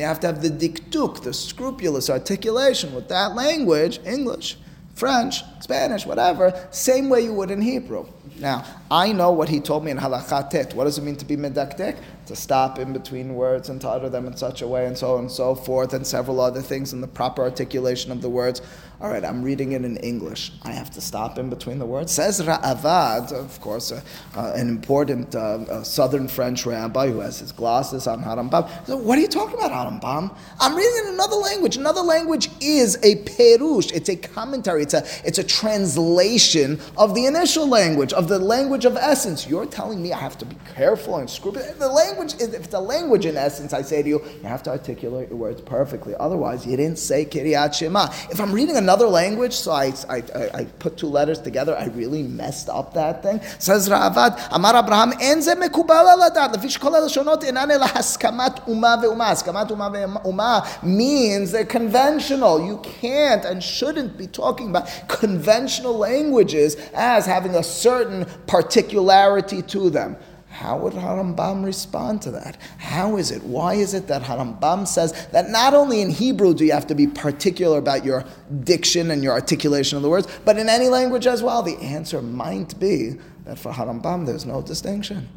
you 0.00 0.06
have 0.06 0.20
to 0.20 0.26
have 0.26 0.42
the 0.42 0.50
diktuk, 0.50 1.22
the 1.22 1.32
scrupulous 1.32 2.10
articulation 2.10 2.94
with 2.94 3.08
that 3.08 3.34
language, 3.34 4.00
English, 4.04 4.56
French, 4.94 5.42
Spanish, 5.60 6.06
whatever, 6.06 6.68
same 6.70 7.08
way 7.08 7.22
you 7.22 7.34
would 7.34 7.50
in 7.50 7.60
Hebrew. 7.60 8.06
Now, 8.38 8.64
I 8.90 9.12
know 9.12 9.32
what 9.32 9.48
he 9.48 9.60
told 9.60 9.84
me 9.84 9.90
in 9.90 9.98
halachatet. 9.98 10.74
What 10.74 10.84
does 10.84 10.98
it 10.98 11.02
mean 11.02 11.16
to 11.16 11.24
be 11.24 11.36
medakdek? 11.36 11.96
To 12.26 12.36
stop 12.36 12.78
in 12.78 12.92
between 12.92 13.34
words 13.34 13.68
and 13.68 13.80
to 13.82 13.88
utter 13.88 14.08
them 14.08 14.26
in 14.26 14.36
such 14.36 14.60
a 14.60 14.66
way 14.66 14.86
and 14.86 14.98
so 14.98 15.14
on 15.14 15.20
and 15.20 15.30
so 15.30 15.54
forth, 15.54 15.94
and 15.94 16.04
several 16.04 16.40
other 16.40 16.60
things 16.60 16.92
and 16.92 17.02
the 17.02 17.06
proper 17.08 17.42
articulation 17.42 18.10
of 18.10 18.20
the 18.20 18.28
words. 18.28 18.62
All 18.98 19.10
right, 19.10 19.24
I'm 19.24 19.42
reading 19.42 19.72
it 19.72 19.84
in 19.84 19.98
English. 19.98 20.52
I 20.62 20.72
have 20.72 20.90
to 20.92 21.02
stop 21.02 21.38
in 21.38 21.50
between 21.50 21.78
the 21.78 21.84
words. 21.84 22.12
Says 22.12 22.40
Ra'avad, 22.40 23.30
of 23.30 23.60
course, 23.60 23.92
uh, 23.92 24.00
uh, 24.34 24.52
an 24.56 24.70
important 24.70 25.34
uh, 25.34 25.84
southern 25.84 26.28
French 26.28 26.64
rabbi 26.64 27.08
who 27.08 27.20
has 27.20 27.38
his 27.38 27.52
glasses 27.52 28.06
on 28.06 28.24
Harambam. 28.24 28.68
So 28.86 28.96
what 28.96 29.18
are 29.18 29.20
you 29.20 29.28
talking 29.28 29.58
about, 29.58 29.70
Harambam? 29.70 30.34
I'm 30.58 30.74
reading 30.74 31.08
in 31.08 31.14
another 31.14 31.36
language. 31.36 31.76
Another 31.76 32.00
language 32.00 32.48
is 32.62 32.96
a 33.02 33.16
perush. 33.16 33.92
It's 33.92 34.08
a 34.08 34.16
commentary. 34.16 34.82
It's 34.82 34.94
a 34.94 35.04
it's 35.24 35.38
a 35.38 35.44
translation 35.44 36.80
of 36.96 37.14
the 37.14 37.26
initial 37.26 37.68
language, 37.68 38.14
of 38.16 38.28
the 38.28 38.38
language 38.38 38.86
of 38.86 38.96
essence. 38.96 39.46
You're 39.46 39.66
telling 39.66 40.02
me 40.02 40.12
I 40.12 40.18
have 40.18 40.38
to 40.38 40.46
be 40.46 40.56
careful 40.74 41.18
and 41.18 41.28
scrupulous. 41.28 41.70
The 41.72 41.88
language, 41.88 42.34
if 42.40 42.54
it's 42.54 42.74
a 42.74 42.80
language 42.80 43.26
in 43.26 43.36
essence, 43.36 43.74
I 43.74 43.82
say 43.82 44.02
to 44.02 44.08
you, 44.08 44.24
you 44.24 44.48
have 44.48 44.62
to 44.64 44.70
articulate 44.70 45.28
your 45.28 45.36
words 45.36 45.60
perfectly. 45.60 46.14
Otherwise, 46.18 46.66
you 46.66 46.76
didn't 46.76 46.98
say 46.98 47.26
Kiryat 47.26 47.74
Shema. 47.74 48.06
If 48.30 48.40
I'm 48.40 48.52
reading 48.52 48.76
another 48.76 49.06
language, 49.06 49.52
so 49.52 49.72
I, 49.72 49.92
I, 50.08 50.22
I, 50.54 50.64
put 50.78 50.96
two 50.96 51.08
letters 51.08 51.38
together, 51.38 51.76
I 51.76 51.86
really 51.88 52.22
messed 52.22 52.70
up 52.70 52.94
that 52.94 53.22
thing. 53.22 53.40
Says 53.58 53.88
Ravad, 53.88 54.48
Amar 54.50 54.82
Abraham, 54.82 55.12
Enze 55.12 55.54
Mekubala 55.54 56.52
The 56.52 56.58
fish 56.58 56.78
Kol 56.78 56.92
shonot 56.92 57.42
enane 57.42 57.78
Lahaskamat 57.78 58.66
Uma 58.66 58.98
Ve'uma. 59.02 59.26
Haskamat 59.30 59.70
Uma 59.70 59.90
Ve'uma 59.90 60.82
means 60.82 61.52
they're 61.52 61.66
conventional. 61.66 62.64
You 62.66 62.78
can't 62.78 63.44
and 63.44 63.62
shouldn't 63.62 64.16
be 64.16 64.26
talking 64.26 64.70
about 64.70 64.88
conventional 65.08 65.98
languages 65.98 66.76
as 66.94 67.26
having 67.26 67.54
a 67.54 67.62
certain 67.62 68.05
particularity 68.46 69.62
to 69.62 69.90
them. 69.90 70.16
How 70.48 70.78
would 70.78 70.94
Harambam 70.94 71.64
respond 71.64 72.22
to 72.22 72.30
that? 72.30 72.56
How 72.78 73.18
is 73.18 73.30
it? 73.30 73.42
Why 73.42 73.74
is 73.74 73.92
it 73.92 74.06
that 74.06 74.22
Harambam 74.22 74.88
says 74.88 75.26
that 75.32 75.50
not 75.50 75.74
only 75.74 76.00
in 76.00 76.08
Hebrew 76.08 76.54
do 76.54 76.64
you 76.64 76.72
have 76.72 76.86
to 76.86 76.94
be 76.94 77.06
particular 77.06 77.76
about 77.76 78.06
your 78.06 78.24
diction 78.64 79.10
and 79.10 79.22
your 79.22 79.34
articulation 79.34 79.96
of 79.96 80.02
the 80.02 80.08
words, 80.08 80.26
but 80.46 80.58
in 80.58 80.70
any 80.70 80.88
language 80.88 81.26
as 81.26 81.42
well? 81.42 81.62
The 81.62 81.76
answer 81.76 82.22
might 82.22 82.78
be 82.80 83.16
that 83.44 83.58
for 83.58 83.70
Harambam 83.70 84.24
there's 84.24 84.46
no 84.46 84.62
distinction. 84.62 85.28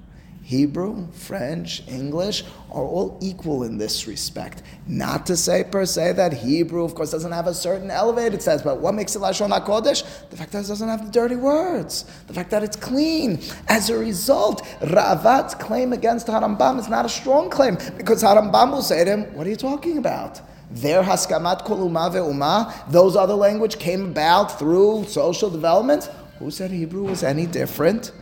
Hebrew, 0.50 1.06
French, 1.12 1.84
English 1.88 2.44
are 2.72 2.84
all 2.84 3.20
equal 3.22 3.62
in 3.66 3.78
this 3.78 4.08
respect. 4.08 4.64
Not 4.88 5.28
to 5.28 5.38
say 5.38 5.64
per 5.64 5.86
se 5.86 6.14
that 6.14 6.34
Hebrew, 6.34 6.84
of 6.84 6.96
course, 6.96 7.12
doesn't 7.12 7.32
have 7.32 7.46
a 7.46 7.54
certain 7.54 7.92
elevated 7.92 8.42
sense, 8.42 8.64
but 8.64 8.80
what 8.80 8.96
makes 8.96 9.16
it 9.16 9.20
Lashon 9.20 9.56
HaKodesh? 9.56 10.30
The 10.32 10.38
fact 10.38 10.52
that 10.54 10.66
it 10.66 10.68
doesn't 10.68 10.90
have 10.90 11.06
the 11.06 11.12
dirty 11.12 11.36
words, 11.36 12.06
the 12.26 12.34
fact 12.34 12.50
that 12.50 12.64
it's 12.64 12.76
clean. 12.76 13.40
As 13.68 13.92
a 13.92 13.98
result, 14.00 14.64
Ravad's 14.82 15.54
claim 15.54 15.94
against 15.94 16.26
Harambam 16.26 16.80
is 16.80 16.90
not 16.90 17.06
a 17.06 17.10
strong 17.10 17.52
claim, 17.52 17.78
because 17.96 18.24
Harambam 18.24 18.72
will 18.72 18.82
say 18.82 19.06
to 19.06 19.12
him, 19.12 19.36
What 19.36 19.46
are 19.46 19.52
you 19.52 19.56
talking 19.56 20.00
about? 20.00 20.42
Their 20.72 21.04
haskamat 21.04 21.64
kol 21.64 21.84
uma 21.84 22.74
those 22.90 23.16
other 23.16 23.36
language 23.36 23.78
came 23.78 24.08
about 24.08 24.58
through 24.58 25.04
social 25.04 25.52
development. 25.52 26.10
Who 26.40 26.50
said 26.50 26.72
Hebrew 26.72 27.04
was 27.04 27.22
any 27.22 27.46
different? 27.46 28.14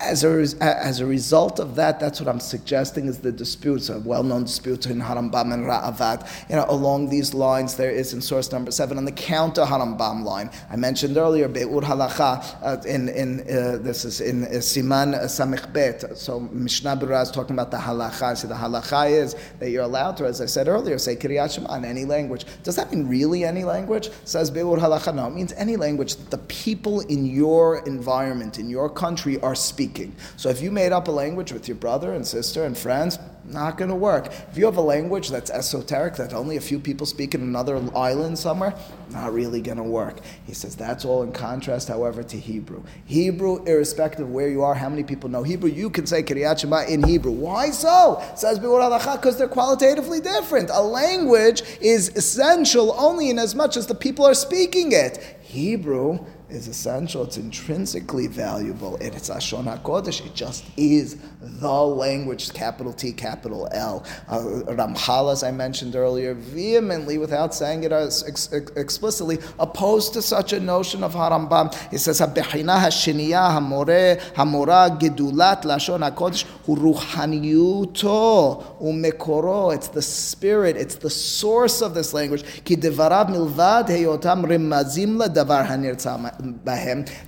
As 0.00 0.24
a, 0.24 0.28
as 0.60 1.00
a 1.00 1.06
result 1.06 1.60
of 1.60 1.76
that, 1.76 2.00
that's 2.00 2.20
what 2.20 2.28
I'm 2.28 2.40
suggesting 2.40 3.06
is 3.06 3.20
the 3.20 3.30
disputes, 3.30 3.88
a 3.90 4.00
well-known 4.00 4.42
dispute 4.42 4.82
between 4.82 5.00
Harambam 5.00 5.54
and 5.54 5.64
Ra'avad. 5.64 6.28
You 6.50 6.56
know, 6.56 6.66
along 6.68 7.10
these 7.10 7.32
lines, 7.32 7.76
there 7.76 7.92
is 7.92 8.12
in 8.12 8.20
source 8.20 8.50
number 8.50 8.72
seven 8.72 8.98
on 8.98 9.04
the 9.04 9.12
counter 9.12 9.62
Harambam 9.62 10.24
line. 10.24 10.50
I 10.68 10.76
mentioned 10.76 11.16
earlier 11.16 11.46
Be'ur 11.46 11.80
Halacha 11.80 12.56
uh, 12.62 12.82
in 12.86 13.08
in 13.08 13.40
uh, 13.42 13.78
this 13.78 14.04
is 14.04 14.20
in 14.20 14.44
uh, 14.44 14.48
Siman 14.58 15.14
uh, 15.14 15.26
Samich 15.26 15.72
Bet. 15.72 16.18
So 16.18 16.40
Mishnah 16.40 16.96
Berurah 16.96 17.22
is 17.22 17.30
talking 17.30 17.54
about 17.54 17.70
the 17.70 17.76
halacha. 17.76 18.36
So 18.36 18.48
the 18.48 18.54
halacha 18.54 19.10
is 19.10 19.36
that 19.60 19.70
you're 19.70 19.84
allowed 19.84 20.16
to, 20.16 20.26
as 20.26 20.40
I 20.40 20.46
said 20.46 20.66
earlier, 20.66 20.98
say 20.98 21.14
Kiryat 21.14 21.54
Shema 21.54 21.72
in 21.76 21.84
any 21.84 22.04
language. 22.04 22.46
Does 22.64 22.74
that 22.76 22.90
mean 22.92 23.06
really 23.06 23.44
any 23.44 23.62
language? 23.62 24.10
Says 24.24 24.50
Be'ur 24.50 24.76
Halacha. 24.76 25.14
No, 25.14 25.28
it 25.28 25.34
means 25.34 25.52
any 25.52 25.76
language 25.76 26.16
that 26.16 26.30
the 26.30 26.38
people 26.38 27.00
in 27.00 27.24
your 27.24 27.78
environment, 27.86 28.58
in 28.58 28.68
your 28.68 28.90
country, 28.90 29.40
are 29.40 29.54
speaking. 29.54 29.83
Speaking. 29.84 30.14
So 30.36 30.48
if 30.48 30.62
you 30.62 30.70
made 30.70 30.92
up 30.92 31.08
a 31.08 31.10
language 31.10 31.52
with 31.52 31.68
your 31.68 31.76
brother 31.76 32.14
and 32.14 32.26
sister 32.26 32.64
and 32.64 32.76
friends, 32.76 33.18
not 33.44 33.76
going 33.76 33.90
to 33.90 33.94
work. 33.94 34.28
If 34.50 34.56
you 34.56 34.64
have 34.64 34.78
a 34.78 34.82
language 34.82 35.28
that's 35.28 35.50
esoteric, 35.50 36.16
that 36.16 36.32
only 36.32 36.56
a 36.56 36.60
few 36.60 36.78
people 36.78 37.04
speak 37.04 37.34
in 37.34 37.42
another 37.42 37.76
island 37.94 38.38
somewhere, 38.38 38.74
not 39.10 39.34
really 39.34 39.60
going 39.60 39.76
to 39.76 39.82
work. 39.82 40.20
He 40.46 40.54
says 40.54 40.74
that's 40.74 41.04
all 41.04 41.22
in 41.22 41.32
contrast, 41.32 41.88
however, 41.88 42.22
to 42.22 42.38
Hebrew. 42.38 42.82
Hebrew, 43.04 43.62
irrespective 43.64 44.26
of 44.26 44.30
where 44.30 44.48
you 44.48 44.62
are, 44.62 44.74
how 44.74 44.88
many 44.88 45.04
people 45.04 45.28
know 45.28 45.42
Hebrew, 45.42 45.68
you 45.68 45.90
can 45.90 46.06
say 46.06 46.22
Kiryat 46.22 46.60
Shema 46.60 46.84
in 46.84 47.02
Hebrew. 47.02 47.32
Why 47.32 47.68
so? 47.70 48.22
Says 48.34 48.58
because 48.58 49.36
they're 49.36 49.48
qualitatively 49.48 50.20
different. 50.20 50.70
A 50.70 50.80
language 50.80 51.62
is 51.82 52.08
essential 52.16 52.94
only 52.96 53.28
in 53.28 53.38
as 53.38 53.54
much 53.54 53.76
as 53.76 53.86
the 53.86 53.94
people 53.94 54.24
are 54.24 54.34
speaking 54.34 54.92
it. 54.92 55.22
Hebrew 55.42 56.24
is 56.54 56.68
essential. 56.68 57.24
It's 57.24 57.36
intrinsically 57.36 58.28
valuable. 58.28 58.96
it's 59.00 59.28
Lashon 59.28 59.64
HaKodesh. 59.64 60.24
It 60.24 60.34
just 60.34 60.64
is 60.76 61.16
the 61.40 61.68
language, 61.68 62.52
capital 62.52 62.92
T, 62.92 63.12
capital 63.12 63.68
L. 63.72 64.04
Uh, 64.28 64.38
Ramchal, 64.68 65.32
as 65.32 65.42
I 65.42 65.50
mentioned 65.50 65.96
earlier, 65.96 66.34
vehemently, 66.34 67.18
without 67.18 67.54
saying 67.54 67.84
it 67.84 67.92
ex- 67.92 68.52
explicitly, 68.52 69.38
opposed 69.58 70.12
to 70.14 70.22
such 70.22 70.52
a 70.52 70.60
notion 70.60 71.02
of 71.02 71.14
Harambam. 71.14 71.74
He 71.90 71.98
says, 71.98 72.20
"Habechina 72.20 72.78
hashiniya 72.78 73.50
hamore 73.58 74.20
hamora 74.34 74.98
gedulat 74.98 75.62
lashon 75.64 76.08
hakodesh 76.08 76.44
ruhaniyuto 76.66 78.62
umekoro." 78.80 79.74
It's 79.74 79.88
the 79.88 80.02
spirit. 80.02 80.76
It's 80.76 80.94
the 80.96 81.10
source 81.10 81.82
of 81.82 81.94
this 81.94 82.14
language. 82.14 82.44
Ki 82.64 82.76
devarav 82.76 83.28
milvad 83.28 83.88
heyotam 83.88 84.44
rimazim 84.44 85.18
davar 85.34 85.66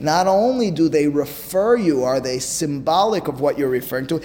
Not 0.00 0.26
only 0.26 0.70
do 0.70 0.88
they 0.88 1.08
refer 1.08 1.76
you, 1.76 2.04
are 2.04 2.20
they 2.20 2.38
symbolic 2.38 3.28
of 3.28 3.40
what 3.40 3.58
you're 3.58 3.68
referring 3.68 4.06
to? 4.08 4.20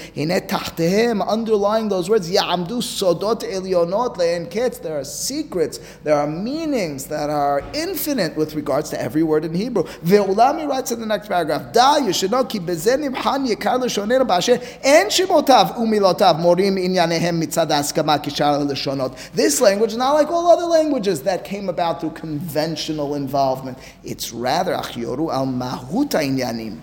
Underlying 1.22 1.90
those 1.90 2.10
words, 2.10 2.30
Ya'amdu 2.30 2.82
sodot 2.82 3.42
elionot 3.44 4.18
le'en 4.18 4.82
There 4.82 5.00
are 5.00 5.04
secrets, 5.04 5.80
there 6.04 6.16
are 6.16 6.28
meanings 6.28 7.06
that 7.06 7.30
are 7.30 7.64
infinite 7.74 8.36
with 8.36 8.56
regards 8.56 8.90
to 8.92 9.02
every 9.02 9.24
word 9.24 9.46
in 9.46 9.54
Hebrew. 9.54 9.84
Ve'ulami 9.84 10.68
writes 10.68 10.92
in 10.92 11.00
the 11.00 11.06
next 11.06 11.28
paragraph, 11.28 11.72
Da, 11.74 11.98
you 11.98 12.14
should 12.14 12.32
know, 12.32 12.44
ki 12.44 12.60
bezenim 12.60 13.16
han 13.16 13.48
yekar 13.48 13.80
l'shonenu 13.80 14.26
b'asher 14.28 14.62
en 14.84 15.08
shimotav 15.08 15.76
umilotav 15.76 16.40
morim 16.40 16.78
inyanehem 16.78 17.42
mitzad 17.42 17.70
askama 17.70 18.18
kishar 18.24 18.60
l'shonot. 18.66 19.16
This 19.34 19.62
language, 19.62 19.96
not 19.96 20.14
like 20.14 20.30
all 20.30 20.48
other 20.48 20.66
languages 20.66 21.22
that 21.24 21.44
came 21.46 21.70
about 21.70 22.02
through 22.02 22.12
conventional 22.12 23.16
involvement. 23.16 23.78
It's 24.04 24.32
rather 24.32 24.71
achyoru 24.72 25.32
al 25.32 25.46
inyanim. 25.46 26.82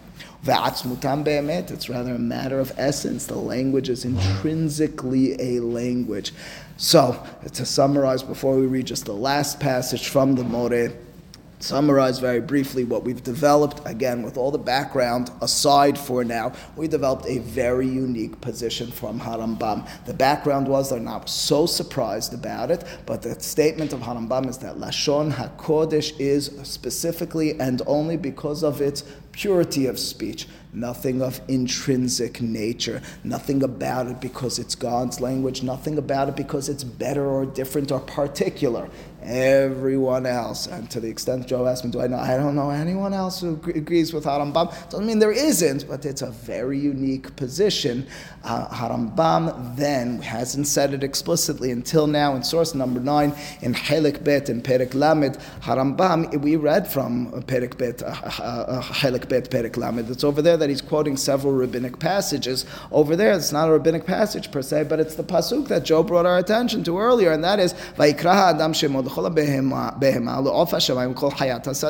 It's 1.71 1.89
rather 1.89 2.15
a 2.15 2.19
matter 2.19 2.61
of 2.61 2.73
essence. 2.79 3.27
The 3.27 3.37
language 3.37 3.89
is 3.89 4.05
intrinsically 4.05 5.41
a 5.41 5.61
language. 5.61 6.33
So, 6.77 7.23
to 7.53 7.67
summarize 7.67 8.23
before 8.23 8.57
we 8.57 8.67
read 8.67 8.87
just 8.87 9.05
the 9.05 9.13
last 9.13 9.59
passage 9.59 10.09
from 10.09 10.37
the 10.37 10.45
More, 10.45 10.93
summarize 11.61 12.19
very 12.19 12.41
briefly 12.41 12.85
what 12.85 13.05
we've 13.05 13.23
developed 13.23 13.81
again 13.87 14.23
with 14.23 14.37
all 14.37 14.51
the 14.51 14.59
background 14.59 15.31
aside 15.41 15.99
for 15.99 16.25
now 16.25 16.53
we 16.77 16.87
developed 16.87 17.27
a 17.27 17.39
very 17.39 17.87
unique 17.87 18.41
position 18.41 18.91
from 18.91 19.21
harambam. 19.21 19.87
The 20.07 20.15
background 20.15 20.69
was 20.69 20.91
they're 20.91 21.01
not 21.01 21.29
so 21.29 21.67
surprised 21.67 22.33
about 22.33 22.71
it 22.71 22.85
but 23.07 23.23
the 23.23 23.39
statement 23.41 23.93
of 23.93 24.01
harambam 24.01 24.49
is 24.49 24.59
that 24.59 24.77
lashon 24.77 25.33
hakodesh 25.33 26.19
is 26.21 26.47
specifically 26.63 27.59
and 27.61 27.83
only 27.87 28.17
because 28.17 28.63
of 28.63 28.81
its 28.81 29.03
purity 29.33 29.87
of 29.87 29.99
speech 29.99 30.47
nothing 30.73 31.23
of 31.23 31.41
intrinsic 31.49 32.41
nature, 32.41 33.01
nothing 33.25 33.63
about 33.63 34.07
it 34.07 34.21
because 34.21 34.59
it's 34.59 34.75
God's 34.75 35.21
language, 35.21 35.63
nothing 35.63 35.99
about 35.99 36.29
it 36.29 36.37
because 36.37 36.69
it's 36.69 36.85
better 36.85 37.25
or 37.25 37.47
different 37.47 37.91
or 37.91 38.01
particular 38.01 38.89
everyone 39.23 40.27
else. 40.27 40.67
And 40.67 40.91
to 40.91 41.01
the 41.01 41.09
extent 41.09 41.47
Joe 41.47 41.67
asked 41.67 41.85
me, 41.85 41.91
do 41.91 42.01
I 42.01 42.07
know? 42.07 42.19
I 42.19 42.37
don't 42.37 42.55
know 42.55 42.71
anyone 42.71 43.13
else 43.13 43.41
who 43.41 43.61
agrees 43.75 44.13
with 44.13 44.25
Harambam. 44.25 44.73
Doesn't 44.91 45.07
mean 45.07 45.19
there 45.19 45.33
isn't, 45.33 45.89
but 45.89 46.05
it's 46.05 46.23
a 46.23 46.31
very 46.31 46.79
unique 46.79 47.35
position. 47.37 48.07
Uh, 48.45 48.69
Harambam 48.69 49.77
then 49.77 50.23
hasn't 50.23 50.67
said 50.67 50.95
it 50.95 51.03
explicitly 51.03 51.71
until 51.71 52.07
now 52.07 52.35
in 52.35 52.43
source 52.43 52.75
number 52.75 53.01
nine 53.01 53.35
in 53.61 53.75
Helik 53.75 54.23
Bet 54.23 54.49
and 54.49 54.63
Perik 54.63 54.95
Lamed. 54.95 55.39
Harambam, 55.63 56.41
we 56.41 56.57
read 56.57 56.87
from 56.87 57.31
Perik 57.43 57.77
Bet, 57.77 58.03
uh, 58.03 58.15
uh, 58.41 58.83
uh, 59.03 59.19
Bet, 59.27 59.51
Perik 59.51 59.77
Lamed. 59.77 60.11
It's 60.11 60.25
over 60.25 60.41
there 60.43 60.57
that 60.57 60.69
he's 60.69 60.81
quoting 60.83 61.17
several 61.17 61.53
rabbinic 61.53 61.99
passages. 61.99 62.65
Over 62.93 63.17
there, 63.17 63.33
it's 63.33 63.53
not 63.53 63.69
a 63.69 63.73
rabbinic 63.73 64.07
passage 64.07 64.51
per 64.53 64.63
se, 64.63 64.85
but 64.85 65.01
it's 65.01 65.17
the 65.17 65.25
pasuk 65.25 65.69
that 65.69 65.85
Joe 65.85 66.03
brought 66.03 66.27
our 66.27 66.39
attention 66.39 66.85
to 66.85 66.99
earlier, 66.99 67.33
and 67.33 67.43
that 67.45 67.59
is 67.59 67.75
Vaikra 67.97 68.55
Adam 68.55 68.73
Shemod 68.73 69.08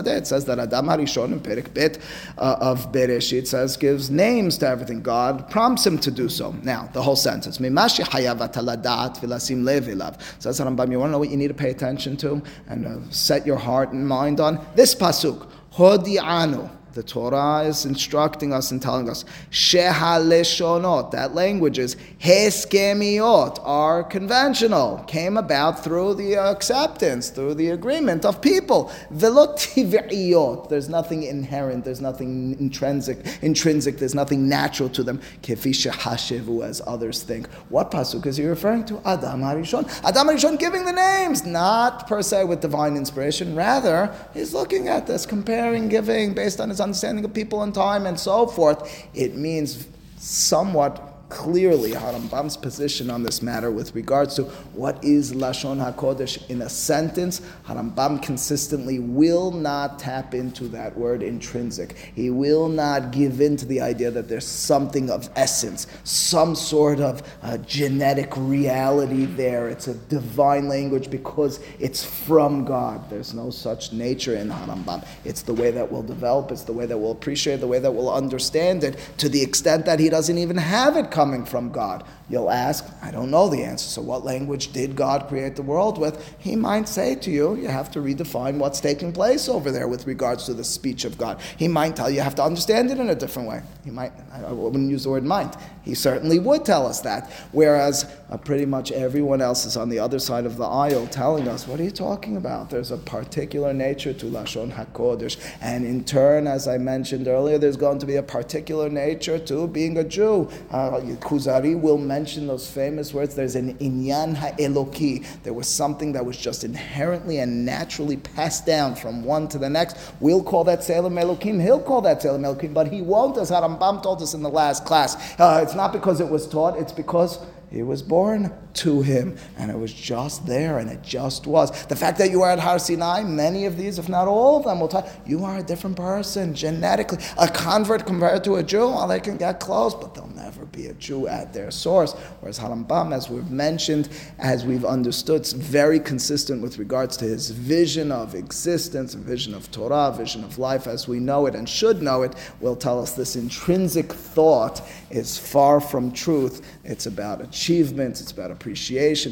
it 0.06 0.26
says 0.26 0.44
that 0.44 0.58
Adam 0.58 0.86
Harishon 0.86 1.32
in 1.32 1.40
Perik 1.40 1.74
Bet 1.74 1.98
uh, 2.38 2.56
of 2.60 2.92
Bereshit 2.92 3.46
says 3.46 3.76
gives 3.76 4.10
names 4.10 4.58
to 4.58 4.68
everything. 4.68 5.02
God 5.02 5.50
prompts 5.50 5.86
him 5.86 5.98
to 5.98 6.10
do 6.10 6.28
so. 6.28 6.52
Now, 6.62 6.88
the 6.92 7.02
whole 7.02 7.16
sentence. 7.16 7.58
Mimashi 7.58 8.04
hayavat 8.04 8.54
aladat 8.54 9.18
vilasim 9.18 9.62
levilav. 9.62 10.20
Says 10.40 10.60
Rambam, 10.60 10.90
you 10.90 10.98
want 10.98 11.08
to 11.08 11.12
know 11.12 11.18
what 11.18 11.30
you 11.30 11.36
need 11.36 11.48
to 11.48 11.54
pay 11.54 11.70
attention 11.70 12.16
to 12.18 12.42
and 12.68 12.86
uh, 12.86 12.98
set 13.10 13.46
your 13.46 13.56
heart 13.56 13.92
and 13.92 14.06
mind 14.06 14.40
on? 14.40 14.64
This 14.74 14.94
pasuk. 14.94 15.46
Hodi'anu. 15.72 16.77
The 16.94 17.02
Torah 17.02 17.64
is 17.64 17.84
instructing 17.84 18.52
us 18.52 18.70
and 18.70 18.80
telling 18.80 19.08
us, 19.08 19.24
Shehaleshonot, 19.50 21.10
that 21.10 21.34
languages, 21.34 21.96
Heskemiot, 22.20 23.60
are 23.62 24.02
conventional, 24.02 25.04
came 25.06 25.36
about 25.36 25.84
through 25.84 26.14
the 26.14 26.36
acceptance, 26.36 27.28
through 27.30 27.54
the 27.54 27.70
agreement 27.70 28.24
of 28.24 28.40
people. 28.40 28.90
Velotiviot, 29.12 30.68
there's 30.68 30.88
nothing 30.88 31.24
inherent, 31.24 31.84
there's 31.84 32.00
nothing 32.00 32.58
intrinsic, 32.58 33.18
intrinsic, 33.42 33.98
there's 33.98 34.14
nothing 34.14 34.48
natural 34.48 34.88
to 34.88 35.02
them. 35.02 35.20
Kefisha 35.42 35.92
Hashevu, 35.92 36.64
as 36.64 36.80
others 36.86 37.22
think. 37.22 37.48
What 37.68 37.90
pasuk 37.90 38.26
is 38.26 38.38
he 38.38 38.46
referring 38.46 38.84
to? 38.86 39.00
Adam 39.04 39.42
Harishon. 39.42 39.88
Adam 40.04 40.28
Harishon 40.28 40.58
giving 40.58 40.84
the 40.84 40.92
names, 40.92 41.44
not 41.44 42.06
per 42.08 42.22
se 42.22 42.44
with 42.44 42.60
divine 42.60 42.96
inspiration, 42.96 43.54
rather, 43.54 44.12
he's 44.32 44.54
looking 44.54 44.88
at 44.88 45.06
this, 45.06 45.26
comparing, 45.26 45.88
giving 45.88 46.34
based 46.34 46.60
on 46.60 46.70
his 46.70 46.77
understanding 46.80 47.24
of 47.24 47.34
people 47.34 47.62
and 47.62 47.74
time 47.74 48.06
and 48.06 48.18
so 48.18 48.46
forth, 48.46 49.06
it 49.14 49.36
means 49.36 49.86
somewhat 50.16 51.17
clearly 51.28 51.92
Harambam's 51.92 52.56
position 52.56 53.10
on 53.10 53.22
this 53.22 53.42
matter 53.42 53.70
with 53.70 53.94
regards 53.94 54.34
to 54.36 54.44
what 54.74 55.02
is 55.04 55.32
Lashon 55.32 55.78
HaKodesh 55.94 56.48
in 56.48 56.62
a 56.62 56.68
sentence. 56.68 57.40
Harambam 57.66 58.22
consistently 58.22 58.98
will 58.98 59.50
not 59.50 59.98
tap 59.98 60.34
into 60.34 60.64
that 60.68 60.96
word 60.96 61.22
intrinsic. 61.22 61.96
He 62.14 62.30
will 62.30 62.68
not 62.68 63.10
give 63.10 63.40
in 63.40 63.56
to 63.58 63.66
the 63.66 63.80
idea 63.80 64.10
that 64.10 64.28
there's 64.28 64.46
something 64.46 65.10
of 65.10 65.28
essence, 65.36 65.86
some 66.04 66.54
sort 66.54 67.00
of 67.00 67.22
uh, 67.42 67.58
genetic 67.58 68.32
reality 68.36 69.26
there. 69.26 69.68
It's 69.68 69.88
a 69.88 69.94
divine 69.94 70.68
language 70.68 71.10
because 71.10 71.60
it's 71.78 72.04
from 72.04 72.64
God. 72.64 73.08
There's 73.10 73.34
no 73.34 73.50
such 73.50 73.92
nature 73.92 74.36
in 74.36 74.48
Harambam. 74.48 75.06
It's 75.24 75.42
the 75.42 75.54
way 75.54 75.70
that 75.72 75.90
we'll 75.90 76.02
develop, 76.02 76.50
it's 76.50 76.62
the 76.62 76.72
way 76.72 76.86
that 76.86 76.96
we'll 76.96 77.12
appreciate, 77.12 77.60
the 77.60 77.66
way 77.66 77.78
that 77.78 77.90
we'll 77.90 78.12
understand 78.12 78.84
it, 78.84 78.98
to 79.18 79.28
the 79.28 79.42
extent 79.42 79.84
that 79.86 80.00
he 80.00 80.08
doesn't 80.08 80.38
even 80.38 80.56
have 80.56 80.96
it 80.96 81.10
coming 81.18 81.44
from 81.44 81.68
God. 81.72 82.04
You'll 82.30 82.50
ask, 82.50 82.86
I 83.00 83.10
don't 83.10 83.30
know 83.30 83.48
the 83.48 83.64
answer. 83.64 83.88
So, 83.88 84.02
what 84.02 84.22
language 84.22 84.72
did 84.72 84.94
God 84.94 85.28
create 85.28 85.56
the 85.56 85.62
world 85.62 85.96
with? 85.96 86.34
He 86.38 86.56
might 86.56 86.86
say 86.86 87.14
to 87.14 87.30
you, 87.30 87.54
you 87.56 87.68
have 87.68 87.90
to 87.92 88.00
redefine 88.00 88.58
what's 88.58 88.80
taking 88.80 89.12
place 89.12 89.48
over 89.48 89.70
there 89.70 89.88
with 89.88 90.06
regards 90.06 90.44
to 90.44 90.54
the 90.54 90.64
speech 90.64 91.06
of 91.06 91.16
God. 91.16 91.40
He 91.56 91.68
might 91.68 91.96
tell 91.96 92.10
you, 92.10 92.16
you 92.16 92.22
have 92.22 92.34
to 92.34 92.42
understand 92.42 92.90
it 92.90 92.98
in 92.98 93.08
a 93.08 93.14
different 93.14 93.48
way. 93.48 93.62
He 93.82 93.90
might, 93.90 94.12
I 94.30 94.52
wouldn't 94.52 94.90
use 94.90 95.04
the 95.04 95.10
word 95.10 95.24
might. 95.24 95.56
He 95.82 95.94
certainly 95.94 96.38
would 96.38 96.66
tell 96.66 96.86
us 96.86 97.00
that. 97.00 97.30
Whereas 97.52 98.04
uh, 98.30 98.36
pretty 98.36 98.66
much 98.66 98.92
everyone 98.92 99.40
else 99.40 99.64
is 99.64 99.78
on 99.78 99.88
the 99.88 99.98
other 99.98 100.18
side 100.18 100.44
of 100.44 100.58
the 100.58 100.66
aisle 100.66 101.06
telling 101.06 101.48
us, 101.48 101.66
what 101.66 101.80
are 101.80 101.84
you 101.84 101.90
talking 101.90 102.36
about? 102.36 102.68
There's 102.68 102.90
a 102.90 102.98
particular 102.98 103.72
nature 103.72 104.12
to 104.12 104.26
Lashon 104.26 104.70
HaKodesh. 104.70 105.38
And 105.62 105.86
in 105.86 106.04
turn, 106.04 106.46
as 106.46 106.68
I 106.68 106.76
mentioned 106.76 107.26
earlier, 107.26 107.56
there's 107.56 107.78
going 107.78 108.00
to 108.00 108.06
be 108.06 108.16
a 108.16 108.22
particular 108.22 108.90
nature 108.90 109.38
to 109.38 109.66
being 109.66 109.96
a 109.96 110.04
Jew. 110.04 110.50
Uh, 110.70 111.00
Kuzari 111.20 111.80
will 111.80 111.96
mention 111.96 112.17
mention 112.18 112.48
those 112.48 112.68
famous 112.68 113.14
words, 113.14 113.36
there's 113.36 113.54
an 113.54 113.74
inyan 113.78 114.34
ha'eloki. 114.34 115.24
There 115.44 115.52
was 115.52 115.68
something 115.68 116.14
that 116.14 116.26
was 116.26 116.36
just 116.36 116.64
inherently 116.64 117.38
and 117.38 117.64
naturally 117.64 118.16
passed 118.16 118.66
down 118.66 118.96
from 118.96 119.22
one 119.22 119.46
to 119.48 119.58
the 119.58 119.70
next. 119.70 119.96
We'll 120.18 120.42
call 120.42 120.64
that 120.64 120.80
Tselem 120.80 121.14
Elokim. 121.22 121.62
He'll 121.62 121.80
call 121.80 122.00
that 122.00 122.20
Tselem 122.20 122.42
Elokim, 122.42 122.74
but 122.74 122.88
he 122.88 123.02
won't, 123.02 123.38
as 123.38 123.52
Harambam 123.52 124.02
told 124.02 124.20
us 124.20 124.34
in 124.34 124.42
the 124.42 124.50
last 124.50 124.84
class. 124.84 125.14
Uh, 125.38 125.60
it's 125.62 125.76
not 125.76 125.92
because 125.92 126.20
it 126.20 126.28
was 126.28 126.48
taught, 126.48 126.76
it's 126.76 126.90
because 126.90 127.38
He 127.70 127.82
was 127.82 128.02
born 128.02 128.50
to 128.78 129.02
him, 129.02 129.36
and 129.56 129.70
it 129.70 129.78
was 129.78 129.92
just 129.92 130.46
there, 130.46 130.78
and 130.78 130.90
it 130.90 131.02
just 131.02 131.46
was. 131.46 131.70
The 131.86 131.96
fact 131.96 132.18
that 132.18 132.30
you 132.30 132.42
are 132.42 132.50
at 132.50 132.58
Har 132.58 132.78
Sinai, 132.78 133.22
many 133.22 133.66
of 133.66 133.76
these, 133.76 133.98
if 133.98 134.08
not 134.08 134.28
all 134.28 134.58
of 134.58 134.64
them, 134.64 134.80
will 134.80 134.88
tell 134.88 135.08
you 135.26 135.44
are 135.44 135.58
a 135.58 135.62
different 135.62 135.96
person 135.96 136.54
genetically. 136.54 137.18
A 137.38 137.48
convert 137.48 138.06
compared 138.06 138.44
to 138.44 138.56
a 138.56 138.62
Jew, 138.62 138.88
well, 138.88 139.08
they 139.08 139.20
can 139.20 139.36
get 139.36 139.60
close, 139.60 139.94
but 139.94 140.14
they'll 140.14 140.28
never 140.28 140.64
be 140.66 140.86
a 140.86 140.94
Jew 140.94 141.28
at 141.28 141.52
their 141.52 141.70
source. 141.70 142.12
Whereas 142.40 142.58
Harambam, 142.58 143.14
as 143.14 143.28
we've 143.28 143.50
mentioned, 143.50 144.08
as 144.38 144.64
we've 144.64 144.84
understood, 144.84 145.46
very 145.46 146.00
consistent 146.00 146.62
with 146.62 146.78
regards 146.78 147.16
to 147.18 147.24
his 147.24 147.50
vision 147.50 148.10
of 148.10 148.34
existence, 148.34 149.14
vision 149.14 149.54
of 149.54 149.70
Torah, 149.70 150.12
vision 150.16 150.42
of 150.44 150.58
life 150.58 150.86
as 150.86 151.06
we 151.06 151.18
know 151.18 151.46
it 151.46 151.54
and 151.54 151.68
should 151.68 152.02
know 152.02 152.22
it, 152.22 152.34
will 152.60 152.76
tell 152.76 153.00
us 153.00 153.12
this 153.12 153.36
intrinsic 153.36 154.12
thought 154.12 154.82
is 155.10 155.38
far 155.38 155.80
from 155.80 156.12
truth. 156.12 156.64
It's 156.84 157.06
about 157.06 157.40
achievements, 157.40 158.20
it's 158.20 158.32
about 158.32 158.50
appreciation, 158.50 158.67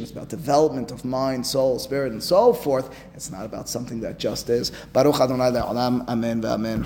it's 0.02 0.10
about 0.10 0.28
development 0.28 0.90
of 0.90 1.04
mind, 1.04 1.46
soul, 1.46 1.78
spirit, 1.78 2.12
and 2.12 2.22
so 2.22 2.52
forth. 2.52 2.94
It's 3.14 3.30
not 3.30 3.44
about 3.44 3.68
something 3.68 4.00
that 4.00 4.18
just 4.18 4.50
is. 4.50 4.70
Baruch 4.92 5.20
Adonai 5.20 5.50
amen 6.08 6.42
v'amen. 6.42 6.84